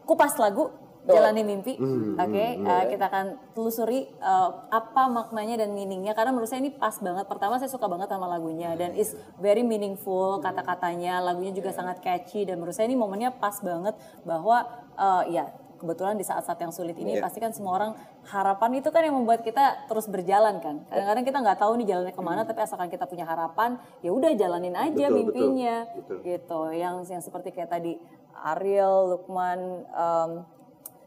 kupas 0.03 0.36
lagu 0.38 0.67
Jalani 1.05 1.43
Mimpi. 1.45 1.73
Oke, 2.17 2.45
eh, 2.57 2.83
kita 2.89 3.05
akan 3.07 3.25
telusuri 3.53 4.09
eh, 4.09 4.49
apa 4.73 5.03
maknanya 5.05 5.65
dan 5.65 5.73
meaningnya 5.77 6.17
karena 6.17 6.33
menurut 6.33 6.49
saya 6.49 6.65
ini 6.65 6.73
pas 6.73 6.97
banget. 6.97 7.25
Pertama 7.29 7.61
saya 7.61 7.69
suka 7.69 7.85
banget 7.85 8.09
sama 8.09 8.25
lagunya 8.25 8.73
dan 8.73 8.97
is 8.97 9.13
very 9.37 9.61
meaningful 9.61 10.41
kata-katanya. 10.41 11.21
Lagunya 11.21 11.53
juga 11.53 11.69
sangat 11.69 12.01
catchy 12.01 12.49
dan 12.49 12.57
menurut 12.57 12.73
saya 12.73 12.89
ini 12.89 12.97
momennya 12.97 13.37
pas 13.37 13.61
banget 13.61 13.93
bahwa 14.25 14.65
eh, 14.97 15.23
ya 15.37 15.45
kebetulan 15.75 16.15
di 16.15 16.25
saat-saat 16.25 16.57
yang 16.57 16.73
sulit 16.73 16.95
ini 16.97 17.19
pasti 17.19 17.37
kan 17.43 17.51
semua 17.51 17.75
orang 17.77 17.91
harapan 18.25 18.79
itu 18.79 18.89
kan 18.89 19.05
yang 19.05 19.13
membuat 19.13 19.43
kita 19.45 19.85
terus 19.85 20.07
berjalan 20.09 20.57
kan. 20.63 20.81
Kadang-kadang 20.89 21.25
kita 21.27 21.37
nggak 21.43 21.59
tahu 21.61 21.71
nih 21.77 21.87
jalannya 21.93 22.13
ke 22.15 22.23
mana 22.23 22.41
tapi 22.47 22.59
asalkan 22.63 22.89
kita 22.89 23.05
punya 23.05 23.27
harapan 23.27 23.77
ya 24.01 24.09
udah 24.09 24.31
jalanin 24.33 24.73
aja 24.73 25.11
Betul, 25.11 25.13
betul. 25.13 25.17
mimpinya 25.19 25.75
Betul. 25.93 26.17
gitu. 26.25 26.59
Yang 26.73 26.95
yang 27.11 27.21
seperti 27.21 27.53
kayak 27.53 27.69
tadi 27.69 27.99
Ariel, 28.35 29.15
Lukman, 29.15 29.85
em, 29.89 30.31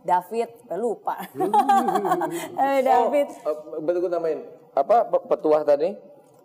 David, 0.02 0.50
lupa. 0.78 1.16
eh, 2.64 2.80
David. 2.80 3.28
Oh, 3.44 3.78
eh, 3.78 3.80
betul 3.82 3.98
gue 4.06 4.12
tambahin. 4.12 4.40
Apa 4.72 5.06
pe- 5.10 5.24
petuah 5.26 5.62
tadi? 5.66 5.94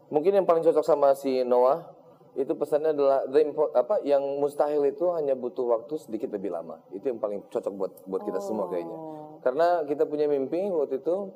Mungkin 0.09 0.31
yang 0.41 0.45
paling 0.45 0.61
cocok 0.61 0.85
sama 0.85 1.17
si 1.17 1.41
Noah 1.41 1.89
itu 2.33 2.49
pesannya 2.57 2.97
adalah 2.97 3.25
the 3.29 3.45
impo- 3.45 3.73
apa 3.73 4.01
yang 4.01 4.21
mustahil 4.41 4.81
itu 4.89 5.05
hanya 5.13 5.37
butuh 5.37 5.69
waktu 5.69 5.93
sedikit 6.01 6.33
lebih 6.33 6.49
lama. 6.49 6.81
Itu 6.89 7.13
yang 7.13 7.21
paling 7.21 7.45
cocok 7.49 7.73
buat 7.73 7.93
buat 8.09 8.21
kita 8.25 8.41
semua 8.41 8.69
kayaknya. 8.69 8.97
Karena 9.45 9.67
kita 9.85 10.09
punya 10.09 10.25
mimpi 10.25 10.69
waktu 10.73 11.01
itu 11.01 11.29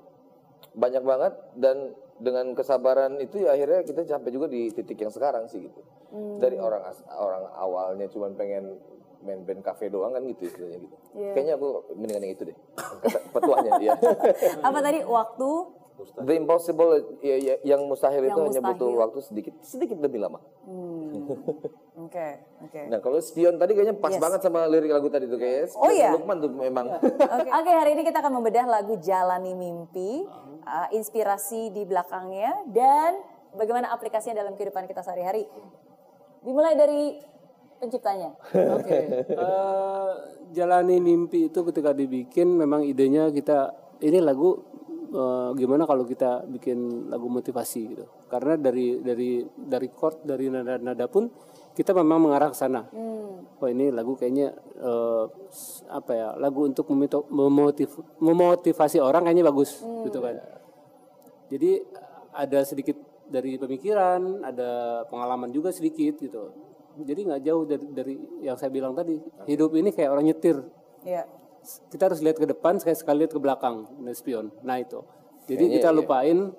banyak 0.73 1.03
banget 1.05 1.33
dan 1.53 1.93
dengan 2.17 2.49
kesabaran 2.57 3.21
itu 3.21 3.45
ya 3.45 3.53
akhirnya 3.53 3.85
kita 3.85 4.01
sampai 4.09 4.33
juga 4.33 4.49
di 4.49 4.73
titik 4.73 4.97
yang 4.97 5.13
sekarang 5.13 5.45
sih 5.45 5.69
gitu. 5.69 5.81
Dari 6.41 6.57
orang 6.57 6.81
orang 7.13 7.45
awalnya 7.53 8.09
cuman 8.09 8.33
pengen 8.33 8.81
main 9.25 9.41
band 9.43 9.61
cafe 9.65 9.89
doang 9.89 10.13
kan 10.13 10.21
gitu 10.25 10.49
istilahnya 10.49 10.79
gitu. 10.85 10.95
Kayaknya 11.13 11.53
aku 11.57 11.67
mendingan 11.97 12.23
yang 12.27 12.33
itu 12.37 12.43
deh. 12.53 12.57
Kata 12.77 13.19
petuahnya 13.33 13.71
ya. 13.81 13.93
Apa 14.67 14.79
tadi 14.81 14.99
waktu? 15.03 15.49
The 15.97 16.37
impossible 16.37 17.17
ya, 17.25 17.35
ya, 17.41 17.55
yang 17.65 17.89
mustahil 17.89 18.21
Yang 18.21 18.29
itu 18.29 18.39
hanya 18.45 18.61
mustahil. 18.61 18.77
butuh 18.77 18.89
waktu 19.01 19.19
sedikit 19.25 19.53
sedikit 19.65 19.97
lebih 19.97 20.21
lama. 20.21 20.37
Oke, 21.97 22.27
oke. 22.61 22.81
Nah 22.85 23.01
kalau 23.01 23.17
spion 23.17 23.57
tadi 23.57 23.73
kayaknya 23.73 23.97
pas 23.97 24.13
banget 24.13 24.45
sama 24.45 24.69
lirik 24.69 24.93
lagu 24.93 25.09
tadi 25.09 25.25
tuh 25.25 25.41
kayaknya. 25.41 25.73
Oh, 25.73 25.89
iya? 25.89 26.13
Lukman 26.13 26.37
tuh 26.37 26.53
memang. 26.53 26.85
Oke, 27.01 27.49
Oke, 27.49 27.71
hari 27.73 27.97
ini 27.97 28.05
kita 28.05 28.21
akan 28.21 28.37
membedah 28.37 28.69
lagu 28.69 28.93
Jalani 29.01 29.57
Mimpi, 29.57 30.21
uh, 30.69 30.87
inspirasi 30.93 31.73
di 31.73 31.81
belakangnya 31.89 32.53
dan 32.69 33.17
bagaimana 33.57 33.89
aplikasinya 33.89 34.45
dalam 34.45 34.53
kehidupan 34.53 34.85
kita 34.85 35.01
sehari-hari. 35.01 35.49
Dimulai 36.45 36.77
dari 36.77 37.17
penciptanya. 37.77 38.33
Oke. 38.73 38.97
Eh, 39.27 40.11
jalani 40.51 40.97
mimpi 40.97 41.47
itu 41.47 41.59
ketika 41.63 41.91
dibikin 41.91 42.49
memang 42.51 42.81
idenya 42.81 43.29
kita 43.29 43.71
ini 43.99 44.19
lagu 44.19 44.57
eh, 45.07 45.49
gimana 45.55 45.85
kalau 45.85 46.03
kita 46.03 46.43
bikin 46.45 47.07
lagu 47.07 47.27
motivasi 47.27 47.81
gitu. 47.93 48.05
Karena 48.27 48.57
dari 48.57 48.99
dari 48.99 49.39
dari 49.55 49.87
chord 49.91 50.21
dari 50.21 50.49
nada-nada 50.49 51.07
pun 51.07 51.29
kita 51.71 51.93
memang 51.93 52.27
mengarah 52.27 52.49
ke 52.49 52.57
sana. 52.57 52.89
Wah 53.57 53.69
ini 53.69 53.89
lagu 53.89 54.13
kayaknya 54.13 54.51
eh, 54.77 55.23
s- 55.47 55.85
apa 55.87 56.11
ya 56.11 56.27
lagu 56.35 56.65
untuk 56.65 56.89
memito- 56.89 57.29
memotiv- 57.29 58.01
memotivasi 58.17 58.97
orang 58.97 59.25
kayaknya 59.25 59.45
bagus 59.45 59.79
gitu 60.03 60.19
kan. 60.19 60.41
Jadi 61.47 61.79
ada 62.33 62.59
sedikit 62.61 62.97
dari 63.27 63.55
pemikiran, 63.55 64.39
ada 64.41 65.03
pengalaman 65.07 65.51
juga 65.51 65.71
sedikit 65.71 66.15
gitu. 66.17 66.51
Jadi 67.03 67.21
nggak 67.27 67.41
jauh 67.45 67.63
dari, 67.67 67.85
dari 67.93 68.15
yang 68.41 68.57
saya 68.57 68.71
bilang 68.73 68.97
tadi. 68.97 69.19
Hidup 69.45 69.75
ini 69.77 69.93
kayak 69.93 70.09
orang 70.13 70.25
nyetir. 70.25 70.57
Iya. 71.03 71.27
Kita 71.91 72.07
harus 72.07 72.23
lihat 72.23 72.39
ke 72.39 72.47
depan, 72.47 72.79
sekali 72.79 72.95
sekali 72.95 73.17
lihat 73.25 73.33
ke 73.35 73.41
belakang, 73.41 73.85
spion. 74.15 74.49
Nah 74.63 74.79
itu. 74.79 75.03
Jadi 75.47 75.79
kita 75.79 75.91
lupain, 75.91 76.51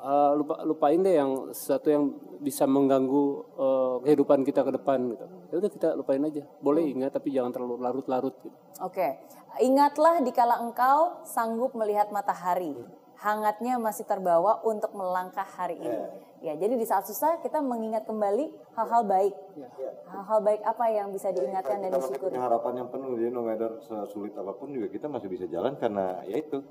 eh, 0.00 0.32
lupa 0.34 0.62
lupain 0.66 0.98
deh 0.98 1.14
yang 1.14 1.54
sesuatu 1.54 1.90
yang 1.90 2.04
bisa 2.40 2.64
mengganggu 2.66 3.24
eh, 3.58 3.96
kehidupan 4.10 4.42
kita 4.42 4.66
ke 4.66 4.72
depan 4.74 4.98
gitu. 5.14 5.26
Ya 5.50 5.54
udah 5.60 5.70
kita 5.70 5.88
lupain 5.94 6.22
aja. 6.22 6.42
Boleh 6.58 6.82
ingat 6.86 7.14
tapi 7.14 7.30
jangan 7.30 7.54
terlalu 7.54 7.78
larut-larut 7.78 8.34
gitu. 8.42 8.56
Oke. 8.82 9.22
Ingatlah 9.58 10.22
dikala 10.22 10.62
engkau 10.62 11.26
sanggup 11.26 11.74
melihat 11.74 12.14
matahari. 12.14 12.74
Hangatnya 13.20 13.76
masih 13.76 14.08
terbawa 14.08 14.64
untuk 14.64 14.96
melangkah 14.96 15.44
hari 15.44 15.76
ini. 15.76 16.00
Ya, 16.40 16.56
jadi 16.56 16.72
di 16.72 16.86
saat 16.88 17.04
susah 17.04 17.36
kita 17.44 17.60
mengingat 17.60 18.08
kembali 18.08 18.48
hal-hal 18.72 19.04
baik. 19.04 19.36
Hal-hal 20.08 20.40
baik 20.40 20.64
apa 20.64 20.84
yang 20.88 21.12
bisa 21.12 21.28
diingatkan 21.28 21.84
dan 21.84 21.92
disyukuri. 21.92 22.32
harapan 22.34 22.80
yang 22.80 22.88
penuh 22.88 23.12
jadi 23.20 23.28
no 23.28 23.44
matter 23.44 23.76
sesulit 23.84 24.32
apa 24.32 24.56
pun 24.56 24.72
juga 24.72 24.88
kita 24.88 25.06
masih 25.06 25.28
bisa 25.28 25.44
jalan 25.46 25.76
karena 25.76 26.24
ya 26.24 26.40
itu 26.40 26.64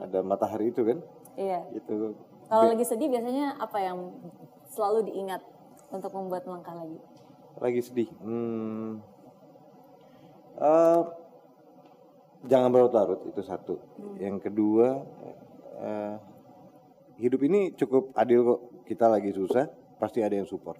ada 0.00 0.22
matahari 0.22 0.70
itu 0.70 0.86
kan 0.86 0.98
Iya. 1.36 1.68
itu 1.74 2.14
Kalau 2.46 2.64
lagi 2.70 2.84
sedih 2.86 3.10
biasanya 3.10 3.58
apa 3.58 3.76
yang 3.82 3.98
selalu 4.70 5.10
diingat 5.10 5.42
untuk 5.92 6.14
membuat 6.14 6.46
melangkah 6.48 6.78
lagi? 6.78 6.96
lagi 7.56 7.80
sedih 7.82 8.08
hmm. 8.22 9.02
Eh, 10.56 11.02
jangan 12.48 12.72
berlarut 12.72 13.20
itu 13.28 13.40
satu 13.44 13.76
yang 14.16 14.40
kedua 14.40 15.04
eh, 15.80 16.14
hidup 17.20 17.40
ini 17.44 17.72
cukup 17.76 18.12
adil 18.16 18.40
kok 18.44 18.60
kita 18.84 19.08
lagi 19.08 19.32
susah 19.32 19.68
pasti 19.96 20.20
ada 20.20 20.36
yang 20.36 20.48
support 20.48 20.76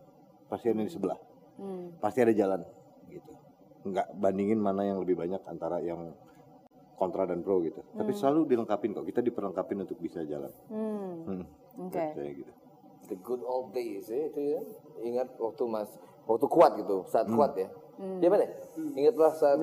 pasti 0.46 0.68
ada 0.68 0.80
yang 0.80 0.88
di 0.88 0.94
sebelah 0.94 1.18
Hmm. 1.56 1.96
pasti 2.04 2.20
ada 2.20 2.36
jalan 2.36 2.60
gitu 3.08 3.32
nggak 3.88 4.12
bandingin 4.20 4.60
mana 4.60 4.84
yang 4.84 5.00
lebih 5.00 5.16
banyak 5.16 5.40
antara 5.48 5.80
yang 5.80 6.12
kontra 7.00 7.24
dan 7.24 7.40
pro 7.40 7.64
gitu 7.64 7.80
tapi 7.96 8.12
selalu 8.12 8.44
dilengkapin 8.44 8.92
kok 8.92 9.08
kita 9.08 9.24
diperlengkapin 9.24 9.88
untuk 9.88 9.96
bisa 9.96 10.20
jalan 10.28 10.52
Hmm. 10.68 11.24
hmm. 11.24 11.44
Oke. 11.88 12.04
saya 12.12 12.32
gitu 12.36 12.52
The 13.06 13.16
good 13.22 13.38
old 13.46 13.70
days 13.70 14.10
ya 14.10 14.26
itu 14.26 14.40
ya. 14.42 14.60
Ingat 15.06 15.38
waktu 15.38 15.62
mas, 15.70 15.86
waktu 16.26 16.46
kuat 16.50 16.74
gitu, 16.74 17.06
saat 17.06 17.30
kuat 17.30 17.54
ya. 17.54 17.70
Iya 18.18 18.26
mana? 18.26 18.50
Ingatlah 18.98 19.30
saat 19.30 19.62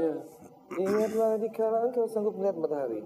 Ingatlah 0.80 1.36
di 1.36 1.52
kala 1.52 1.92
engkau 1.92 2.08
sanggup 2.08 2.40
melihat 2.40 2.56
matahari. 2.56 3.04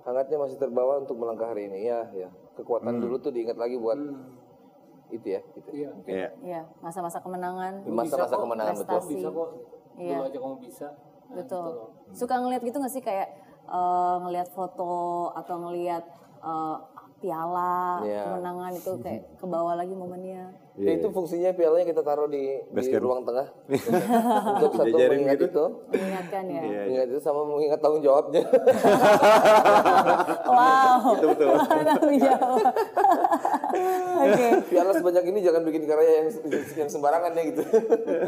Hangatnya 0.00 0.36
masih 0.40 0.56
terbawa 0.56 1.00
untuk 1.00 1.20
melangkah 1.20 1.52
hari 1.52 1.68
ini. 1.68 1.84
Ya, 1.84 2.08
ya. 2.16 2.28
Kekuatan 2.56 3.00
dulu 3.00 3.20
tuh 3.20 3.32
diingat 3.32 3.60
lagi 3.60 3.76
buat 3.76 4.00
itu 5.10 5.26
ya. 5.26 5.40
Gitu. 5.54 5.68
Iya. 5.74 5.90
Iya. 6.06 6.28
Iya, 6.40 6.60
masa-masa 6.80 7.18
kemenangan. 7.20 7.84
Masa-masa 7.90 8.36
kemenangan 8.38 8.74
betul. 8.80 9.00
Bisa 9.10 9.28
kok. 9.28 9.48
Iya. 10.00 10.16
Dulu 10.16 10.24
aja 10.26 10.38
kamu 10.38 10.56
bisa. 10.62 10.88
Betul. 11.30 11.66
Suka 12.14 12.34
ngeliat 12.42 12.62
gitu 12.64 12.76
gak 12.80 12.92
sih 12.92 13.02
kayak 13.02 13.28
eh, 13.68 14.16
ngeliat 14.24 14.48
foto 14.50 15.30
atau 15.34 15.56
ngeliat 15.68 16.04
eh, 16.42 16.76
piala 17.20 18.00
Iya. 18.00 18.24
kemenangan 18.26 18.72
itu 18.72 18.92
kayak 18.98 19.22
ke 19.36 19.46
bawah 19.46 19.74
lagi 19.76 19.92
momennya. 19.92 20.56
Ya, 20.80 20.96
itu 20.96 21.12
fungsinya 21.12 21.52
pialanya 21.52 21.84
kita 21.84 22.00
taruh 22.00 22.24
di, 22.24 22.56
di 22.56 22.96
ruang 22.96 23.20
tengah. 23.20 23.52
Untuk 24.56 24.72
satu 24.72 24.96
mengingat 24.96 25.36
gitu. 25.36 25.52
itu. 25.52 25.64
Mengingatkan 25.92 26.42
ya. 26.48 26.62
Iya. 26.64 26.80
Mengingat 26.88 27.06
itu 27.12 27.20
sama 27.20 27.40
mengingat 27.44 27.78
tanggung 27.78 28.00
jawabnya. 28.00 28.42
Wow. 30.50 31.14
Tanggung 31.70 32.18
jawab. 32.18 32.64
Oke. 34.20 34.46
Piala 34.66 34.92
sebanyak 34.92 35.24
ini 35.30 35.38
jangan 35.40 35.62
bikin 35.62 35.82
karya 35.86 36.10
yang, 36.10 36.28
yang 36.76 36.88
sembarangan 36.90 37.30
ya 37.32 37.42
gitu. 37.46 37.62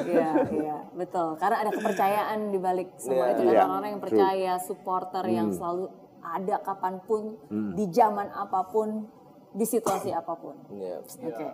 Iya, 0.06 0.30
iya, 0.54 0.76
betul. 0.94 1.34
Karena 1.36 1.66
ada 1.66 1.70
kepercayaan 1.72 2.38
di 2.50 2.58
balik 2.62 2.94
semua 2.96 3.26
Iya. 3.26 3.32
itu 3.34 3.42
kan 3.42 3.52
Iya, 3.52 3.60
orang-orang 3.60 3.90
yang 3.90 4.02
percaya, 4.02 4.52
supporter 4.62 5.24
yang 5.26 5.48
selalu 5.50 5.90
ada 6.22 6.62
kapan 6.62 7.02
pun, 7.02 7.36
di 7.74 7.90
zaman 7.90 8.30
apa 8.30 8.62
pun, 8.70 9.04
di 9.52 9.66
situasi 9.66 10.14
apa 10.14 10.32
pun. 10.38 10.54
Ya. 10.72 11.02
Oke. 11.02 11.46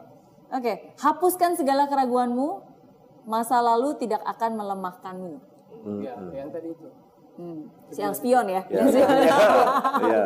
Oke, 0.49 0.73
hapuskan 0.97 1.57
segala 1.57 1.89
keraguanmu. 1.89 2.77
Masa 3.29 3.61
lalu 3.61 3.93
tidak 4.01 4.25
akan 4.25 4.57
melemahkanmu. 4.57 5.35
Iya, 6.01 6.17
yang 6.33 6.49
tadi 6.49 6.73
itu. 6.73 6.89
Hmm. 7.37 7.69
Si 7.93 8.01
spion 8.17 8.47
ya. 8.49 8.63
Iya. 10.09 10.25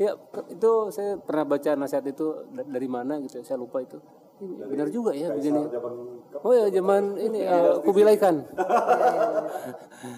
Ya, 0.00 0.16
itu 0.48 0.72
saya 0.88 1.20
pernah 1.20 1.44
baca 1.44 1.70
nasihat 1.76 2.00
itu 2.08 2.48
da- 2.56 2.64
dari 2.64 2.88
mana 2.88 3.20
gitu, 3.20 3.44
saya 3.44 3.60
lupa 3.60 3.84
itu. 3.84 4.00
Ini 4.40 4.64
Benar 4.64 4.88
juga 4.88 5.12
ya 5.12 5.28
begini. 5.36 5.68
Oh 6.40 6.52
ya, 6.56 6.72
zaman 6.72 7.20
ini 7.20 7.44
uh, 7.44 7.84
Kubilai 7.84 8.16
Khan. 8.16 8.40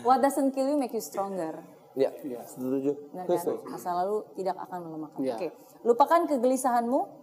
What 0.06 0.22
doesn't 0.22 0.54
kill 0.54 0.70
you 0.70 0.78
make 0.78 0.94
you 0.94 1.02
stronger. 1.02 1.58
Ya, 1.98 2.14
setuju. 2.46 2.94
Benar 3.10 3.26
kan? 3.26 3.58
Masa 3.66 3.90
lalu 3.98 4.22
tidak 4.38 4.56
akan 4.62 4.78
melemahkan. 4.86 5.20
Iya. 5.20 5.34
Oke, 5.36 5.48
lupakan 5.82 6.30
kegelisahanmu. 6.30 7.20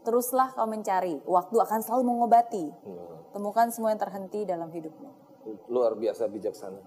Teruslah 0.00 0.56
kau 0.56 0.64
mencari. 0.64 1.20
Waktu 1.28 1.56
akan 1.60 1.80
selalu 1.84 2.02
mengobati. 2.08 2.72
Temukan 3.36 3.68
semua 3.68 3.92
yang 3.92 4.00
terhenti 4.00 4.48
dalam 4.48 4.72
hidupmu. 4.72 5.10
Luar 5.68 5.92
biasa 5.98 6.24
bijaksana. 6.30 6.80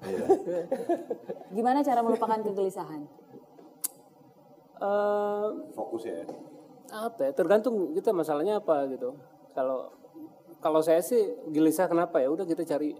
Gimana 1.56 1.82
cara 1.82 2.00
melupakan 2.06 2.40
kegelisahan? 2.46 3.04
Eh, 4.80 5.48
fokus 5.76 6.08
ya 6.08 6.24
apa 6.92 7.20
ya? 7.24 7.32
Tergantung 7.32 7.92
kita 7.92 8.10
masalahnya 8.10 8.58
apa 8.58 8.86
gitu. 8.86 9.14
Kalau 9.52 9.90
kalau 10.58 10.80
saya 10.80 11.00
sih 11.00 11.18
gelisah 11.48 11.86
kenapa 11.86 12.18
ya? 12.18 12.28
Udah 12.28 12.44
kita 12.44 12.62
cari 12.62 12.92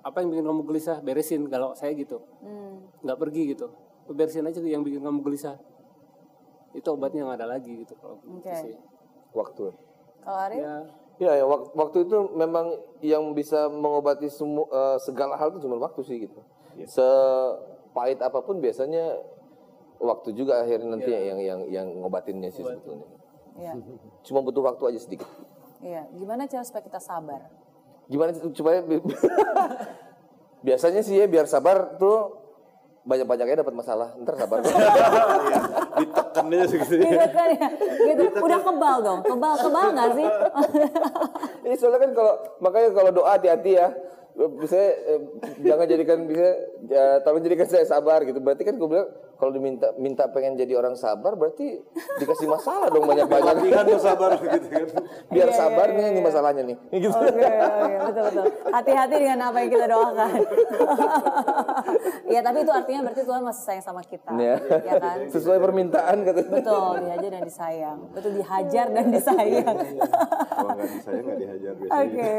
apa 0.00 0.20
yang 0.20 0.28
bikin 0.30 0.44
kamu 0.44 0.62
gelisah, 0.64 0.98
beresin. 1.00 1.46
Kalau 1.46 1.72
saya 1.72 1.92
gitu, 1.92 2.20
Hmm. 2.40 2.84
nggak 3.00 3.16
pergi 3.16 3.54
gitu. 3.54 3.72
Beresin 4.04 4.44
aja 4.44 4.60
yang 4.60 4.82
bikin 4.82 5.00
kamu 5.00 5.22
gelisah. 5.22 5.56
Itu 6.72 6.90
obatnya 6.90 7.24
nggak 7.24 7.38
ada 7.40 7.48
lagi 7.50 7.72
gitu. 7.80 7.94
Kalau 7.96 8.18
gitu 8.20 8.36
Oke. 8.42 8.52
sih. 8.60 8.74
Waktu. 9.32 9.64
Kalau 10.20 10.38
Arif? 10.40 10.60
Ya, 10.60 10.74
Ya, 11.14 11.30
ya 11.30 11.46
wak- 11.46 11.70
waktu 11.72 12.10
itu 12.10 12.26
memang 12.34 12.74
yang 12.98 13.30
bisa 13.32 13.70
mengobati 13.70 14.26
semua 14.26 14.66
eh, 14.66 14.98
segala 14.98 15.38
hal 15.38 15.54
itu 15.54 15.62
cuma 15.62 15.78
waktu 15.78 16.02
sih 16.02 16.18
gitu. 16.20 16.42
Sepahit 16.84 18.18
apa 18.18 18.42
pun 18.42 18.58
biasanya 18.58 19.22
waktu 20.02 20.34
juga 20.34 20.58
akhirnya 20.58 20.90
nanti 20.90 21.06
yang 21.06 21.38
yang 21.38 21.60
yang 21.70 21.86
ngobatinnya 21.94 22.50
sih 22.50 22.66
sebetulnya. 22.66 23.06
Iya. 23.58 23.72
Cuma 24.26 24.40
butuh 24.42 24.62
waktu 24.64 24.82
aja 24.94 25.00
sedikit. 25.00 25.28
Iya. 25.82 26.08
Gimana 26.14 26.46
cara 26.48 26.64
supaya 26.66 26.82
kita 26.84 27.00
sabar? 27.02 27.50
Gimana 28.08 28.36
sih 28.36 28.42
supaya 28.52 28.84
biasanya 30.66 31.00
sih 31.04 31.16
ya 31.20 31.26
biar 31.28 31.48
sabar 31.48 31.96
tuh 31.96 32.40
banyak-banyaknya 33.04 33.60
dapat 33.64 33.74
masalah. 33.76 34.16
Ntar 34.16 34.34
sabar. 34.40 34.64
ditekan 36.00 36.50
aja 36.50 36.66
segitu 36.66 36.94
Gitu 37.04 37.28
kan 37.30 37.48
ya? 37.54 37.68
Gitu. 38.10 38.22
Udah 38.40 38.60
kebal 38.64 38.96
dong. 39.04 39.20
Kebal, 39.22 39.54
kebal 39.60 39.86
gak 39.94 40.10
sih? 40.16 40.28
Ini 41.68 41.74
soalnya 41.78 42.00
kan 42.00 42.10
kalau 42.16 42.34
makanya 42.64 42.88
kalau 42.96 43.10
doa 43.12 43.30
hati-hati 43.36 43.72
ya. 43.76 43.88
Saya 44.66 44.88
eh, 45.06 45.20
jangan 45.62 45.86
jadikan 45.86 46.26
bisa 46.26 46.48
ya, 46.84 47.22
tolong 47.22 47.38
jadikan 47.40 47.64
saya 47.64 47.86
sabar 47.86 48.18
gitu. 48.22 48.38
Berarti 48.38 48.66
kan 48.66 48.74
gue 48.74 48.88
bilang 48.90 49.06
kalau 49.34 49.50
diminta 49.50 49.94
minta 49.94 50.26
pengen 50.26 50.54
jadi 50.54 50.74
orang 50.74 50.94
sabar 50.94 51.34
berarti 51.34 51.78
dikasih 52.18 52.46
masalah 52.46 52.86
dong 52.88 53.02
banyak-banyak. 53.04 53.46
latihan 53.46 53.84
tuh 53.84 54.00
sabar 54.00 54.30
gitu 54.34 54.66
kan 54.66 54.86
Biar 55.34 55.48
Iya, 55.48 55.54
sabar 55.54 55.86
iya, 55.86 55.94
nih 55.94 56.04
ini 56.04 56.14
iya. 56.14 56.24
masalahnya 56.24 56.62
nih. 56.64 56.76
Gitu. 56.92 57.14
Oke, 57.14 57.46
oke, 57.46 57.94
betul 58.04 58.22
betul. 58.24 58.44
Hati-hati 58.70 59.14
dengan 59.16 59.40
apa 59.44 59.56
yang 59.58 59.70
kita 59.70 59.86
doakan. 59.86 60.30
Iya, 62.24 62.40
tapi 62.40 62.58
itu 62.64 62.72
artinya 62.72 63.00
berarti 63.04 63.22
Tuhan 63.22 63.42
masih 63.44 63.62
sayang 63.62 63.84
sama 63.84 64.02
kita, 64.02 64.30
Iya. 64.34 64.56
ya 64.80 64.94
kan? 64.98 65.18
Sesuai 65.28 65.58
permintaan 65.60 66.16
katanya. 66.24 66.50
Betul, 66.50 66.94
dihajar 67.04 67.30
dan 67.30 67.42
disayang. 67.44 67.98
Betul 68.10 68.32
dihajar 68.34 68.86
dan 68.90 69.06
disayang. 69.12 69.76
kalau 70.48 70.72
nggak 70.72 70.90
disayang 70.90 71.22
nggak 71.22 71.38
dihajar 71.38 71.72
biasanya 71.76 72.00
Oke. 72.00 72.32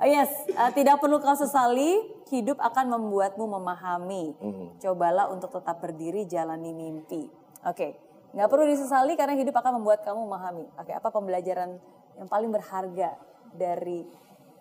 Yes, 0.00 0.32
uh, 0.56 0.72
tidak 0.72 0.96
perlu 0.96 1.20
kau 1.20 1.36
sesali, 1.36 2.00
hidup 2.32 2.56
akan 2.56 2.88
membuatmu 2.88 3.44
memahami. 3.44 4.32
Cobalah 4.80 5.28
untuk 5.28 5.52
tetap 5.52 5.76
berdiri 5.84 6.24
jalani 6.24 6.72
mimpi. 6.72 7.28
Oke, 7.68 8.00
nggak 8.32 8.48
perlu 8.48 8.64
disesali 8.64 9.12
karena 9.20 9.36
hidup 9.36 9.52
akan 9.60 9.82
membuat 9.82 10.00
kamu 10.00 10.24
memahami. 10.24 10.64
Oke, 10.80 10.96
apa 10.96 11.12
pembelajaran 11.12 11.76
yang 12.16 12.28
paling 12.32 12.48
berharga 12.48 13.20
dari 13.52 14.08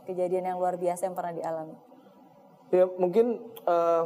kejadian 0.04 0.52
yang 0.52 0.58
luar 0.60 0.76
biasa 0.76 1.08
yang 1.08 1.16
pernah 1.16 1.32
dialami? 1.32 1.76
Ya 2.76 2.86
mungkin 3.00 3.40
eh, 3.64 4.04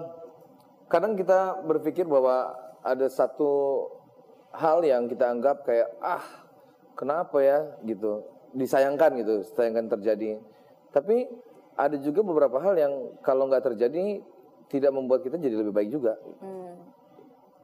kadang 0.91 1.17
kita 1.17 1.65
berpikir 1.65 2.05
bahwa 2.05 2.53
ada 2.85 3.09
satu 3.09 3.87
hal 4.53 4.85
yang 4.85 5.09
kita 5.09 5.33
anggap 5.33 5.65
kayak 5.65 5.89
ah 5.97 6.21
kenapa 6.93 7.41
ya 7.41 7.65
gitu 7.81 8.21
disayangkan 8.53 9.17
gitu 9.17 9.41
disayangkan 9.41 9.89
terjadi 9.97 10.37
tapi 10.93 11.25
ada 11.73 11.97
juga 11.97 12.21
beberapa 12.21 12.61
hal 12.61 12.77
yang 12.77 12.93
kalau 13.25 13.49
nggak 13.49 13.73
terjadi 13.73 14.21
tidak 14.69 14.91
membuat 14.93 15.25
kita 15.25 15.41
jadi 15.41 15.57
lebih 15.57 15.73
baik 15.73 15.89
juga. 15.89 16.15
Hmm. 16.39 16.77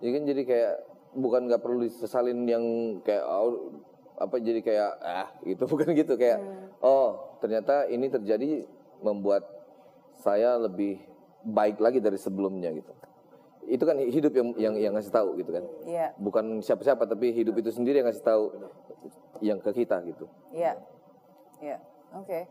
jadi 0.01 0.09
kan 0.15 0.23
jadi 0.25 0.41
kayak 0.45 0.73
bukan 1.13 1.41
nggak 1.49 1.61
perlu 1.61 1.86
disesalin 1.86 2.45
yang 2.49 2.63
kayak 3.05 3.25
oh, 3.25 3.77
apa 4.17 4.36
jadi 4.41 4.59
kayak 4.65 4.91
ah 4.99 5.30
gitu. 5.45 5.63
Bukan 5.71 5.93
gitu 5.93 6.17
kayak 6.17 6.41
oh 6.82 7.38
ternyata 7.39 7.86
ini 7.88 8.09
terjadi 8.09 8.65
membuat 8.99 9.45
saya 10.19 10.59
lebih 10.59 10.99
baik 11.45 11.80
lagi 11.80 12.03
dari 12.03 12.19
sebelumnya 12.19 12.73
gitu. 12.75 12.91
Itu 13.69 13.86
kan 13.86 14.01
hidup 14.01 14.34
yang 14.34 14.47
yang 14.57 14.73
yang 14.75 14.93
ngasih 14.97 15.13
tahu 15.13 15.38
gitu 15.38 15.53
kan. 15.53 15.63
Iya, 15.86 16.17
bukan 16.17 16.59
siapa-siapa 16.65 17.05
tapi 17.05 17.32
hidup 17.32 17.61
itu 17.61 17.69
sendiri 17.69 18.01
yang 18.01 18.09
ngasih 18.09 18.25
tahu 18.25 18.43
yang 19.39 19.61
ke 19.61 19.71
kita 19.71 20.01
gitu. 20.03 20.25
Iya, 20.51 20.73
iya. 21.61 21.77
Oke. 22.17 22.49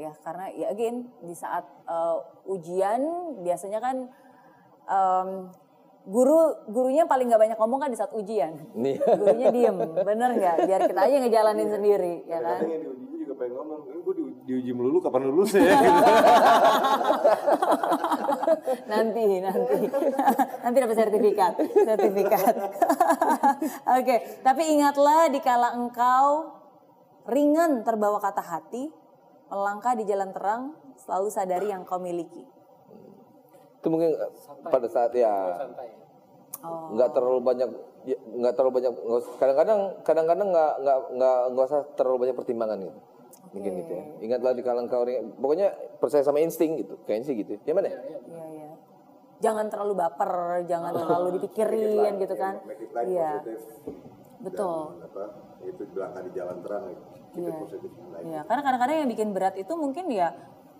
Ya 0.00 0.16
karena 0.24 0.48
ya 0.56 0.72
again 0.72 1.12
di 1.20 1.36
saat 1.36 1.68
uh, 1.84 2.24
ujian 2.48 3.04
biasanya 3.44 3.84
kan 3.84 4.08
um, 4.88 5.52
guru 6.08 6.56
gurunya 6.72 7.04
paling 7.04 7.28
nggak 7.28 7.42
banyak 7.44 7.58
ngomong 7.60 7.80
kan 7.84 7.92
di 7.92 7.98
saat 8.00 8.16
ujian. 8.16 8.56
Nih. 8.72 8.96
Gurunya 9.20 9.52
diem, 9.52 9.76
bener 10.00 10.32
nggak? 10.32 10.56
Biar 10.64 10.80
kita 10.88 11.00
aja 11.04 11.16
ngejalanin 11.20 11.68
sendiri, 11.68 12.24
ya 12.24 12.40
kan? 12.40 12.64
Yang 12.64 12.88
diuji 12.88 13.14
juga 13.20 13.34
pengen 13.36 13.52
ngomong, 13.60 13.80
ini 13.84 14.00
gue 14.00 14.14
di, 14.16 14.24
diuji 14.48 14.70
melulu 14.72 14.98
kapan 15.04 15.28
lulus 15.28 15.52
ya? 15.52 15.68
nanti 18.90 19.40
nanti 19.40 19.76
nanti 20.64 20.76
dapat 20.82 20.96
sertifikat 20.98 21.52
sertifikat 21.72 22.54
oke 23.86 24.16
tapi 24.42 24.62
ingatlah 24.74 25.30
dikala 25.30 25.78
engkau 25.78 26.58
ringan 27.28 27.86
terbawa 27.86 28.18
kata 28.18 28.42
hati 28.42 28.90
melangkah 29.50 29.92
di 29.98 30.04
jalan 30.06 30.30
terang 30.30 30.62
selalu 30.96 31.28
sadari 31.28 31.68
yang 31.68 31.82
kau 31.82 31.98
miliki. 31.98 32.46
Itu 33.82 33.88
mungkin 33.90 34.14
eh, 34.14 34.30
pada 34.70 34.88
saat 34.88 35.12
ya. 35.12 35.58
Santai 35.58 35.90
oh. 36.62 36.94
Nggak 36.94 37.10
terlalu 37.12 37.40
banyak 37.42 37.70
ya, 38.06 38.16
nggak 38.16 38.54
terlalu 38.54 38.72
banyak 38.80 38.92
kadang-kadang 39.36 39.80
kadang-kadang 40.06 40.48
nggak 40.54 40.72
nggak 40.80 40.98
nggak 41.18 41.38
nggak 41.52 41.66
usah 41.66 41.82
terlalu 41.98 42.16
banyak 42.28 42.36
pertimbangan 42.38 42.78
gitu. 42.78 43.00
Mungkin 43.50 43.72
gitu 43.82 43.92
ya. 43.92 44.04
Ingatlah 44.22 44.52
di 44.54 44.62
kalang 44.62 44.86
kau 44.86 45.02
pokoknya 45.42 45.74
percaya 45.98 46.22
sama 46.22 46.38
insting 46.38 46.78
gitu. 46.78 46.94
Kayaknya 47.02 47.24
sih 47.26 47.34
gitu. 47.34 47.50
Ya 47.66 47.74
mana? 47.74 47.90
Ya 47.90 47.98
iya. 47.98 48.18
Iya 48.30 48.70
jangan 49.40 49.66
terlalu 49.72 49.94
baper 49.96 50.62
jangan 50.68 50.92
terlalu 50.92 51.28
dipikirin 51.40 52.20
gitu 52.20 52.36
kan. 52.36 52.60
iya. 53.08 53.40
betul. 54.40 55.00
Dan 55.00 55.04
apa, 55.04 55.24
itu 55.64 55.82
langkah 55.96 56.22
di 56.24 56.32
jalan 56.32 56.56
terang, 56.64 56.84
keep 57.12 57.19
it 57.32 57.40
Iya. 57.40 57.52
positive. 57.54 57.92
Like, 58.10 58.24
Iya, 58.24 58.40
karena 58.44 58.62
kadang-kadang 58.62 58.96
yang 59.00 59.10
bikin 59.10 59.28
berat 59.30 59.54
itu 59.54 59.72
mungkin 59.74 60.06
ya 60.10 60.28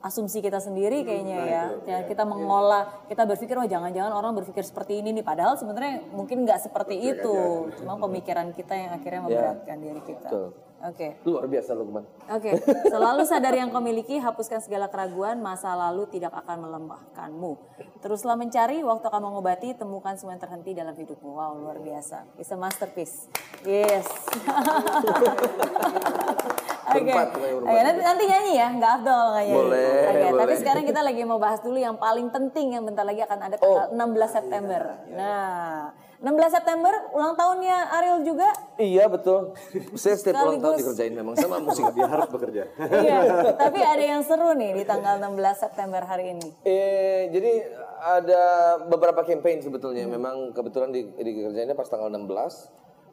asumsi 0.01 0.41
kita 0.41 0.61
sendiri 0.61 1.05
kayaknya 1.05 1.39
ya. 1.45 1.65
Ya, 1.85 1.99
kita 2.09 2.25
mengolah, 2.25 3.05
kita 3.09 3.29
berpikir 3.29 3.57
oh 3.57 3.69
jangan-jangan 3.69 4.13
orang 4.13 4.33
berpikir 4.37 4.65
seperti 4.65 5.01
ini 5.01 5.13
nih 5.17 5.25
padahal 5.25 5.57
sebenarnya 5.61 6.05
mungkin 6.13 6.45
nggak 6.45 6.61
seperti 6.69 6.97
itu. 6.97 7.69
Cuma 7.81 7.97
pemikiran 8.01 8.53
kita 8.57 8.75
yang 8.77 8.93
akhirnya 8.97 9.21
memberatkan 9.29 9.77
diri 9.81 10.01
kita. 10.05 10.29
Betul. 10.29 10.49
Oke. 10.81 11.21
luar 11.29 11.45
biasa 11.45 11.77
Lukman 11.77 12.09
Oke, 12.33 12.57
selalu 12.89 13.29
sadar 13.29 13.53
yang 13.53 13.69
kau 13.69 13.85
miliki, 13.85 14.17
hapuskan 14.17 14.65
segala 14.65 14.89
keraguan, 14.89 15.37
masa 15.45 15.77
lalu 15.77 16.09
tidak 16.09 16.33
akan 16.33 16.65
melemahkanmu. 16.65 17.53
Teruslah 18.01 18.41
mencari, 18.41 18.81
waktu 18.81 19.05
kamu 19.05 19.29
mengobati, 19.29 19.77
temukan 19.77 20.17
semua 20.17 20.39
yang 20.39 20.41
terhenti 20.41 20.73
dalam 20.73 20.97
hidupmu. 20.97 21.37
Wow, 21.37 21.61
luar 21.61 21.85
biasa. 21.85 22.25
It's 22.41 22.49
a 22.49 22.57
masterpiece. 22.57 23.29
Yes. 23.61 24.09
Berempat, 26.91 27.29
berempat. 27.33 27.67
Oke, 27.67 27.81
nanti, 27.81 28.01
nanti 28.03 28.25
nyanyi 28.27 28.53
ya, 28.55 28.69
nggak 28.73 28.91
afdol 28.99 29.25
nggak 29.31 29.45
nyanyi. 29.45 29.57
Boleh, 29.57 30.03
tapi 30.11 30.33
boleh. 30.35 30.57
sekarang 30.59 30.85
kita 30.85 31.01
lagi 31.01 31.23
mau 31.23 31.39
bahas 31.39 31.61
dulu 31.61 31.77
yang 31.77 31.97
paling 31.97 32.29
penting 32.29 32.67
yang 32.75 32.83
bentar 32.83 33.05
lagi 33.05 33.21
akan 33.21 33.39
ada 33.41 33.57
Oh. 33.59 33.87
tanggal 33.87 33.89
16 33.95 34.31
September. 34.31 34.83
Nah, 35.11 35.91
16 36.21 36.53
September 36.53 36.93
ulang 37.11 37.33
tahunnya 37.33 37.77
Ariel 37.97 38.21
juga. 38.21 38.45
iya 38.77 39.09
betul 39.09 39.57
saya 39.97 40.21
setiap 40.21 40.37
ulang 40.43 40.61
tahun 40.61 40.77
dikerjain 40.77 41.17
memang 41.17 41.33
sama 41.33 41.57
musik 41.59 41.89
dia 41.93 42.05
harus 42.05 42.29
bekerja. 42.29 42.63
iya, 43.09 43.19
tapi 43.57 43.81
ada 43.81 44.05
yang 44.05 44.21
seru 44.21 44.53
nih 44.53 44.77
di 44.77 44.85
tanggal 44.85 45.17
16 45.17 45.33
September 45.57 46.05
hari 46.05 46.37
ini. 46.37 46.49
Eh, 46.61 47.33
jadi 47.33 47.53
ada 48.01 48.43
beberapa 48.85 49.25
campaign 49.25 49.61
sebetulnya. 49.61 50.05
Memang 50.05 50.53
kebetulan 50.53 50.93
di, 50.93 51.09
dikerjainnya 51.15 51.73
pas 51.73 51.89
tanggal 51.89 52.09
16. 52.09 52.69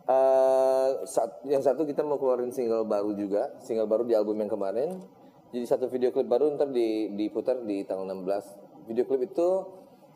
Eh, 0.07 0.89
saat, 1.03 1.43
yang 1.43 1.59
satu 1.59 1.83
kita 1.83 1.99
mau 1.99 2.15
keluarin 2.15 2.47
single 2.55 2.87
baru 2.87 3.11
juga, 3.11 3.51
single 3.59 3.91
baru 3.91 4.07
di 4.07 4.15
album 4.15 4.39
yang 4.39 4.47
kemarin. 4.47 5.03
Jadi 5.51 5.65
satu 5.67 5.91
video 5.91 6.15
klip 6.15 6.31
baru 6.31 6.47
ntar 6.55 6.71
di, 6.71 7.11
diputar 7.11 7.59
di 7.67 7.83
tanggal 7.83 8.07
16. 8.15 8.87
Video 8.87 9.03
klip 9.03 9.27
itu 9.27 9.47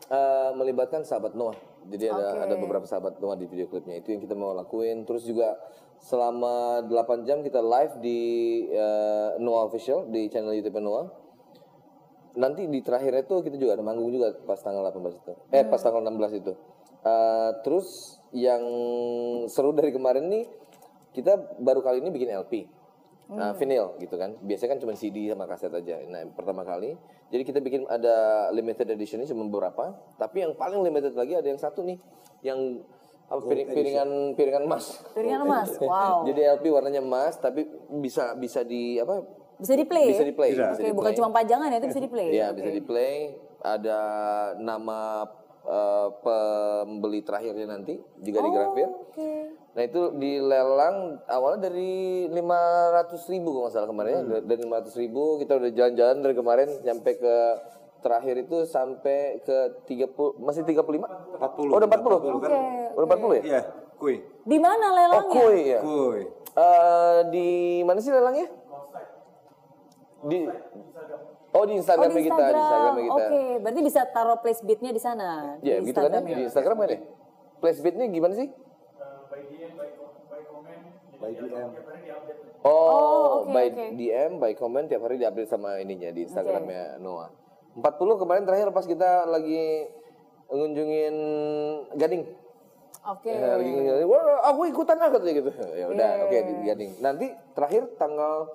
eh, 0.08 0.50
melibatkan 0.56 1.04
sahabat 1.04 1.36
Noah. 1.36 1.56
Jadi 1.92 2.08
ada 2.08 2.48
ada 2.48 2.54
beberapa 2.56 2.88
sahabat 2.88 3.20
Noah 3.20 3.36
di 3.36 3.44
video 3.44 3.68
klipnya. 3.68 4.00
Itu 4.00 4.16
yang 4.16 4.24
kita 4.24 4.32
mau 4.32 4.56
lakuin. 4.56 5.04
Terus 5.04 5.28
juga 5.28 5.60
selama 6.00 6.88
8 6.88 7.28
jam 7.28 7.44
kita 7.44 7.60
live 7.60 8.00
di 8.00 8.20
eh, 8.72 9.36
Noah 9.44 9.68
Official 9.68 10.08
di 10.08 10.32
channel 10.32 10.56
YouTube 10.56 10.80
Noah 10.80 11.20
nanti 12.32 12.64
di 12.64 12.80
terakhir 12.80 13.28
itu 13.28 13.44
kita 13.44 13.60
juga 13.60 13.76
ada 13.76 13.84
manggung 13.84 14.08
juga 14.08 14.32
pas 14.48 14.56
tanggal 14.56 14.88
18 14.88 15.20
itu. 15.20 15.32
Eh 15.52 15.68
pas 15.68 15.80
tanggal 15.84 16.00
16 16.00 16.40
itu. 16.40 16.52
Eh, 17.04 17.50
terus 17.60 18.16
yang 18.32 18.62
seru 19.46 19.72
dari 19.72 19.92
kemarin 19.92 20.28
nih 20.28 20.44
kita 21.12 21.36
baru 21.60 21.84
kali 21.84 22.00
ini 22.00 22.08
bikin 22.08 22.32
LP. 22.32 22.66
Nah, 23.32 23.56
vinyl 23.56 23.96
gitu 23.96 24.20
kan. 24.20 24.36
Biasanya 24.44 24.76
kan 24.76 24.78
cuma 24.84 24.92
CD 24.92 25.32
sama 25.32 25.48
kaset 25.48 25.72
aja. 25.72 26.04
Nah, 26.04 26.20
pertama 26.36 26.68
kali. 26.68 26.92
Jadi 27.32 27.42
kita 27.48 27.64
bikin 27.64 27.88
ada 27.88 28.48
limited 28.52 28.84
edition 28.92 29.24
ini 29.24 29.28
cuma 29.28 29.48
beberapa, 29.48 29.96
tapi 30.20 30.44
yang 30.44 30.52
paling 30.52 30.84
limited 30.84 31.16
lagi 31.16 31.32
ada 31.32 31.48
yang 31.48 31.56
satu 31.56 31.80
nih 31.80 31.96
yang 32.44 32.84
apa, 33.32 33.40
piring- 33.40 33.72
piringan 33.72 34.08
piringan 34.36 34.68
emas. 34.68 35.00
Piringan 35.16 35.48
emas, 35.48 35.80
wow. 35.80 36.28
Jadi 36.28 36.44
LP 36.44 36.68
warnanya 36.68 37.00
emas 37.00 37.40
tapi 37.40 37.64
bisa 38.04 38.36
bisa 38.36 38.60
di 38.60 39.00
apa? 39.00 39.24
Bisa 39.56 39.72
di 39.72 39.88
play? 39.88 40.12
Bisa 40.12 40.24
di 40.28 40.34
play. 40.36 40.50
Bisa. 40.52 40.76
bisa 40.76 40.82
Oke, 40.84 40.90
di 40.92 40.92
bukan 40.92 41.08
play. 41.08 41.18
cuma 41.24 41.30
pajangan 41.32 41.68
ya, 41.72 41.76
itu 41.80 41.88
bisa 41.88 42.02
di 42.04 42.10
play. 42.12 42.28
Iya 42.36 42.46
bisa 42.52 42.68
di 42.68 42.82
play. 42.84 43.16
Ada 43.62 43.98
nama 44.60 45.24
eh, 45.62 46.08
pembeli 46.22 47.20
terakhirnya 47.22 47.66
nanti 47.70 47.98
juga 48.18 48.38
digrafir. 48.42 48.88
Oke. 48.88 49.32
Nah 49.72 49.82
itu 49.82 50.12
dilelang 50.14 51.22
awalnya 51.26 51.72
dari 51.72 52.26
500 52.28 53.32
ribu 53.32 53.48
kalau 53.50 53.62
nggak 53.66 53.74
salah 53.74 53.88
kemarin 53.88 54.12
ya. 54.12 54.22
Dari 54.42 54.60
500 54.68 55.02
ribu 55.02 55.22
kita 55.38 55.56
udah 55.56 55.70
jalan-jalan 55.72 56.16
dari 56.20 56.34
kemarin 56.34 56.68
sampai 56.82 57.12
ke 57.16 57.36
terakhir 58.02 58.34
itu 58.42 58.66
sampai 58.66 59.38
ke 59.46 59.86
30 59.86 60.42
masih 60.42 60.66
35? 60.66 60.82
40. 61.38 61.70
Oh 61.70 61.78
udah 61.78 61.88
40? 61.88 62.36
Oke. 62.36 62.50
Udah 62.98 63.06
40 63.06 63.38
ya? 63.38 63.42
Iya, 63.46 63.60
kui. 63.96 64.14
Di 64.42 64.58
mana 64.58 64.84
Oh 64.84 64.96
lelangnya? 64.98 65.30
kue 65.30 65.56
ya? 65.62 65.80
Kui. 65.80 66.20
Eh, 66.52 67.18
di 67.32 67.48
mana 67.86 67.98
sih 68.02 68.12
lelangnya? 68.12 68.50
Di 70.22 70.38
Oh 71.52 71.64
di 71.64 71.76
Oh, 71.76 71.78
Instagramnya 71.78 72.16
di 72.16 72.24
kita, 72.24 72.32
di 72.32 72.42
Instagram. 72.42 72.56
Instagramnya 72.56 73.02
kita. 73.04 73.14
Oke, 73.14 73.42
berarti 73.60 73.80
bisa 73.84 74.00
taruh 74.08 74.38
place 74.40 74.62
beatnya 74.64 74.90
di 74.90 75.00
sana. 75.00 75.28
Ya 75.60 75.76
di 75.78 75.92
gitu 75.92 76.00
kan 76.00 76.08
ya, 76.08 76.16
Instagram 76.16 76.22
di 76.24 76.42
Instagram 76.48 76.76
kan 76.76 76.88
ya? 76.88 77.00
Flashbeatnya 77.62 78.06
gimana 78.08 78.34
sih? 78.34 78.48
By 81.20 81.32
DM. 81.38 81.70
Oh, 82.62 82.70
Oh, 82.72 83.26
oke, 83.42 83.54
by. 83.54 83.66
DM, 83.94 84.30
by 84.38 84.52
comment 84.54 84.86
tiap 84.86 85.02
hari 85.02 85.18
diupdate 85.18 85.46
sama 85.46 85.78
ininya 85.78 86.10
di 86.10 86.26
Instagramnya 86.26 86.98
Noah. 86.98 87.30
40 87.74 87.86
kemarin 88.18 88.42
terakhir 88.42 88.68
pas 88.70 88.82
kita 88.82 89.24
lagi 89.24 89.86
ngunjungin 90.48 91.14
Gading. 91.94 92.22
Oke. 93.04 93.30
Ya, 93.30 93.54
lagi 93.54 93.70
ngunjungin, 93.70 94.06
Wah, 94.06 94.22
aku 94.46 94.66
ikutan 94.66 94.98
lah 94.98 95.10
katanya 95.10 95.34
gitu. 95.38 95.50
Ya 95.70 95.86
udah, 95.86 96.10
Iya, 96.12 96.24
oke 96.26 96.36
di 96.38 96.52
Gading. 96.66 96.90
Nanti 96.98 97.26
terakhir 97.54 97.82
tanggal 97.94 98.50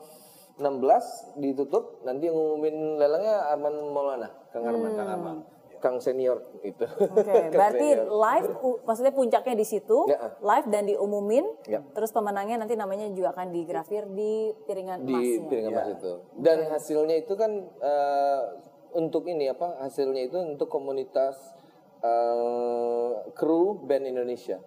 16 0.58 1.38
ditutup, 1.38 2.02
nanti 2.02 2.26
yang 2.26 2.36
ngumumin 2.36 2.76
lelangnya 2.98 3.46
Arman 3.48 3.74
Maulana, 3.88 4.30
Kang 4.50 4.66
Arman, 4.66 4.92
Kang 4.94 5.10
Arman. 5.10 5.38
Kang 5.78 6.02
senior 6.02 6.42
itu. 6.62 6.82
Hmm. 6.84 7.14
Oke, 7.14 7.38
berarti 7.54 7.88
live, 8.02 8.50
u- 8.60 8.82
maksudnya 8.82 9.14
puncaknya 9.14 9.54
di 9.54 9.62
situ, 9.62 10.10
Ya. 10.10 10.34
live 10.36 10.68
dan 10.68 10.90
diumumin, 10.90 11.46
Ya. 11.64 11.86
terus 11.94 12.10
pemenangnya 12.10 12.58
nanti 12.58 12.74
namanya 12.74 13.06
juga 13.14 13.30
akan 13.30 13.54
digrafir 13.54 14.10
di 14.10 14.58
piringan 14.66 15.06
di 15.06 15.14
emasnya. 15.14 15.46
piringan 15.46 15.72
emas 15.72 15.88
itu. 15.94 16.12
Dan 16.34 16.58
hasilnya 16.66 17.16
itu 17.16 17.34
kan 17.34 17.52
eh, 17.78 18.40
untuk 18.98 19.30
ini 19.30 19.46
apa? 19.46 19.78
Hasilnya 19.80 20.26
itu 20.26 20.42
untuk 20.42 20.66
komunitas 20.66 21.38
eh, 22.02 23.10
kru 23.32 23.78
band 23.78 24.06
Indonesia. 24.08 24.58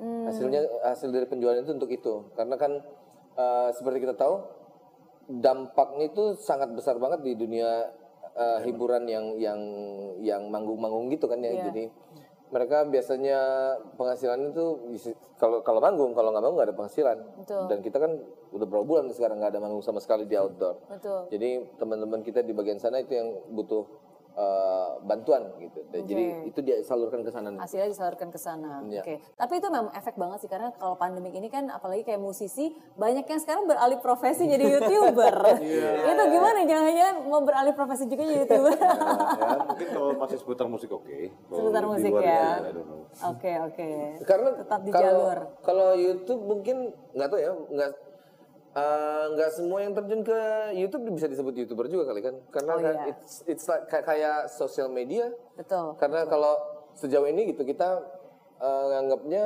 Hasilnya 0.00 0.60
hasil 0.82 1.08
dari 1.08 1.24
penjualan 1.24 1.56
itu 1.56 1.72
untuk 1.72 1.88
itu. 1.88 2.28
Karena 2.32 2.56
kan 2.56 2.84
eh, 3.34 3.68
seperti 3.72 4.00
kita 4.00 4.12
tahu 4.12 4.59
dampaknya 5.38 6.10
itu 6.10 6.34
sangat 6.34 6.74
besar 6.74 6.98
banget 6.98 7.22
di 7.22 7.38
dunia 7.38 7.86
eh, 8.34 8.58
hiburan 8.66 9.06
yang 9.06 9.38
yang 9.38 9.60
yang 10.18 10.42
manggung-manggung 10.50 11.06
gitu 11.14 11.30
kan 11.30 11.38
ya. 11.38 11.54
Iya. 11.54 11.62
Jadi 11.70 11.84
mereka 12.50 12.82
biasanya 12.82 13.38
penghasilan 13.94 14.50
itu 14.50 14.64
kalau 15.38 15.62
kalau 15.62 15.78
manggung 15.78 16.12
kalau 16.12 16.34
nggak 16.34 16.42
manggung 16.42 16.58
nggak 16.58 16.68
ada 16.68 16.76
penghasilan 16.76 17.18
Betul. 17.40 17.64
dan 17.70 17.78
kita 17.80 17.96
kan 18.02 18.12
udah 18.50 18.66
berapa 18.66 18.84
bulan 18.84 19.06
sekarang 19.14 19.38
nggak 19.38 19.54
ada 19.54 19.62
manggung 19.62 19.80
sama 19.86 20.02
sekali 20.02 20.26
di 20.26 20.34
outdoor 20.34 20.82
Betul. 20.90 21.30
jadi 21.30 21.62
teman-teman 21.78 22.20
kita 22.26 22.42
di 22.42 22.50
bagian 22.50 22.82
sana 22.82 23.00
itu 23.00 23.14
yang 23.14 23.30
butuh 23.54 23.86
eh, 24.40 24.88
bantuan 25.04 25.42
gitu 25.60 25.80
Dan 25.92 26.00
jadi 26.08 26.24
itu 26.48 26.60
dia 26.64 26.76
salurkan 26.80 27.20
ke 27.20 27.30
sana 27.30 27.52
hasilnya 27.60 27.92
disalurkan 27.92 28.28
ke 28.32 28.40
sana. 28.40 28.80
Iya. 28.88 29.02
Oke. 29.04 29.14
Tapi 29.36 29.52
itu 29.60 29.68
memang 29.68 29.92
efek 29.92 30.14
banget 30.16 30.38
sih 30.40 30.50
karena 30.50 30.72
kalau 30.80 30.96
pandemik 30.96 31.34
ini 31.36 31.52
kan 31.52 31.68
apalagi 31.68 32.06
kayak 32.08 32.22
musisi 32.22 32.72
banyak 32.96 33.26
yang 33.26 33.40
sekarang 33.42 33.68
beralih 33.68 33.98
profesi 34.00 34.48
jadi 34.48 34.64
youtuber. 34.78 35.36
itu 35.60 36.24
gimana? 36.32 36.58
Jangan-jangan 36.64 37.16
mau 37.28 37.42
beralih 37.44 37.74
profesi 37.76 38.08
juga 38.08 38.22
jadi 38.24 38.46
youtuber? 38.46 38.76
ya, 39.40 39.56
mungkin 39.66 39.88
kalau 39.92 40.10
masih 40.16 40.38
seputar 40.40 40.66
musik 40.70 40.90
oke. 40.94 41.18
Kalau 41.50 41.58
Seputar 41.58 41.84
musik 41.84 42.12
ya. 42.16 42.44
know. 42.72 43.00
Oke 43.34 43.52
oke. 43.60 43.88
karena 44.24 44.48
tetap 44.54 44.80
di 44.86 44.90
kalau 44.94 45.04
jalur. 45.04 45.38
kalau 45.66 45.88
YouTube 45.98 46.40
mungkin 46.46 46.94
nggak 47.12 47.28
tahu 47.28 47.40
ya 47.42 47.50
nggak 47.52 47.90
eh, 48.72 49.24
nggak 49.28 49.50
semua 49.52 49.78
yang 49.80 49.92
terjun 49.92 50.22
ke 50.22 50.38
YouTube 50.72 51.10
bisa 51.10 51.26
disebut 51.26 51.54
youtuber 51.56 51.86
juga 51.86 52.06
kali 52.06 52.20
kan 52.20 52.34
karena 52.48 52.72
Oh, 52.72 52.78
kan 52.78 52.94
iya. 52.96 53.10
it's 53.10 53.42
it's 53.44 53.64
like 53.64 53.86
kayak, 53.86 54.04
kayak 54.04 54.38
sosial 54.48 54.86
media 54.88 55.30
Betul. 55.54 55.94
karena 55.96 56.22
kalau 56.24 56.54
sejauh 56.92 57.26
ini 57.26 57.50
gitu 57.50 57.62
kita 57.62 58.02
eh, 58.56 58.84
nganggapnya 58.90 59.44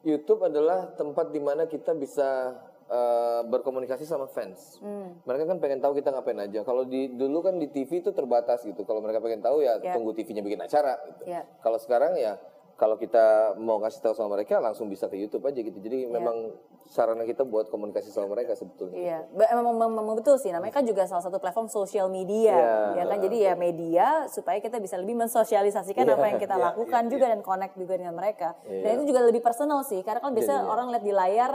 YouTube 0.00 0.42
adalah 0.42 0.94
tempat 0.94 1.28
di 1.28 1.38
mana 1.38 1.66
kita 1.66 1.90
bisa 1.92 2.54
eh, 2.86 3.42
berkomunikasi 3.44 4.02
sama 4.02 4.24
fans. 4.26 4.78
Hmm. 4.78 5.18
Mereka 5.20 5.44
kan 5.44 5.58
pengen 5.58 5.76
tahu 5.78 5.92
kita 5.92 6.08
ngapain 6.08 6.38
aja. 6.38 6.62
Kalau 6.62 6.84
di 6.84 7.10
dulu 7.10 7.42
kan 7.42 7.58
di 7.58 7.66
TV 7.66 8.00
itu 8.00 8.10
terbatas 8.10 8.62
gitu. 8.62 8.80
Kalau 8.82 8.98
mereka 8.98 9.18
pengen 9.18 9.42
tahu 9.42 9.60
ya 9.60 9.76
Ya. 9.76 9.92
tunggu 9.92 10.14
TV-nya 10.14 10.40
bikin 10.40 10.56
acara 10.58 10.96
gitu. 11.04 11.28
Ya. 11.28 11.44
Kalau 11.58 11.76
sekarang 11.76 12.16
ya 12.16 12.38
kalau 12.78 12.94
kita 12.94 13.58
mau 13.58 13.82
kasih 13.82 13.98
tahu 13.98 14.14
sama 14.14 14.38
mereka 14.38 14.62
langsung 14.62 14.86
bisa 14.86 15.10
ke 15.10 15.18
YouTube 15.18 15.42
aja 15.42 15.58
gitu. 15.58 15.76
Jadi 15.76 16.06
memang 16.06 16.54
sarana 16.86 17.26
kita 17.26 17.42
buat 17.42 17.66
komunikasi 17.68 18.08
sama 18.08 18.30
mereka 18.30 18.54
sebetulnya. 18.54 18.94
Iya, 18.94 19.18
Ba- 19.34 19.50
emang, 19.50 19.74
emang, 19.74 19.90
emang 19.92 20.14
betul 20.14 20.38
sih. 20.38 20.48
Namanya 20.48 20.72
kan 20.72 20.86
juga 20.86 21.04
salah 21.04 21.20
satu 21.20 21.36
platform 21.36 21.66
sosial 21.66 22.06
media, 22.06 22.54
Iya. 22.54 23.02
ya 23.02 23.04
kan. 23.04 23.18
Jadi 23.18 23.36
ya 23.42 23.52
media 23.58 24.06
supaya 24.30 24.62
kita 24.62 24.78
bisa 24.78 24.94
lebih 24.94 25.18
mensosialisasikan 25.18 26.06
Iya, 26.06 26.14
apa 26.14 26.26
yang 26.30 26.38
kita 26.38 26.54
iya, 26.54 26.64
lakukan 26.70 27.02
juga 27.10 27.26
dan 27.26 27.40
connect 27.42 27.74
juga 27.74 27.98
dengan 27.98 28.14
mereka. 28.14 28.54
Dan 28.62 28.94
itu 28.94 29.10
juga 29.10 29.26
lebih 29.26 29.42
personal 29.42 29.82
sih, 29.82 29.98
karena 30.00 30.22
kan 30.22 30.30
biasa 30.30 30.52
Jadinya. 30.54 30.70
orang 30.70 30.86
lihat 30.94 31.02
di 31.02 31.12
layar 31.12 31.52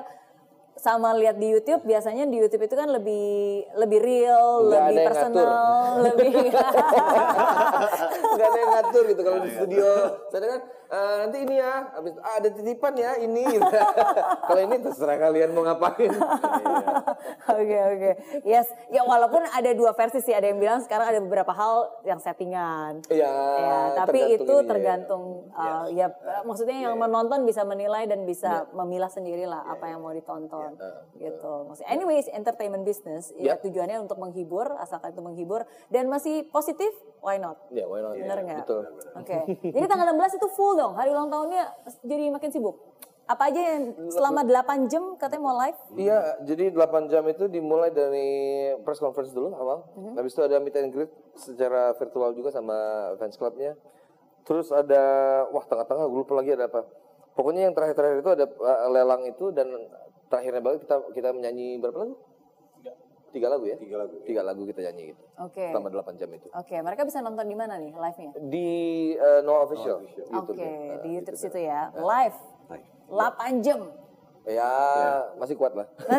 sama 0.73 1.13
lihat 1.13 1.37
di 1.37 1.53
YouTube 1.53 1.85
biasanya 1.85 2.25
di 2.25 2.41
YouTube 2.41 2.65
itu 2.65 2.73
kan 2.73 2.89
lebih 2.89 3.61
lebih 3.77 3.99
real, 4.01 4.67
Nggak 4.67 4.75
ada 4.75 4.83
lebih 4.83 4.97
yang 4.99 5.07
personal, 5.07 5.47
lebih 6.01 6.33
Nggak 8.33 8.47
ada 8.49 8.59
yang 8.59 8.71
ngatur 8.75 9.03
gitu 9.07 9.21
kalau 9.21 9.39
di 9.39 9.49
studio. 9.53 9.87
Saya 10.27 10.39
kan 10.49 10.59
"Eh, 10.93 11.15
nanti 11.25 11.37
ini 11.41 11.57
ya, 11.57 11.89
habis 11.89 12.13
ah, 12.21 12.37
ada 12.37 12.49
titipan 12.53 12.93
ya 12.93 13.17
ini. 13.17 13.41
Gitu. 13.53 13.65
kalau 14.45 14.61
ini 14.61 14.75
terserah 14.77 15.17
kalian 15.17 15.49
mau 15.57 15.65
ngapain. 15.65 16.09
Oke 17.53 17.75
oke, 17.75 18.11
yes. 18.43 18.67
Ya 18.89 19.03
walaupun 19.03 19.43
ada 19.45 19.71
dua 19.75 19.91
versi 19.93 20.19
sih, 20.19 20.31
ada 20.31 20.47
yang 20.47 20.57
bilang 20.59 20.79
sekarang 20.81 21.11
ada 21.11 21.19
beberapa 21.19 21.51
hal 21.51 21.91
yang 22.03 22.19
settingan. 22.19 23.03
Iya. 23.07 23.31
Ya, 23.59 23.77
tapi 23.95 24.19
itu 24.35 24.43
ininya 24.43 24.63
ya. 24.63 24.69
tergantung 24.69 25.23
uh, 25.53 25.85
ya 25.91 26.07
maksudnya 26.43 26.87
yang 26.89 26.95
menonton 26.95 27.43
bisa 27.43 27.63
menilai 27.63 28.07
dan 28.07 28.23
bisa 28.23 28.67
memilah 28.71 29.11
sendiri 29.11 29.43
lah 29.47 29.63
apa 29.65 29.91
yang 29.91 29.99
mau 30.03 30.11
ditonton 30.11 30.75
gitu. 31.17 31.53
Maksudnya 31.67 31.89
anyways 31.89 32.27
entertainment 32.31 32.83
business 32.83 33.31
ya 33.35 33.53
Ya. 33.53 33.61
tujuannya 33.61 34.01
untuk 34.01 34.17
menghibur 34.17 34.65
asalkan 34.79 35.13
itu 35.13 35.21
menghibur 35.21 35.61
dan 35.89 36.07
masih 36.09 36.47
positif 36.49 36.89
why 37.23 37.39
not? 37.39 37.57
Ya, 37.71 37.87
why 37.87 38.03
not? 38.03 38.13
Bener 38.19 38.37
nggak? 38.43 38.67
Betul. 38.67 38.83
Oke. 39.15 39.37
Jadi 39.63 39.85
tanggal 39.87 40.11
16 40.11 40.37
itu 40.37 40.47
full 40.51 40.75
dong. 40.75 40.93
Hari 40.93 41.09
ulang 41.15 41.31
tahunnya 41.31 41.63
jadi 42.03 42.23
makin 42.29 42.51
sibuk. 42.51 42.75
Apa 43.23 43.47
aja 43.47 43.55
yang 43.55 43.95
selama 44.11 44.43
8 44.43 44.91
jam 44.91 45.15
katanya 45.15 45.41
mau 45.41 45.55
live? 45.55 45.79
Iya, 45.95 46.43
jadi 46.43 46.75
8 46.75 47.07
jam 47.07 47.23
itu 47.31 47.47
dimulai 47.47 47.87
dari 47.87 48.27
press 48.83 48.99
conference 48.99 49.31
dulu 49.31 49.55
awal. 49.55 49.87
Habis 50.19 50.35
itu 50.35 50.43
ada 50.43 50.59
meet 50.59 50.75
and 50.75 50.91
greet 50.91 51.07
secara 51.39 51.95
virtual 51.95 52.35
juga 52.35 52.51
sama 52.51 52.75
fans 53.15 53.39
clubnya. 53.39 53.79
Terus 54.43 54.75
ada, 54.75 55.03
wah 55.55 55.63
tengah-tengah 55.63 56.03
gue 56.03 56.19
lupa 56.19 56.35
lagi 56.35 56.51
ada 56.51 56.67
apa. 56.67 56.83
Pokoknya 57.31 57.71
yang 57.71 57.73
terakhir-terakhir 57.73 58.19
itu 58.19 58.31
ada 58.35 58.45
uh, 58.59 58.91
lelang 58.91 59.23
itu 59.23 59.55
dan 59.55 59.71
terakhirnya 60.27 60.59
banget 60.59 60.79
kita 60.83 60.95
kita 61.15 61.29
menyanyi 61.31 61.79
berapa 61.79 62.03
lagu? 62.03 62.19
Tiga 63.33 63.49
lagu 63.49 63.65
ya? 63.65 63.75
Tiga 63.81 63.95
lagu. 63.97 64.15
Tiga 64.21 64.41
lagu 64.45 64.61
kita 64.69 64.79
nyanyi 64.85 65.17
gitu. 65.17 65.23
Oke. 65.41 65.65
Selama 65.73 65.89
8 65.89 66.21
jam 66.21 66.29
itu. 66.29 66.47
Oke, 66.53 66.77
mereka 66.85 67.01
bisa 67.01 67.17
nonton 67.25 67.49
di 67.49 67.57
mana 67.57 67.81
nih 67.81 67.97
live-nya? 67.97 68.31
Di 68.37 68.69
uh, 69.17 69.41
No 69.41 69.65
Official. 69.65 70.05
YouTube 70.05 70.53
Oke, 70.53 70.61
ya. 70.61 71.01
di 71.01 71.09
YouTube 71.17 71.37
situ 71.41 71.57
ya. 71.57 71.89
Live. 71.97 72.37
8 73.09 73.65
jam. 73.65 73.89
Ya, 74.43 74.67
masih 75.39 75.55
kuat 75.55 75.71
lah. 75.71 75.87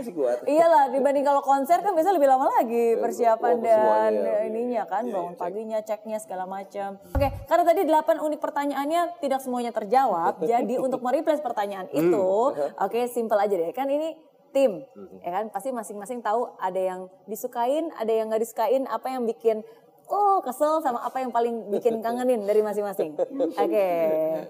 masih 0.00 0.16
kuat. 0.16 0.48
Iyalah, 0.48 0.88
dibanding 0.88 1.28
kalau 1.28 1.44
konser 1.44 1.84
kan 1.84 1.92
biasa 1.92 2.16
lebih 2.16 2.24
lama 2.24 2.48
lagi 2.56 2.96
persiapan 2.96 3.52
oh, 3.52 3.60
dan 3.60 3.78
semuanya, 3.84 4.24
ya. 4.24 4.38
ininya 4.48 4.82
kan, 4.88 5.04
bangun 5.12 5.36
paginya, 5.36 5.76
ceknya 5.84 6.16
segala 6.16 6.48
macam. 6.48 6.96
Oke, 7.12 7.28
karena 7.44 7.64
tadi 7.68 7.80
delapan 7.84 8.16
unik 8.16 8.40
pertanyaannya 8.40 9.02
tidak 9.20 9.44
semuanya 9.44 9.76
terjawab, 9.76 10.40
jadi 10.40 10.80
untuk 10.88 11.04
mereplace 11.04 11.44
pertanyaan 11.44 11.92
itu, 11.92 12.56
oke, 12.56 13.00
simple 13.12 13.36
aja 13.36 13.52
deh. 13.52 13.76
Kan 13.76 13.92
ini 13.92 14.16
tim, 14.54 14.84
ya 15.22 15.30
kan, 15.30 15.44
pasti 15.50 15.70
masing-masing 15.70 16.20
tahu 16.20 16.50
ada 16.58 16.78
yang 16.78 17.00
disukain, 17.26 17.90
ada 17.96 18.12
yang 18.12 18.28
nggak 18.28 18.42
disukain, 18.42 18.84
apa 18.86 19.06
yang 19.10 19.24
bikin 19.26 19.66
oh 20.06 20.38
kesel 20.42 20.78
sama 20.82 21.02
apa 21.02 21.18
yang 21.18 21.34
paling 21.34 21.66
bikin 21.70 21.98
kangenin 22.04 22.46
dari 22.46 22.62
masing-masing. 22.62 23.18
Oke, 23.58 23.88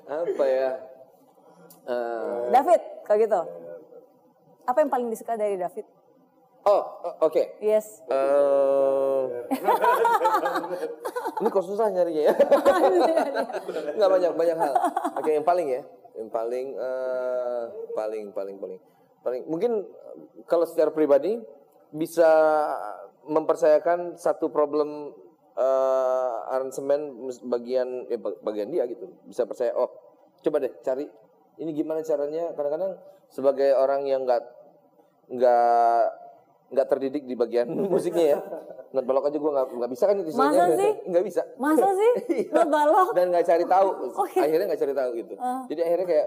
Apa 0.04 0.44
ya? 0.44 0.70
Eh, 1.86 2.40
David, 2.50 2.80
kalau 3.06 3.18
gitu, 3.22 3.40
apa 4.66 4.78
yang 4.82 4.90
paling 4.90 5.08
disuka 5.08 5.38
dari 5.38 5.54
David? 5.54 5.86
oh, 6.66 6.82
oke. 7.22 7.62
Yes. 7.62 8.02
Eh, 8.10 9.22
ini 11.38 11.46
kok 11.46 11.62
susah 11.62 11.86
nyarinya 11.94 12.22
ya? 12.26 12.34
Nggak 13.96 14.10
banyak 14.10 14.32
banyak 14.34 14.56
hal. 14.58 14.74
Oke, 15.14 15.30
yang 15.30 15.46
paling 15.46 15.70
ya, 15.70 15.82
yang 16.18 16.26
paling 16.26 16.74
eh, 16.74 17.62
paling 17.94 18.24
paling 18.34 18.56
paling 18.58 18.80
paling 19.26 19.42
mungkin 19.50 19.82
kalau 20.46 20.62
secara 20.62 20.94
pribadi 20.94 21.42
bisa 21.90 22.30
mempercayakan 23.26 24.14
satu 24.14 24.54
problem 24.54 25.10
eh, 25.58 26.34
aransemen 26.54 27.18
bagian 27.42 28.06
ya, 28.06 28.18
ba- 28.22 28.38
bagian 28.40 28.70
dia 28.70 28.86
gitu. 28.86 29.10
Bisa 29.26 29.42
percaya 29.42 29.74
oh 29.74 29.90
coba 30.38 30.62
deh 30.62 30.70
cari 30.80 31.10
ini 31.58 31.74
gimana 31.74 32.06
caranya. 32.06 32.54
Kadang-kadang 32.54 33.02
sebagai 33.26 33.74
orang 33.74 34.06
yang 34.06 34.22
nggak 34.22 34.42
nggak 35.26 36.04
nggak 36.66 36.86
terdidik 36.86 37.26
di 37.26 37.34
bagian 37.34 37.66
musiknya 37.92 38.38
ya. 38.38 38.38
Not 38.94 39.02
balok 39.04 39.26
aja 39.26 39.36
gue 39.36 39.50
nggak 39.50 39.66
nggak 39.74 39.90
bisa 39.90 40.04
kan 40.06 40.14
itu 40.22 40.30
Masa 40.32 40.64
sih? 40.72 40.92
Nggak 41.10 41.24
bisa. 41.26 41.42
Masa 41.58 41.88
sih? 41.90 42.12
Not 42.54 42.70
balok? 42.70 43.08
Dan 43.18 43.34
nggak 43.34 43.44
cari 43.44 43.64
tahu. 43.66 43.88
Oke. 44.14 44.38
Akhirnya 44.38 44.66
nggak 44.70 44.80
cari 44.80 44.94
tahu 44.94 45.10
gitu. 45.18 45.34
Jadi 45.66 45.80
akhirnya 45.82 46.06
kayak 46.06 46.26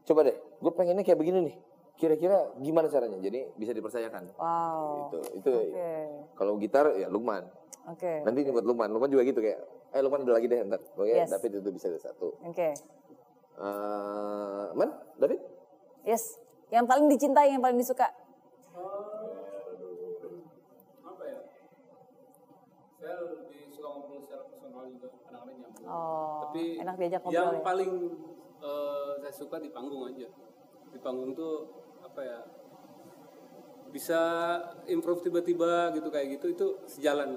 coba 0.00 0.20
deh, 0.26 0.36
gue 0.36 0.72
pengennya 0.74 1.04
kayak 1.06 1.18
begini 1.20 1.38
nih. 1.46 1.56
Kira-kira 2.00 2.48
gimana 2.56 2.88
caranya? 2.88 3.20
Jadi 3.20 3.52
bisa 3.54 3.70
dipercayakan. 3.70 4.32
Wow. 4.34 5.12
Gitu. 5.12 5.18
Itu 5.36 5.52
Oke. 5.52 5.92
kalau 6.32 6.56
gitar 6.56 6.96
ya 6.96 7.06
Lukman. 7.06 7.44
Oke. 7.84 8.24
Nanti 8.24 8.40
ini 8.40 8.50
buat 8.50 8.64
Lukman. 8.64 8.88
Lukman 8.88 9.12
juga 9.12 9.20
gitu 9.20 9.38
kayak, 9.38 9.60
eh 9.92 10.00
Lukman 10.00 10.24
ada 10.24 10.32
lagi 10.32 10.48
deh 10.48 10.64
ntar. 10.64 10.80
Pokoknya 10.90 11.16
Yes. 11.20 11.30
David 11.30 11.60
itu 11.60 11.70
bisa 11.70 11.86
ada 11.86 12.00
satu. 12.00 12.40
Oke. 12.40 12.72
Eh, 13.60 14.64
Man, 14.72 14.88
David? 15.14 15.44
Yes. 16.00 16.40
Yang 16.70 16.86
paling 16.88 17.06
dicintai, 17.06 17.52
yang 17.52 17.60
paling 17.60 17.76
disuka. 17.76 18.08
apa 21.02 21.22
ya 21.26 21.38
saya 22.96 23.14
lebih 23.26 23.68
suka 23.68 23.88
ngobrol 23.90 24.20
secara 24.22 24.42
personal 24.46 24.84
juga 24.88 25.06
kadang-kadang 25.20 25.56
nyambung 25.58 25.84
Oh. 25.84 26.40
tapi 26.46 26.62
enak 26.78 26.94
diajak 26.96 27.20
ngobrol 27.20 27.36
yang 27.42 27.52
ya. 27.52 27.60
paling 27.60 27.92
eh, 28.62 29.10
saya 29.18 29.34
suka 29.34 29.56
di 29.58 29.68
panggung 29.68 30.02
aja 30.06 30.28
di 30.86 30.98
panggung 30.98 31.34
tuh 31.34 31.54
ya 31.66 31.89
bisa 34.00 34.24
improve 34.88 35.20
tiba-tiba 35.20 35.92
gitu 35.92 36.08
kayak 36.08 36.40
gitu 36.40 36.46
itu 36.48 36.66
sejalan 36.88 37.36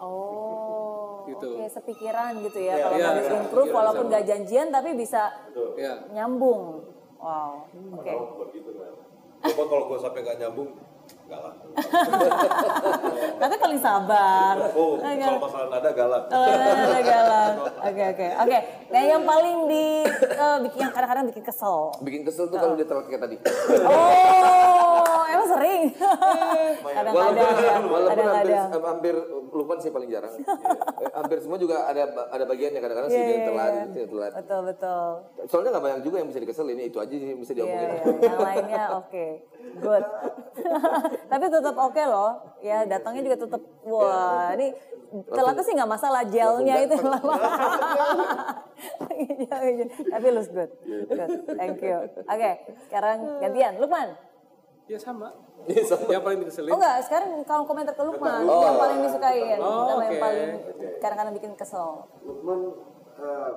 Oh. 0.00 1.28
Gitu. 1.28 1.60
Oke, 1.60 1.68
sepikiran 1.68 2.32
gitu 2.40 2.56
ya. 2.56 2.88
Kalau 2.88 2.96
Iya, 2.96 3.06
harus 3.12 3.26
iya, 3.28 3.36
improve 3.36 3.68
iya, 3.68 3.76
walaupun 3.76 4.04
gak 4.08 4.24
janjian 4.24 4.72
tapi 4.72 4.96
bisa 4.96 5.28
ya 5.76 6.08
nyambung. 6.16 6.88
Wow. 7.20 7.68
Oke. 8.00 8.08
Begitu 8.48 8.80
kan. 8.80 8.96
Coba 9.44 9.62
kalau 9.68 9.84
gue 9.92 9.98
sampai 10.00 10.24
gak 10.24 10.40
nyambung, 10.40 10.72
enggak 11.28 11.40
lah. 11.44 11.52
Tapi 13.44 13.54
paling 13.60 13.80
sabar. 13.80 14.56
Oh, 14.72 14.96
Oke. 14.96 15.20
kalau 15.20 15.40
masalah 15.44 15.68
nada 15.68 15.90
galak. 15.92 16.24
Oh, 16.32 16.44
ada 16.48 17.00
galak. 17.04 17.54
Oke 17.84 18.02
oke 18.16 18.26
oke. 18.40 18.58
Nah 18.88 19.02
yang 19.04 19.22
paling 19.28 19.56
di 19.68 19.84
eh, 20.16 20.58
bikin 20.64 20.78
yang 20.80 20.92
kadang-kadang 20.96 21.28
bikin 21.28 21.44
kesel. 21.44 21.92
Bikin 22.00 22.24
kesel 22.24 22.48
tuh 22.48 22.56
kalau 22.56 22.72
dia 22.72 22.88
telat 22.88 23.04
kayak 23.04 23.20
tadi. 23.20 23.36
Oh, 23.84 24.79
emang 25.40 25.48
sering. 25.56 25.82
Kadang-kadang. 27.00 27.82
Walaupun 27.88 28.26
hampir, 28.28 28.56
hampir 28.68 29.14
Lukman 29.50 29.78
sih 29.82 29.90
paling 29.90 30.10
jarang. 30.12 30.34
Eh, 31.00 31.08
hampir 31.16 31.40
semua 31.40 31.56
juga 31.56 31.88
ada 31.88 32.12
ada 32.28 32.44
bagiannya 32.44 32.76
kadang-kadang 32.76 33.08
sih 33.08 33.16
Iya, 33.16 33.24
dia 33.24 33.32
iya, 33.32 33.46
telat, 33.48 33.72
iya. 33.72 33.84
dia 33.88 34.04
telat. 34.04 34.32
Betul 34.36 34.60
betul. 34.68 35.08
Soalnya 35.48 35.70
nggak 35.72 35.84
banyak 35.88 36.00
juga 36.04 36.16
yang 36.20 36.28
bisa 36.28 36.40
dikeselin, 36.44 36.76
itu 36.76 36.98
aja 37.00 37.14
sih 37.16 37.28
yang 37.32 37.40
bisa 37.40 37.52
Iya, 37.52 37.58
diomongin. 37.64 37.88
iya. 37.88 38.04
Yang 38.20 38.40
lainnya 38.44 38.84
oke, 39.00 39.26
good. 39.80 40.04
Tapi 41.32 41.44
tetap 41.48 41.76
oke 41.80 42.02
loh, 42.04 42.30
ya 42.60 42.78
datangnya 42.84 43.22
juga 43.24 43.36
tetap 43.48 43.62
wah 43.88 44.52
ini 44.52 44.76
telatnya 45.32 45.64
sih 45.64 45.72
nggak 45.72 45.90
masalah 45.90 46.22
gelnya 46.28 46.74
itu 46.84 46.94
yang 47.00 47.08
lama. 47.08 47.34
Tapi 50.04 50.26
looks 50.36 50.50
good, 50.52 50.70
good. 51.08 51.30
Thank 51.56 51.80
you. 51.80 51.96
Oke, 52.28 52.50
sekarang 52.92 53.40
gantian, 53.40 53.80
Lukman. 53.80 54.29
Ya 54.90 54.98
sama 54.98 55.30
Iya, 55.60 55.84
sama. 55.86 56.08
yang 56.10 56.24
paling 56.24 56.40
dikeselin 56.42 56.72
Oh 56.72 56.78
enggak, 56.80 56.98
sekarang 57.06 57.30
kamu 57.44 57.62
komentar 57.62 57.94
ke 57.94 58.02
Lukman 58.02 58.42
yang 58.42 58.74
paling 58.74 58.98
disukain, 59.04 59.58
Oh, 59.60 59.86
sama 59.86 60.02
yang 60.04 60.18
paling 60.18 60.50
kadang-kadang 60.98 61.34
bikin 61.36 61.52
kesel. 61.54 62.08
Lukman 62.24 62.60
eh, 63.20 63.52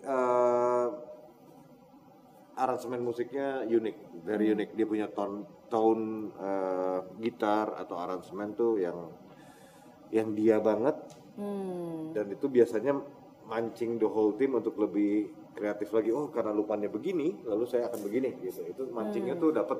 eh, 0.00 0.86
aransemen 2.54 3.00
musiknya 3.00 3.64
unik, 3.64 3.96
very 4.22 4.48
Hmm. 4.48 4.54
unik. 4.56 4.68
Dia 4.72 4.86
punya 4.86 5.06
tone 5.08 5.42
tone 5.66 6.06
eh, 6.38 6.98
gitar 7.18 7.74
atau 7.74 7.96
aransemen 7.96 8.54
tuh 8.54 8.78
yang 8.78 9.10
yang 10.08 10.32
dia 10.32 10.60
banget 10.60 10.94
Hmm. 11.32 12.12
dan 12.12 12.28
itu 12.28 12.44
biasanya 12.46 12.92
mancing 13.42 13.96
the 13.96 14.06
whole 14.06 14.30
team 14.32 14.52
untuk 14.52 14.76
lebih 14.76 15.32
kreatif 15.52 15.88
lagi. 15.92 16.10
Oh 16.10 16.28
karena 16.32 16.52
lupannya 16.52 16.88
begini, 16.88 17.44
lalu 17.44 17.64
saya 17.68 17.88
akan 17.88 18.00
begini 18.04 18.34
gitu. 18.42 18.60
Itu 18.66 18.82
mancingnya 18.90 19.36
tuh 19.38 19.50
dapat. 19.52 19.78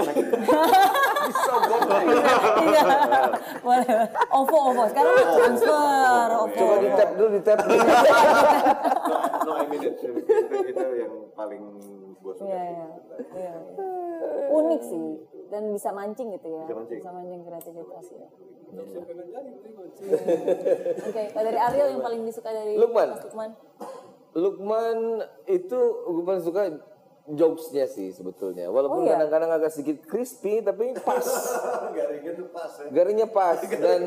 Iya. 2.60 2.82
Boleh. 3.60 3.86
OVO, 4.32 4.58
OVO. 4.72 4.82
Sekarang 4.88 5.14
transfer, 5.20 6.28
OVO. 6.32 6.56
Coba 6.56 6.74
di 6.80 6.88
tap 6.96 7.10
dulu, 7.14 7.28
di 7.28 7.40
tap 7.44 7.58
dulu. 7.60 7.76
no, 9.46 9.52
I 9.60 9.64
mean 9.68 9.84
it. 9.84 9.94
Itu, 10.00 10.56
itu 10.64 10.86
yang 10.96 11.14
paling 11.36 11.62
gue 12.20 12.32
suka. 12.32 12.48
Iya, 12.48 12.62
iya. 12.64 12.88
Iya, 13.36 13.52
iya. 13.76 14.48
Unik 14.48 14.82
sih. 14.82 15.04
Dan 15.50 15.62
bisa 15.74 15.90
mancing 15.92 16.28
gitu 16.32 16.48
ya. 16.48 16.64
Bisa 16.64 16.76
mancing. 16.80 16.98
Bisa 17.04 17.10
mancing 17.12 17.40
kreativitas 17.44 18.06
ya. 18.16 18.26
Oke, 21.10 21.22
kalau 21.34 21.44
dari 21.44 21.58
Ariel 21.58 21.88
yang 21.98 22.02
paling 22.02 22.22
disuka 22.22 22.54
dari 22.54 22.78
Lukman. 22.78 23.18
Mas 23.18 23.22
Lukman? 23.26 23.50
Lukman 24.32 24.98
itu 25.44 25.78
gue 26.04 26.22
paling 26.22 26.40
suka 26.40 26.62
jokesnya 27.26 27.86
sih 27.86 28.10
sebetulnya. 28.10 28.66
Walaupun 28.66 29.00
Oh, 29.00 29.04
iya? 29.04 29.14
kadang-kadang 29.14 29.50
agak 29.52 29.70
sedikit 29.70 30.02
crispy 30.04 30.58
tapi 30.60 30.94
pas. 30.96 31.22
Garingnya 31.96 32.32
tuh 32.34 32.46
pas 32.48 32.70
ya. 32.76 32.86
Garingnya 32.90 33.26
pas 33.28 33.58
dan 33.60 34.00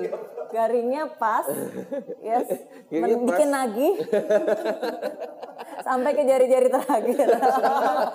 Garingnya 0.49 1.03
pas, 1.09 1.45
yes, 2.21 2.47
Garingnya 2.87 2.99
Men- 3.15 3.19
pas. 3.21 3.29
bikin 3.31 3.49
nagih, 3.49 3.93
sampai 5.83 6.11
ke 6.13 6.23
jari-jari 6.23 6.67
terakhir. 6.69 7.27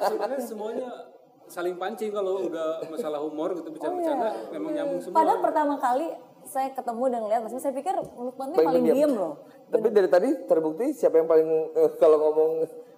sebenarnya 0.01 0.41
semuanya 0.41 0.89
saling 1.47 1.75
pancing 1.75 2.11
kalau 2.11 2.45
udah 2.45 2.85
masalah 2.87 3.19
humor 3.19 3.53
gitu 3.55 3.69
bercanda-bercanda 3.71 4.29
memang 4.51 4.71
nyambung 4.73 5.01
semua. 5.01 5.17
Padahal 5.17 5.39
pertama 5.41 5.75
kali 5.77 6.07
saya 6.45 6.69
ketemu 6.71 7.03
dan 7.09 7.21
lihat, 7.27 7.41
maksudnya 7.43 7.63
saya 7.63 7.75
pikir 7.75 7.95
Lukman 8.15 8.47
tuh 8.49 8.57
Paling 8.57 8.69
paling 8.71 8.83
pendiam. 8.87 8.97
diem 8.99 9.13
loh. 9.13 9.35
Tapi 9.69 9.87
dari 9.89 10.09
tadi 10.09 10.29
terbukti 10.45 10.93
siapa 10.93 11.17
yang 11.17 11.29
paling 11.29 11.49
eh, 11.73 11.91
kalau 11.97 12.17
ngomong 12.19 12.53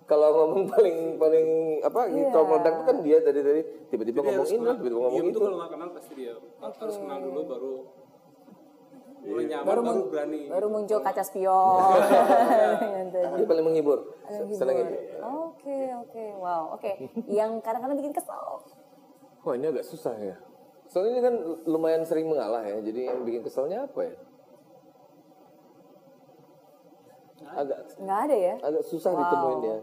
kalau 0.05 0.29
ngomong 0.37 0.67
paling 0.69 0.97
paling 1.17 1.47
apa 1.81 2.01
Iya. 2.05 2.15
gitu 2.17 2.29
kalau 2.33 2.47
meledak 2.49 2.73
itu 2.73 2.85
kan 2.85 2.97
dia 3.01 3.19
dari 3.21 3.41
tadi 3.41 3.61
tiba-tiba 3.89 4.19
ngomong 4.21 4.47
ini 4.49 4.59
tiba-tiba 4.73 4.99
ngomong 5.01 5.25
itu. 5.25 5.39
kalau 5.39 5.57
nggak 5.57 5.71
kenal 5.71 5.89
pasti 5.91 6.13
dia 6.15 6.33
harus 6.61 6.97
kenal 6.97 7.19
dulu 7.21 7.41
baru 7.45 7.73
mulai 9.21 9.45
nyaman 9.47 9.67
baru, 9.69 9.81
mun- 9.85 10.09
berani. 10.09 10.41
Baru 10.49 10.67
muncul 10.73 10.99
kaca 10.99 11.21
spion. 11.21 11.77
Gitu. 12.81 13.19
Dia 13.21 13.45
paling 13.45 13.65
menghibur. 13.69 13.99
Senang 14.49 14.81
itu. 14.81 14.97
Oke, 15.21 15.79
oke. 15.93 16.25
Wow, 16.39 16.63
oke. 16.73 16.91
Yang 17.29 17.61
kadang-kadang 17.61 18.01
bikin 18.01 18.17
kesel. 18.17 18.65
Wah 19.43 19.53
ini 19.53 19.67
agak 19.69 19.85
susah 19.85 20.17
ya. 20.17 20.41
Soalnya 20.89 21.11
ini 21.13 21.21
kan 21.21 21.35
lumayan 21.67 22.09
sering 22.09 22.33
mengalah 22.33 22.65
ya. 22.65 22.81
Jadi 22.81 23.13
yang 23.13 23.21
bikin 23.21 23.45
keselnya 23.45 23.85
apa 23.85 24.09
ya? 24.09 24.15
Agak 27.53 27.79
Nggak 27.97 28.19
ada 28.25 28.37
ya? 28.37 28.55
agak 28.61 28.83
susah 28.85 29.11
Wow. 29.11 29.21
ditemuin 29.21 29.61
ya. 29.61 29.77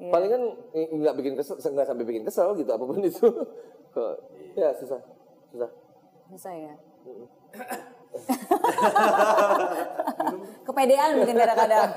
Iya. 0.00 0.10
Palingan 0.10 0.42
nggak 0.72 1.14
bikin 1.14 1.34
kesel, 1.34 1.56
nggak 1.56 1.86
sampai 1.86 2.04
bikin 2.04 2.24
kesel 2.24 2.52
gitu 2.54 2.68
apa 2.68 2.80
pun 2.82 3.00
itu. 3.06 3.26
Kok 3.90 4.12
ya 4.54 4.72
susah, 4.74 5.00
susah. 5.50 5.70
Susah 6.28 6.52
ya. 6.52 6.74
Kepedean 10.62 11.10
mungkin 11.16 11.36
kadang-kadang. 11.36 11.88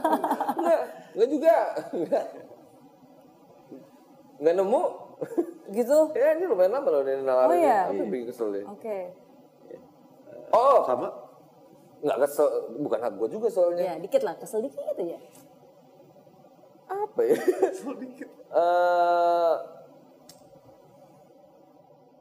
Enggak, 0.58 0.80
enggak 1.14 1.28
juga. 1.30 1.54
Enggak. 1.92 2.24
Enggak 4.36 4.54
nemu. 4.56 4.82
gitu. 5.70 5.98
Ya 6.12 6.34
ini 6.34 6.44
lumayan 6.44 6.72
lama 6.72 6.88
loh 6.90 7.00
ini 7.02 7.22
nawarin. 7.22 7.48
Oh, 7.48 7.56
iya? 7.56 7.78
Apa 7.86 7.96
yang 7.96 8.10
bikin 8.10 8.26
kesel 8.28 8.48
deh? 8.50 8.64
Oke. 8.66 8.98
Oh, 10.50 10.84
Sama? 10.84 11.08
Nggak 12.04 12.18
kesel, 12.20 12.46
bukan 12.76 13.00
hak 13.00 13.12
gue 13.16 13.28
juga 13.32 13.48
soalnya. 13.48 13.84
Ya, 13.84 13.94
dikit 13.96 14.20
lah. 14.20 14.36
Kesel 14.36 14.60
dikit 14.60 14.84
aja. 14.84 15.16
Apa 16.84 17.20
ya? 17.24 17.36
Kesel 17.72 17.92
dikit. 17.96 18.28
Eh, 18.54 19.54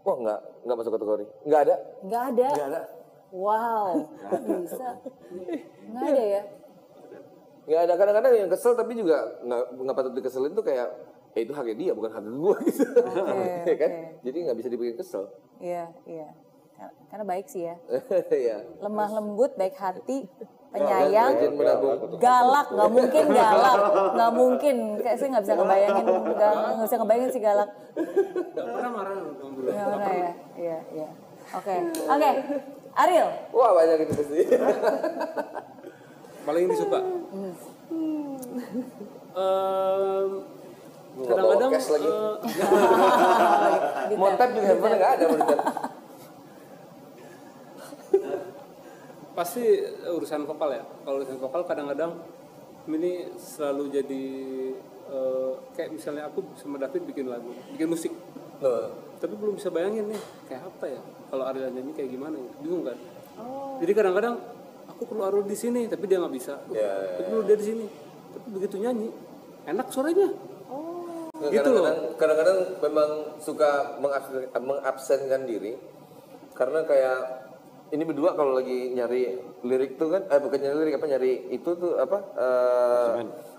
wah 0.02 0.16
nggak 0.18 0.40
nggak 0.64 0.78
masuk 0.78 0.92
kategori. 0.94 1.26
Nggak 1.44 1.62
ada. 1.68 1.76
Nggak 2.02 2.24
ada. 2.32 2.48
Nggak 2.50 2.70
ada. 2.72 2.82
Wow. 3.34 3.90
Kok 4.30 4.42
bisa? 4.62 4.88
Nggak 5.90 6.06
ada 6.08 6.24
ya? 6.24 6.42
Nggak 7.64 7.82
ada. 7.82 7.94
Kadang-kadang 7.98 8.34
yang 8.36 8.50
kesel 8.50 8.74
tapi 8.74 8.92
juga 8.94 9.18
nggak 9.42 9.62
nggak 9.74 9.96
patut 9.96 10.14
dikeselin 10.14 10.54
tuh 10.54 10.64
kayak 10.64 10.88
eh 11.34 11.42
itu 11.42 11.52
haknya 11.52 11.76
dia 11.76 11.92
bukan 11.92 12.12
hak 12.14 12.24
gue 12.24 12.56
gitu. 12.70 12.86
Ya 13.66 13.76
kan? 13.76 13.92
Jadi 14.22 14.38
nggak 14.48 14.58
bisa 14.58 14.70
dibikin 14.70 14.96
kesel. 14.96 15.28
Iya, 15.60 15.90
iya. 16.06 16.30
Kar- 16.30 16.53
Karena 17.10 17.24
baik 17.24 17.46
sih 17.46 17.70
ya. 17.70 17.76
ya. 18.50 18.58
Lemah 18.82 19.10
lembut, 19.14 19.54
baik 19.54 19.78
hati, 19.78 20.26
penyayang, 20.74 21.38
galak. 22.18 22.68
Nggak 22.74 22.90
mungkin 22.90 23.24
galak. 23.30 23.78
Nggak 24.18 24.32
mungkin. 24.34 24.76
Kayak 24.98 25.18
saya 25.22 25.30
nggak 25.38 25.44
bisa 25.46 25.54
ngebayangin. 25.54 26.06
Nggak 26.10 26.52
nggak 26.58 26.86
bisa 26.90 26.98
ngebayangin 26.98 27.30
si 27.30 27.40
galak. 27.40 27.70
Nggak 27.94 28.66
pernah 28.66 28.90
marah 28.90 29.14
nggak 29.14 29.88
pernah 29.94 30.14
ya? 30.14 30.32
Iya 30.58 30.78
iya. 30.92 31.08
Oke. 31.54 31.76
Oke. 32.10 32.30
Ariel. 32.94 33.30
Wah 33.54 33.72
banyak 33.74 33.98
itu 34.06 34.14
pasti. 34.18 34.40
Paling 36.44 36.64
disuka. 36.70 37.00
Nggak 41.14 41.30
kadang-kadang 41.30 41.72
cash 41.78 41.90
lagi. 41.94 42.10
eh, 42.10 44.18
Mau 44.18 44.34
tap 44.34 44.50
juga 44.50 44.66
handphone 44.66 44.98
nggak 44.98 45.12
ada 45.14 45.24
mau 45.30 45.38
di 45.38 45.46
tap. 45.46 45.62
Pasti 49.34 49.64
urusan 50.08 50.46
vokal 50.46 50.70
ya. 50.72 50.84
Kalau 51.04 51.16
urusan 51.18 51.38
vokal 51.38 51.62
kadang-kadang 51.64 52.22
ini 52.86 53.32
selalu 53.34 53.84
jadi 53.92 54.24
eh, 55.08 55.52
kayak 55.74 55.90
misalnya 55.92 56.28
aku 56.28 56.44
sama 56.54 56.78
David 56.78 57.06
bikin 57.06 57.28
lagu 57.28 57.50
bikin 57.72 57.88
musik. 57.88 58.14
Loh. 58.60 58.96
tapi 59.20 59.36
belum 59.36 59.56
bisa 59.56 59.68
bayangin 59.68 60.08
nih 60.08 60.22
kayak 60.48 60.64
apa 60.66 60.86
ya? 60.90 61.02
Kalau 61.28 61.44
Ariel 61.44 61.72
nyanyi 61.72 61.92
kayak 61.92 62.12
gimana 62.12 62.36
ya 62.36 62.52
bingung 62.60 62.84
kan? 62.84 62.98
Oh. 63.34 63.76
jadi 63.80 63.92
kadang-kadang 63.94 64.36
aku 64.86 65.04
perlu 65.04 65.24
Ariel 65.24 65.44
di 65.44 65.56
sini 65.56 65.88
tapi 65.88 66.06
dia 66.06 66.20
nggak 66.20 66.34
bisa. 66.34 66.60
Ya, 66.70 66.92
tapi 67.16 67.24
perlu 67.28 67.44
dia 67.44 67.56
di 67.56 67.66
sini. 67.66 67.86
Tapi 68.32 68.48
begitu 68.52 68.76
nyanyi 68.78 69.08
enak 69.66 69.88
suaranya. 69.90 70.28
Nggak, 71.34 71.50
Gitu 71.50 71.70
loh. 71.72 71.84
kadang-kadang- 72.16 72.78
memang 72.80 73.10
suka 73.38 73.98
mengabsen- 73.98 74.48
mengabsenkan 74.54 75.42
diri. 75.44 75.76
Karena 76.54 76.86
kayak 76.86 77.43
ini 77.94 78.04
berdua 78.04 78.34
kalau 78.34 78.58
lagi 78.58 78.90
nyari 78.90 79.22
lirik 79.62 79.96
tuh 79.96 80.10
kan, 80.10 80.26
eh 80.26 80.40
bukan 80.40 80.58
nyari 80.58 80.76
lirik 80.82 80.96
apa 80.98 81.06
nyari 81.08 81.32
itu 81.52 81.70
tuh 81.72 81.94
apa 81.96 82.18
eh, 82.34 83.10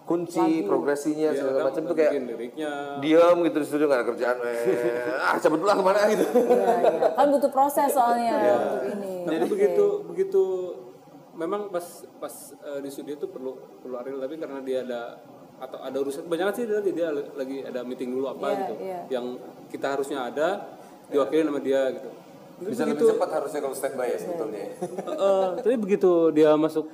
kunci 0.03 0.45
progresinya 0.63 1.31
Dia 1.31 1.39
segala 1.39 1.71
macam 1.71 1.83
tuh 1.85 1.95
kayak 1.95 2.13
bikin 2.13 2.25
liriknya. 2.29 2.73
diam 2.99 3.37
gitu 3.41 3.57
di 3.57 3.67
studio 3.67 3.87
nggak 3.87 4.01
ada 4.01 4.07
kerjaan, 4.07 4.37
eh, 4.43 4.59
ah 5.25 5.37
cabut 5.39 5.59
dulu 5.59 5.69
lah 5.71 5.77
ke 5.77 5.85
mana 5.85 6.01
gitu. 6.11 6.25
Iya, 6.27 6.73
iya. 6.83 7.09
kan 7.15 7.27
butuh 7.31 7.51
proses 7.51 7.89
soalnya 7.89 8.33
untuk 8.35 8.83
ini. 8.93 9.15
Tapi 9.25 9.47
begitu 9.49 9.87
begitu 10.05 10.43
memang 11.33 11.67
pas 11.69 11.87
pas 12.17 12.35
eh, 12.65 12.81
di 12.81 12.91
studio 12.91 13.15
tuh 13.17 13.31
perlu 13.31 13.55
perlu 13.81 13.95
Ariel 13.97 14.19
tapi 14.19 14.35
karena 14.35 14.59
dia 14.61 14.83
ada 14.83 15.01
atau 15.57 15.79
ada 15.79 15.97
urusan 15.97 16.27
banyak 16.27 16.51
sih 16.53 16.67
dia, 16.67 16.83
dia 16.83 17.09
lagi 17.15 17.63
ada 17.63 17.81
meeting 17.81 18.11
dulu 18.11 18.27
apa 18.29 18.43
Iya, 18.45 18.59
gitu. 18.61 18.75
iya. 18.77 19.01
yang 19.09 19.27
kita 19.67 19.87
harusnya 19.89 20.27
ada 20.27 20.49
diwakili 21.07 21.43
sama 21.45 21.59
dia 21.59 21.95
gitu 21.95 22.11
Bisa 22.57 22.83
begitu 22.85 23.05
lebih 23.05 23.15
cepat 23.15 23.31
harusnya 23.33 23.61
kalau 23.61 23.75
standby 23.75 24.09
ya 24.09 24.19
sebetulnya. 24.19 24.63
eh, 25.27 25.47
tapi 25.59 25.77
begitu 25.77 26.11
dia 26.31 26.51
masuk 26.55 26.87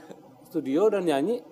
studio 0.47 0.89
dan 0.89 1.05
nyanyi 1.05 1.45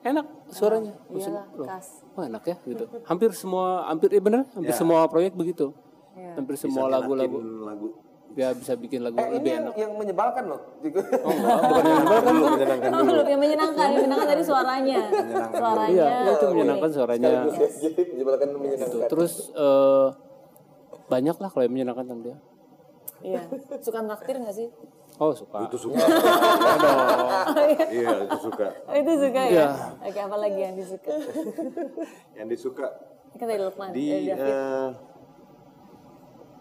enak 0.00 0.26
suaranya 0.48 0.94
Maksudnya, 1.06 1.42
iyalah 1.42 1.58
loh, 1.58 1.66
kas 1.66 1.88
oh 2.14 2.22
enak 2.22 2.42
ya 2.44 2.56
gitu 2.64 2.84
hampir 3.02 3.30
semua 3.32 3.82
hampir 3.84 4.08
eh 4.08 4.22
bener 4.22 4.46
hampir 4.52 4.72
semua 4.72 5.04
proyek 5.04 5.34
begitu 5.34 5.74
Iya. 6.14 6.34
hampir 6.34 6.54
semua 6.56 6.86
lagu-lagu 6.88 7.38
lagu 7.62 7.94
dia 8.28 8.50
bisa 8.50 8.74
bikin 8.74 9.02
lagu 9.02 9.14
Eh 9.14 9.26
ini 9.28 9.34
lebih 9.34 9.50
yang, 9.50 9.62
enak 9.64 9.74
yang 9.76 9.92
menyebalkan 9.94 10.44
loh. 10.46 10.60
oh 10.62 11.30
enggak 11.30 11.58
bukan 11.60 11.82
yang 11.82 11.96
menyebalkan 11.96 12.32
dulu 12.32 12.46
menyenangkan 12.48 12.88
Oh, 12.88 13.02
belum 13.04 13.26
yang 13.26 13.40
menyenangkan, 13.40 13.84
yang 13.84 13.96
menyenangkan 13.98 14.28
tadi 14.28 14.42
suaranya, 14.42 14.98
suaranya. 15.50 15.90
iya 15.90 16.08
itu 16.28 16.46
menyenangkan 16.48 16.90
suaranya 16.90 17.28
Jadi 17.78 18.00
menyebalkan 18.14 18.48
menyenangkan. 18.50 18.88
Gitu. 18.94 18.98
Terus 19.06 19.32
eh, 19.52 20.06
banyak 21.06 21.36
lah 21.36 21.48
kalau 21.48 21.62
yang 21.62 21.74
menyenangkan 21.74 22.04
sama 22.04 22.20
dia. 22.24 22.36
Iya, 23.18 23.42
suka 23.78 23.98
naktir 24.00 24.38
nggak 24.38 24.54
sih? 24.54 24.68
Oh 25.18 25.34
suka. 25.34 25.66
itu 25.66 25.74
suka 25.76 25.98
iya 27.90 28.22
itu 28.22 28.38
suka 28.38 28.66
Oh, 28.86 28.94
itu 28.94 29.12
suka 29.18 29.40
ya? 29.42 29.50
Iya. 29.50 29.68
Oke, 29.98 30.20
apa 30.20 30.36
lagi 30.38 30.60
yang 30.60 30.74
disuka? 30.78 31.14
yang 32.32 32.46
disuka 32.46 32.86
Kan 33.34 33.46
dari 33.46 33.58
Lukman, 33.60 33.90
di 33.90 34.06
dari 34.24 34.30
eh, 34.30 34.88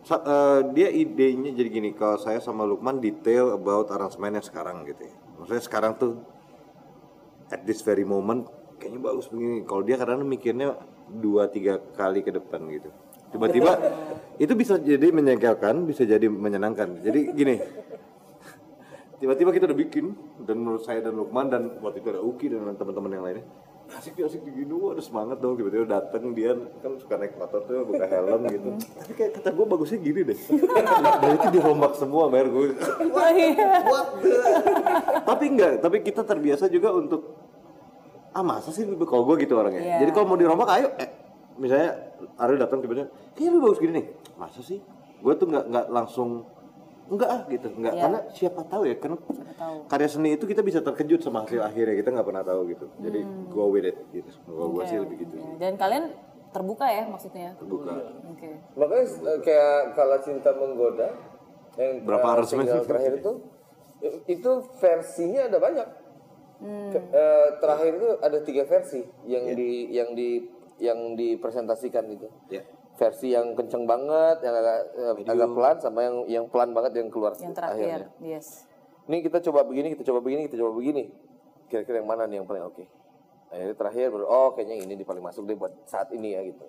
sa- 0.04 0.22
eh, 0.22 0.60
dia 0.72 0.90
idenya 0.90 1.52
jadi 1.52 1.70
gini 1.72 1.90
kalau 1.92 2.18
saya 2.18 2.38
sama 2.38 2.64
Lukman 2.64 2.98
detail 2.98 3.52
about 3.52 3.90
aransemennya 3.90 4.42
sekarang 4.42 4.86
gitu 4.86 5.06
ya 5.06 5.16
maksudnya 5.38 5.64
sekarang 5.64 5.94
tuh 5.96 6.18
at 7.48 7.62
this 7.64 7.82
very 7.82 8.04
moment 8.04 8.46
kayaknya 8.78 9.00
bagus 9.00 9.26
begini 9.28 9.62
kalau 9.64 9.82
dia 9.82 9.96
kadang 9.96 10.22
mikirnya 10.22 10.78
dua 11.08 11.48
tiga 11.48 11.78
kali 11.94 12.22
ke 12.22 12.30
depan 12.30 12.62
gitu 12.68 12.90
tiba-tiba 13.34 13.72
itu 14.38 14.54
bisa 14.54 14.78
jadi 14.78 15.08
menyegalkan 15.10 15.84
bisa 15.90 16.06
jadi 16.06 16.28
menyenangkan. 16.30 17.02
Jadi 17.02 17.22
gini 17.34 17.56
tiba-tiba 19.18 19.50
kita 19.50 19.66
udah 19.66 19.80
bikin 19.80 20.14
dan 20.46 20.62
menurut 20.62 20.86
saya 20.86 21.02
dan 21.02 21.18
Lukman 21.18 21.50
dan 21.50 21.82
waktu 21.82 22.06
itu 22.06 22.10
ada 22.14 22.22
Uki 22.22 22.54
dan 22.54 22.70
teman-teman 22.78 23.12
yang 23.18 23.26
lainnya 23.26 23.46
asik 23.96 24.20
asik 24.20 24.44
begini 24.44 24.74
wah 24.76 24.92
ada 24.92 25.04
semangat 25.04 25.38
dong. 25.40 25.56
Tiba-tiba 25.56 25.88
dateng 25.88 26.36
dia 26.36 26.52
kan 26.84 26.92
suka 27.00 27.16
naik 27.16 27.40
motor 27.40 27.64
tuh 27.64 27.88
buka 27.88 28.06
helm 28.08 28.42
gitu. 28.52 28.70
Tapi 28.76 29.14
kayak 29.16 29.32
kata 29.40 29.50
gue 29.56 29.66
bagusnya 29.66 30.00
gini 30.04 30.22
deh. 30.28 30.40
Dan 31.24 31.30
itu 31.40 31.48
dirombak 31.56 31.94
semua 31.96 32.28
bayar 32.28 32.52
gue 32.52 32.76
iya. 33.40 33.80
Tapi 35.24 35.46
enggak 35.48 35.72
tapi 35.80 35.98
kita 36.04 36.22
terbiasa 36.28 36.68
juga 36.68 36.92
untuk 36.92 37.22
ah 38.36 38.44
masa 38.44 38.70
sih 38.70 38.86
kalau 38.86 39.24
gue 39.34 39.36
gitu 39.48 39.58
orangnya? 39.58 39.82
Iya. 39.82 39.98
jadi 40.06 40.12
kalau 40.14 40.30
mau 40.30 40.38
dirombak 40.38 40.70
ayo 40.78 40.94
eh, 41.02 41.10
misalnya 41.58 41.90
Ariel 42.38 42.60
datang 42.60 42.80
tiba-tiba 42.80 43.08
kayaknya 43.34 43.52
lu 43.52 43.60
bagus 43.62 43.80
gini 43.80 43.94
nih 43.94 44.06
masa 44.36 44.62
sih 44.62 44.80
gue 45.18 45.34
tuh 45.34 45.46
nggak 45.46 45.66
nggak 45.66 45.86
langsung 45.88 46.46
enggak 47.08 47.30
ah 47.30 47.42
gitu 47.46 47.68
enggak 47.72 47.94
Iya. 47.94 48.02
karena 48.04 48.20
siapa 48.30 48.62
tahu 48.64 48.84
ya 48.84 48.96
karena 48.96 49.18
tahu. 49.54 49.78
karya 49.88 50.08
seni 50.08 50.30
itu 50.32 50.44
kita 50.44 50.60
bisa 50.60 50.80
terkejut 50.80 51.20
sama 51.20 51.42
hasil 51.42 51.60
akhirnya 51.60 51.96
kita 51.96 52.10
nggak 52.12 52.28
pernah 52.28 52.44
tahu 52.44 52.62
gitu 52.68 52.86
jadi 52.98 53.20
go 53.48 53.68
with 53.68 53.86
it 53.86 53.98
gitu 54.12 54.28
gue 54.46 54.84
sih 54.86 54.98
lebih 54.98 55.18
gitu 55.20 55.36
Ya, 55.36 55.50
Dan 55.58 55.74
kalian 55.76 56.06
terbuka 56.50 56.86
ya 56.86 57.04
maksudnya. 57.06 57.54
terbuka 57.56 57.92
Oke. 58.28 58.50
Makanya 58.74 59.04
eh, 59.04 59.40
kayak 59.42 59.80
kalau 59.94 60.18
cinta 60.18 60.50
menggoda 60.52 61.10
yang 61.76 62.02
Berapa 62.02 62.28
eh, 62.34 62.44
single 62.44 62.66
sih? 62.78 62.88
terakhir 62.88 63.14
itu 63.16 63.32
itu 64.28 64.52
versinya 64.78 65.42
ada 65.44 65.58
banyak. 65.58 65.88
Ke- 66.90 67.08
eh, 67.08 67.48
terakhir 67.58 67.92
itu 67.96 68.10
ada 68.18 68.38
tiga 68.42 68.64
versi 68.64 69.02
yang 69.24 69.46
di 69.50 69.70
yang 69.92 70.10
di 70.12 70.42
yang 70.78 71.14
dipresentasikan 71.14 72.06
itu. 72.08 72.28
ya 72.48 72.62
Versi 72.98 73.30
yang 73.30 73.54
kenceng 73.54 73.86
banget, 73.86 74.42
yang 74.42 74.56
agak 74.56 74.78
eh, 74.98 75.30
agak 75.30 75.50
pelan 75.54 75.78
sama 75.78 76.00
yang 76.02 76.16
yang 76.26 76.46
pelan 76.50 76.74
banget 76.74 76.98
yang 76.98 77.10
keluar 77.10 77.38
Yang 77.38 77.54
terakhir, 77.54 78.10
akhirnya. 78.10 78.10
yes. 78.20 78.66
Ini 79.06 79.22
kita 79.22 79.38
coba 79.46 79.62
begini, 79.64 79.94
kita 79.94 80.04
coba 80.04 80.20
begini, 80.20 80.50
kita 80.50 80.58
coba 80.58 80.72
begini. 80.74 81.04
Kira-kira 81.70 82.02
yang 82.02 82.10
mana 82.10 82.26
nih 82.26 82.42
yang 82.42 82.48
paling 82.50 82.66
oke? 82.66 82.84
Akhirnya 83.48 83.76
terakhir 83.76 84.10
baru 84.10 84.26
oh 84.26 84.50
kayaknya 84.52 84.82
ini 84.82 84.94
di 84.94 85.06
paling 85.06 85.22
masuk 85.22 85.46
deh 85.46 85.54
buat 85.54 85.72
saat 85.86 86.10
ini 86.10 86.34
ya 86.34 86.42
gitu. 86.44 86.66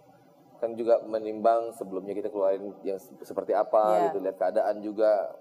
Kan 0.61 0.75
juga 0.75 1.01
menimbang 1.01 1.73
sebelumnya 1.73 2.13
kita 2.13 2.29
keluarin 2.29 2.77
yang 2.83 2.99
se- 2.99 3.15
seperti 3.23 3.55
apa 3.55 3.83
Iya. 3.89 4.05
gitu, 4.11 4.17
lihat 4.21 4.37
keadaan 4.37 4.77
juga. 4.79 5.33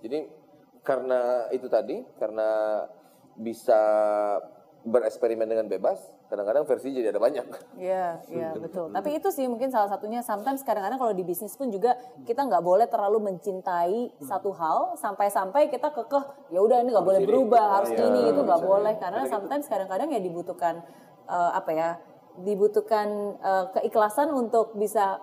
Jadi 0.00 0.24
karena 0.80 1.20
itu 1.50 1.68
tadi, 1.68 2.00
karena 2.16 2.80
bisa 3.34 3.80
bereksperimen 4.82 5.44
dengan 5.44 5.66
bebas, 5.66 6.13
kadang-kadang 6.28 6.64
versi 6.64 6.88
jadi 6.90 7.12
ada 7.12 7.20
banyak. 7.20 7.46
Iya, 7.74 8.22
iya 8.30 8.50
betul. 8.56 8.88
Tapi 8.94 9.18
itu 9.18 9.28
sih 9.34 9.44
mungkin 9.50 9.68
salah 9.68 9.90
satunya. 9.90 10.24
Sometimes 10.24 10.62
kadang-kadang 10.64 10.96
kalau 10.96 11.12
di 11.12 11.26
bisnis 11.26 11.52
pun 11.58 11.68
juga 11.68 11.98
kita 12.24 12.46
nggak 12.46 12.64
boleh 12.64 12.86
terlalu 12.88 13.34
mencintai 13.34 14.14
satu 14.24 14.54
hal 14.54 14.96
sampai-sampai 14.96 15.68
kita 15.68 15.90
kekeh 15.90 16.54
ya 16.54 16.62
udah 16.62 16.80
ini 16.80 16.94
nggak 16.94 17.06
boleh 17.06 17.20
berubah 17.26 17.82
harus 17.82 17.92
iya, 17.92 18.08
ini. 18.08 18.20
Itu 18.30 18.40
nggak 18.46 18.62
boleh. 18.62 18.94
Karena 18.96 19.26
sometimes 19.28 19.66
kadang-kadang 19.68 20.08
ya 20.14 20.20
dibutuhkan 20.22 20.80
eh, 21.28 21.50
apa 21.52 21.70
ya 21.74 21.88
dibutuhkan 22.40 23.08
eh, 23.42 23.64
keikhlasan 23.78 24.32
untuk 24.32 24.72
bisa 24.78 25.20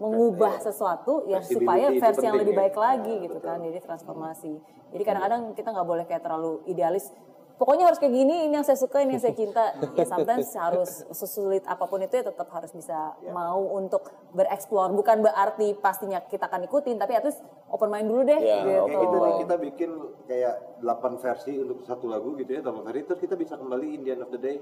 mengubah 0.00 0.56
sesuatu 0.64 1.28
ya 1.28 1.44
supaya 1.44 1.92
versi 1.92 2.24
yang 2.24 2.40
penting 2.40 2.48
lebih 2.48 2.54
ya. 2.56 2.60
baik 2.64 2.76
lagi 2.80 3.14
gitu 3.28 3.38
kan. 3.44 3.60
Jadi 3.60 3.78
transformasi. 3.84 4.52
Jadi 4.90 5.02
kadang-kadang 5.04 5.42
kita 5.52 5.68
nggak 5.70 5.86
boleh 5.86 6.04
kayak 6.08 6.22
terlalu 6.24 6.64
idealis 6.66 7.12
pokoknya 7.60 7.92
harus 7.92 8.00
kayak 8.00 8.16
gini 8.16 8.48
ini 8.48 8.56
yang 8.56 8.64
saya 8.64 8.80
suka 8.80 9.04
ini 9.04 9.20
yang 9.20 9.22
saya 9.22 9.36
cinta 9.36 9.76
ya 9.92 10.04
sometimes 10.08 10.48
harus 10.64 11.04
sesulit 11.12 11.60
apa 11.68 11.84
pun 11.84 12.00
itu 12.00 12.16
ya 12.16 12.24
tetap 12.24 12.48
harus 12.48 12.72
bisa 12.72 13.12
mau 13.28 13.60
untuk 13.76 14.08
bereksplor 14.32 14.96
bukan 14.96 15.20
berarti 15.20 15.76
pastinya 15.76 16.24
kita 16.24 16.48
akan 16.48 16.64
ikutin 16.64 16.96
tapi 16.96 17.12
at 17.12 17.24
least 17.28 17.44
open 17.68 17.92
mind 17.92 18.08
dulu 18.08 18.24
deh 18.24 18.40
Ya, 18.40 18.64
gitu 18.64 18.88
Kayak 18.88 19.00
gitu 19.04 19.16
nih 19.20 19.34
kita 19.44 19.54
bikin 19.60 19.90
kayak 20.24 20.54
8 20.80 21.20
versi 21.20 21.52
untuk 21.60 21.84
satu 21.84 22.08
lagu 22.08 22.32
gitu 22.40 22.48
ya 22.48 22.64
8 22.64 22.80
versi 22.80 23.04
terus 23.04 23.20
kita 23.20 23.36
bisa 23.36 23.60
kembali 23.60 23.86
in 23.92 24.00
the 24.08 24.10
end 24.16 24.24
of 24.24 24.32
the 24.32 24.40
day 24.40 24.56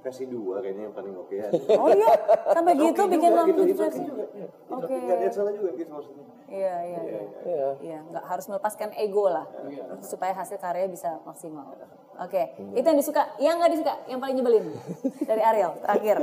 versi 0.00 0.24
2 0.26 0.34
kayaknya 0.64 0.82
yang 0.90 0.96
paling 0.96 1.12
oke 1.14 1.34
ya. 1.36 1.48
oh 1.76 1.88
iya 1.92 2.12
sampai 2.50 2.72
gitu 2.74 3.00
Oke 3.04 3.12
bikin 3.14 3.30
lagu 3.36 3.52
gitu, 3.52 3.62
gitu, 3.68 3.80
versi. 3.84 4.00
juga. 4.00 4.24
Oke. 4.72 4.94
Enggak 4.96 5.16
ada 5.20 5.24
yang 5.28 5.34
salah 5.36 5.52
juga 5.52 5.70
gitu 5.76 5.90
maksudnya. 5.92 6.24
iya 6.48 6.74
iya 6.82 7.00
iya 7.04 7.22
Iya. 7.44 7.68
Iya, 7.84 7.98
nggak 8.08 8.24
harus 8.24 8.46
melepaskan 8.48 8.90
ego 8.96 9.28
lah 9.28 9.44
supaya 10.00 10.32
hasil 10.32 10.56
karya 10.56 10.88
bisa 10.88 11.20
maksimal. 11.22 11.68
Oke, 12.20 12.42
itu 12.76 12.84
yang 12.84 12.98
disuka. 13.00 13.22
Yang 13.40 13.54
nggak 13.56 13.70
disuka, 13.72 13.94
yang 14.04 14.20
paling 14.20 14.36
nyebelin 14.36 14.66
dari 15.24 15.40
Ariel 15.40 15.72
terakhir. 15.80 16.16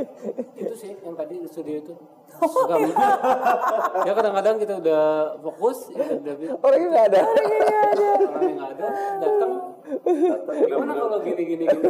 itu 0.53 0.73
sih 0.77 0.93
yang 0.93 1.17
tadi 1.17 1.41
di 1.41 1.49
studio 1.49 1.81
itu 1.81 1.93
Suka 2.37 2.77
banget. 2.77 2.93
ya 4.05 4.11
kadang-kadang 4.13 4.55
kita 4.61 4.73
udah 4.77 5.03
fokus 5.41 5.89
ya 5.89 6.05
udah 6.21 6.33
Orang 6.61 6.79
ini 6.85 6.93
ada. 6.93 7.19
orang 7.25 8.43
yang 8.45 8.55
nggak 8.61 8.71
ada 8.77 8.87
datang 9.17 9.51
gimana 10.45 10.93
kalau 10.93 11.19
gini 11.25 11.43
gini 11.47 11.63
gini 11.65 11.89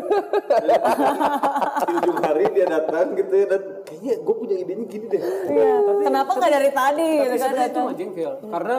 Di 1.83 1.93
ujung 1.99 2.17
hari 2.23 2.47
dia 2.55 2.65
datang 2.69 3.11
gitu 3.11 3.33
ya 3.33 3.45
dan 3.49 3.61
kayaknya 3.83 4.13
gue 4.23 4.35
punya 4.39 4.55
idenya 4.55 4.85
gini 4.87 5.05
deh. 5.11 5.19
Iya. 5.51 5.73
Kenapa 6.07 6.31
nggak 6.31 6.51
dari 6.55 6.71
tadi 6.71 7.07
tapi 7.11 7.23
gitu 7.27 7.35
kan 7.43 7.51
itu 7.59 7.81
nggak 7.83 7.97
jengkel 7.99 8.33
karena 8.47 8.77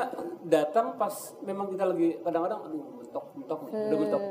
datang 0.49 0.87
pas 0.97 1.14
memang 1.45 1.66
kita 1.68 1.85
lagi 1.85 2.09
kadang-kadang 2.24 2.61
aduh 2.64 2.85
mentok 2.97 3.24
mentok 3.37 3.59
nih, 3.61 3.72
udah 3.76 3.99
mentok 4.01 4.22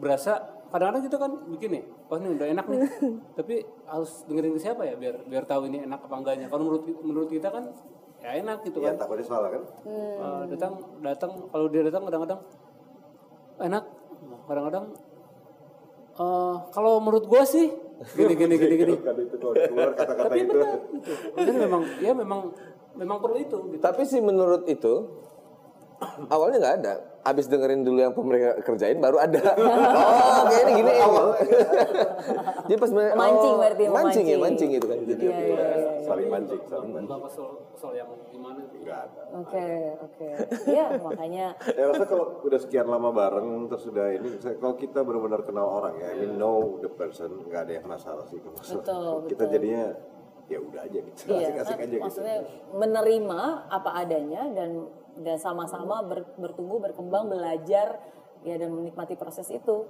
berasa 0.00 0.32
kadang-kadang 0.70 1.02
kita 1.04 1.16
kan 1.18 1.32
bikin 1.50 1.70
nih 1.76 1.82
wah 2.08 2.16
ini 2.16 2.28
udah 2.34 2.46
enak 2.50 2.64
nih. 2.66 2.78
Tapi 3.38 3.54
harus 3.86 4.24
dengerin 4.24 4.54
ke 4.56 4.60
siapa 4.62 4.82
ya 4.88 4.94
biar 4.96 5.14
biar 5.28 5.44
tahu 5.44 5.68
ini 5.68 5.84
enak 5.84 6.00
apa 6.08 6.14
enggaknya. 6.16 6.46
Kalau 6.48 6.62
menurut 6.66 6.82
menurut 7.04 7.28
kita 7.28 7.52
kan 7.52 7.64
ya 8.20 8.36
enak 8.40 8.64
gitu 8.64 8.78
Ya 8.80 8.92
kan. 8.92 9.04
takutnya 9.04 9.26
salah 9.26 9.50
kan. 9.52 9.62
Eh, 9.86 10.42
datang 10.56 10.72
datang 11.00 11.30
kalau 11.52 11.66
dia 11.68 11.82
datang 11.84 12.02
kadang-kadang 12.08 12.40
enak. 13.60 13.84
Kadang-kadang 14.48 14.84
eh 16.20 16.56
kalau 16.72 16.92
menurut 16.98 17.24
gua 17.28 17.42
sih 17.44 17.70
gini 18.16 18.34
gini 18.34 18.54
gini 18.56 18.74
gini. 18.80 18.94
Tapi 20.24 20.38
benar. 20.46 20.78
Gitu. 21.36 21.50
Memang 21.60 21.82
ya 22.00 22.12
memang 22.14 22.40
memang 22.94 23.18
perlu 23.18 23.36
itu 23.38 23.58
gitu. 23.74 23.82
Tapi 23.82 24.02
sih 24.06 24.20
menurut 24.22 24.64
itu 24.66 24.94
awalnya 26.28 26.58
nggak 26.58 26.76
ada. 26.80 26.94
Abis 27.20 27.46
dengerin 27.46 27.84
dulu 27.84 28.00
yang 28.00 28.16
mereka 28.16 28.64
kerjain 28.64 28.96
baru 28.96 29.20
ada. 29.20 29.36
oh, 29.60 30.42
kayaknya 30.46 30.72
gini. 30.72 30.92
Jadi 32.64 32.74
pas 32.76 32.90
mereka 32.90 33.12
Mancing 33.14 33.52
oh, 33.52 33.58
berarti, 33.60 33.84
mancing 33.84 34.24
ya 34.24 34.36
memancing. 34.36 34.40
mancing 34.40 34.68
gitu 34.72 34.86
kan. 34.88 34.98
Jadi 35.02 35.12
Iya, 35.20 35.36
iya, 35.36 35.44
iya. 35.44 35.90
Saling 36.00 36.28
mancing, 36.28 36.60
saling 36.64 36.90
mancing. 36.90 37.12
Bapak 37.12 37.30
kesel 37.70 37.92
yang 37.92 38.08
gimana 38.28 38.58
gitu. 38.62 38.76
Enggak 38.80 38.98
ada. 39.04 39.22
Oke, 39.36 39.66
oke. 40.00 40.28
Iya, 40.64 40.86
makanya 40.98 41.46
Ya 41.70 41.84
rasa 41.86 42.04
kalau 42.04 42.24
udah 42.40 42.58
sekian 42.58 42.88
lama 42.88 43.10
bareng 43.10 43.48
terus 43.68 43.84
udah 43.86 44.06
ini 44.10 44.28
saya- 44.38 44.56
kalau 44.56 44.74
kita 44.74 44.98
benar-benar 45.00 45.40
kenal 45.44 45.66
orang 45.68 45.94
ya, 45.96 46.08
I 46.10 46.16
mean 46.18 46.36
know 46.36 46.80
the 46.80 46.88
person, 46.88 47.44
nggak 47.44 47.68
ada 47.68 47.72
yang 47.74 47.86
masalah 47.86 48.24
sih 48.26 48.40
masalah. 48.40 48.80
Betul, 48.80 49.04
Kita 49.28 49.44
betul. 49.44 49.54
jadinya 49.54 49.84
ya 50.46 50.58
udah 50.58 50.82
aja 50.82 50.98
gitu, 50.98 51.20
Iya, 51.30 51.46
asik-asik 51.46 51.76
kan 51.76 51.84
aja 51.84 51.94
gitu. 51.94 52.02
maksudnya 52.02 52.36
menerima 52.74 53.40
apa 53.70 53.90
adanya 53.94 54.42
dan 54.50 54.70
dan 55.16 55.36
sama-sama 55.36 56.02
ber- 56.02 56.30
bertumbuh, 56.36 56.78
berkembang, 56.78 57.26
belajar 57.26 57.98
ya 58.40 58.54
dan 58.54 58.70
menikmati 58.70 59.14
proses 59.14 59.48
itu. 59.48 59.84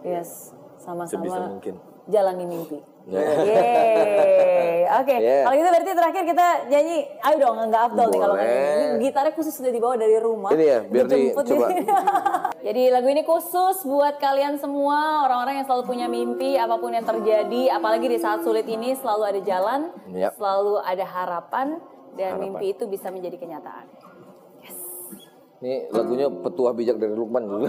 Yes, 0.00 0.52
sama-sama 0.76 1.24
Sebisa 1.24 1.40
mungkin. 1.46 1.74
jalani 2.06 2.44
mimpi. 2.44 2.78
Ya. 3.06 3.20
Yeay. 3.20 4.84
Oke, 5.00 5.14
Yeah. 5.16 5.46
kalau 5.46 5.54
gitu 5.54 5.68
berarti 5.70 5.92
terakhir 5.94 6.22
kita 6.26 6.46
nyanyi, 6.66 6.96
ayo 7.16 7.36
dong 7.38 7.56
nggak 7.62 7.82
Abdul 7.88 8.08
nih 8.10 8.20
kalau. 8.20 8.36
Ini 8.36 8.54
gitarnya 9.00 9.32
khusus 9.32 9.54
sudah 9.54 9.70
dibawa 9.70 9.94
dari 9.94 10.18
rumah. 10.18 10.50
Ini 10.50 10.64
ya, 10.66 10.78
biar 10.82 11.06
dicoba. 11.06 11.66
nih. 11.70 11.86
Jadi 12.66 12.82
lagu 12.90 13.08
ini 13.08 13.22
khusus 13.22 13.86
buat 13.86 14.18
kalian 14.18 14.58
semua 14.58 15.24
orang-orang 15.24 15.62
yang 15.62 15.66
selalu 15.66 15.84
punya 15.86 16.06
mimpi 16.06 16.58
apa 16.58 16.76
pun 16.76 16.90
yang 16.90 17.06
terjadi, 17.06 17.72
apalagi 17.72 18.04
di 18.04 18.18
saat 18.18 18.42
sulit 18.42 18.66
ini 18.66 18.92
selalu 18.92 19.22
ada 19.24 19.40
jalan, 19.40 19.80
Yap. 20.10 20.36
selalu 20.36 20.82
ada 20.82 21.04
harapan 21.06 21.80
dan 22.12 22.36
Harapan. 22.36 22.42
mimpi 22.52 22.66
itu 22.74 22.84
bisa 22.84 23.08
menjadi 23.08 23.38
kenyataan. 23.38 23.86
Ini 25.60 25.92
lagunya 25.92 26.24
petuah 26.32 26.72
bijak 26.72 26.96
dari 26.96 27.12
Lukman. 27.12 27.44
Dulu. 27.52 27.68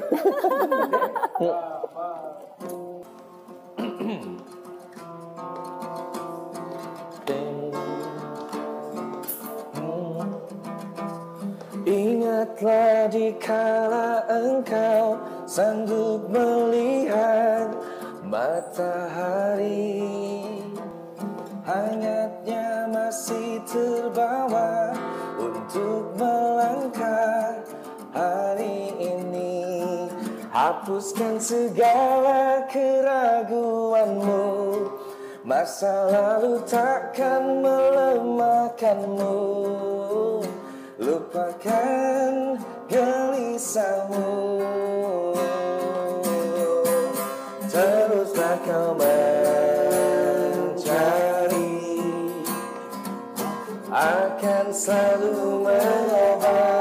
Ingatlah 11.84 13.12
dikala 13.12 14.24
engkau 14.32 15.20
sanggup 15.44 16.32
melihat 16.32 17.76
matahari. 18.24 20.00
Hangatnya 21.68 22.88
masih 22.88 23.60
terbawa 23.68 24.96
untuk 25.36 26.16
melangkah 26.16 27.60
hari 28.14 28.94
ini 29.00 29.52
Hapuskan 30.52 31.40
segala 31.40 32.68
keraguanmu. 32.68 34.44
Masa 35.48 36.12
lalu 36.12 36.60
takkan 36.68 37.64
melemahkanmu. 37.64 39.40
Lupakan 41.00 42.60
gelisahmu. 42.92 44.60
Teruslah 47.72 48.60
kau 48.68 48.92
mencari. 49.00 49.40
Akan 53.88 54.68
selalu 54.76 55.64
mengobati. 55.64 56.81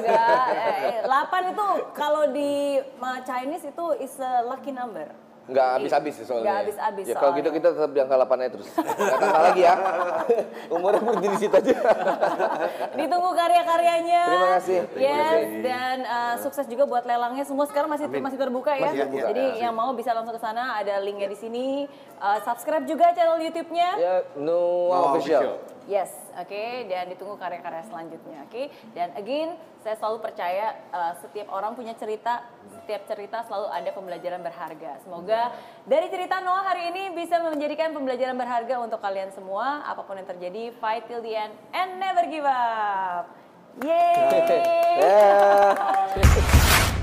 Enggak. 0.00 0.46
Eh, 0.76 1.00
8 1.04 1.52
itu 1.52 1.66
kalau 1.96 2.22
di 2.32 2.80
Chinese 3.24 3.64
itu 3.68 3.86
is 4.00 4.14
a 4.20 4.44
lucky 4.44 4.72
number. 4.72 5.08
Nggak 5.46 5.68
habis-habis 5.78 6.12
sih 6.18 6.24
soalnya. 6.26 6.42
Nggak 6.42 6.58
habis-habis 6.66 7.04
Ya 7.06 7.14
kalau 7.14 7.32
gitu 7.38 7.48
kita 7.54 7.68
tetap 7.70 7.90
di 7.94 8.00
angka 8.02 8.18
8 8.18 8.42
aja 8.42 8.50
terus. 8.58 8.68
Nggak 8.74 9.18
tambah 9.22 9.42
lagi 9.46 9.62
ya. 9.62 9.74
Umurnya 10.74 11.00
berhenti 11.06 11.28
di 11.30 11.38
situ 11.38 11.54
aja. 11.54 11.76
Ditunggu 12.98 13.30
karya-karyanya. 13.30 14.22
Terima 14.26 14.48
kasih. 14.58 14.78
Yes, 14.98 15.46
dan 15.62 15.96
uh, 16.02 16.34
sukses 16.42 16.66
juga 16.66 16.84
buat 16.90 17.06
lelangnya. 17.06 17.46
Semua 17.46 17.70
sekarang 17.70 17.94
masih 17.94 18.10
masih 18.10 18.38
terbuka 18.42 18.74
ya. 18.74 18.90
Masih 18.90 19.00
terbuka. 19.06 19.26
Jadi 19.30 19.44
yang 19.62 19.74
mau 19.78 19.94
bisa 19.94 20.10
langsung 20.10 20.34
ke 20.34 20.42
sana, 20.42 20.82
ada 20.82 20.98
linknya 20.98 21.30
di 21.30 21.38
sini. 21.38 21.86
Uh, 22.18 22.42
subscribe 22.42 22.82
juga 22.82 23.14
channel 23.14 23.38
YouTube-nya. 23.38 23.90
Ya, 24.02 24.14
no 24.34 24.90
Noah 24.90 25.14
official. 25.14 25.62
Yes, 25.86 26.10
oke, 26.36 26.64
dan 26.86 27.08
ditunggu 27.08 27.34
karya-karya 27.40 27.82
selanjutnya, 27.88 28.38
oke. 28.46 28.62
Dan 28.92 29.08
again, 29.16 29.56
saya 29.80 29.96
selalu 29.96 30.18
percaya 30.22 30.76
uh, 30.90 31.14
setiap 31.22 31.48
orang 31.50 31.72
punya 31.78 31.94
cerita, 31.94 32.44
setiap 32.82 33.06
cerita 33.08 33.46
selalu 33.46 33.66
ada 33.70 33.90
pembelajaran 33.94 34.42
berharga. 34.42 34.98
Semoga 35.02 35.54
dari 35.86 36.06
cerita 36.12 36.42
Noah 36.42 36.64
hari 36.66 36.90
ini 36.90 37.14
bisa 37.14 37.38
menjadikan 37.40 37.94
pembelajaran 37.96 38.36
berharga 38.36 38.82
untuk 38.82 39.00
kalian 39.00 39.30
semua. 39.32 39.86
Apa 39.86 40.04
pun 40.04 40.18
yang 40.18 40.28
terjadi, 40.28 40.74
fight 40.82 41.06
till 41.08 41.22
the 41.22 41.34
end 41.34 41.54
and 41.72 42.02
never 42.02 42.26
give 42.28 42.46
up. 42.46 43.32
Yeay! 43.80 44.64
Ya. 44.96 45.76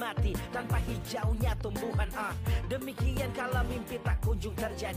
mati 0.00 0.32
tanpa 0.48 0.80
hijaunya 0.80 1.52
tumbuhan. 1.60 2.08
Ah, 2.16 2.32
demikian 2.72 3.28
kalau 3.36 3.60
mimpi 3.68 4.00
tak 4.00 4.16
kunjung 4.24 4.56
terjadi. 4.56 4.96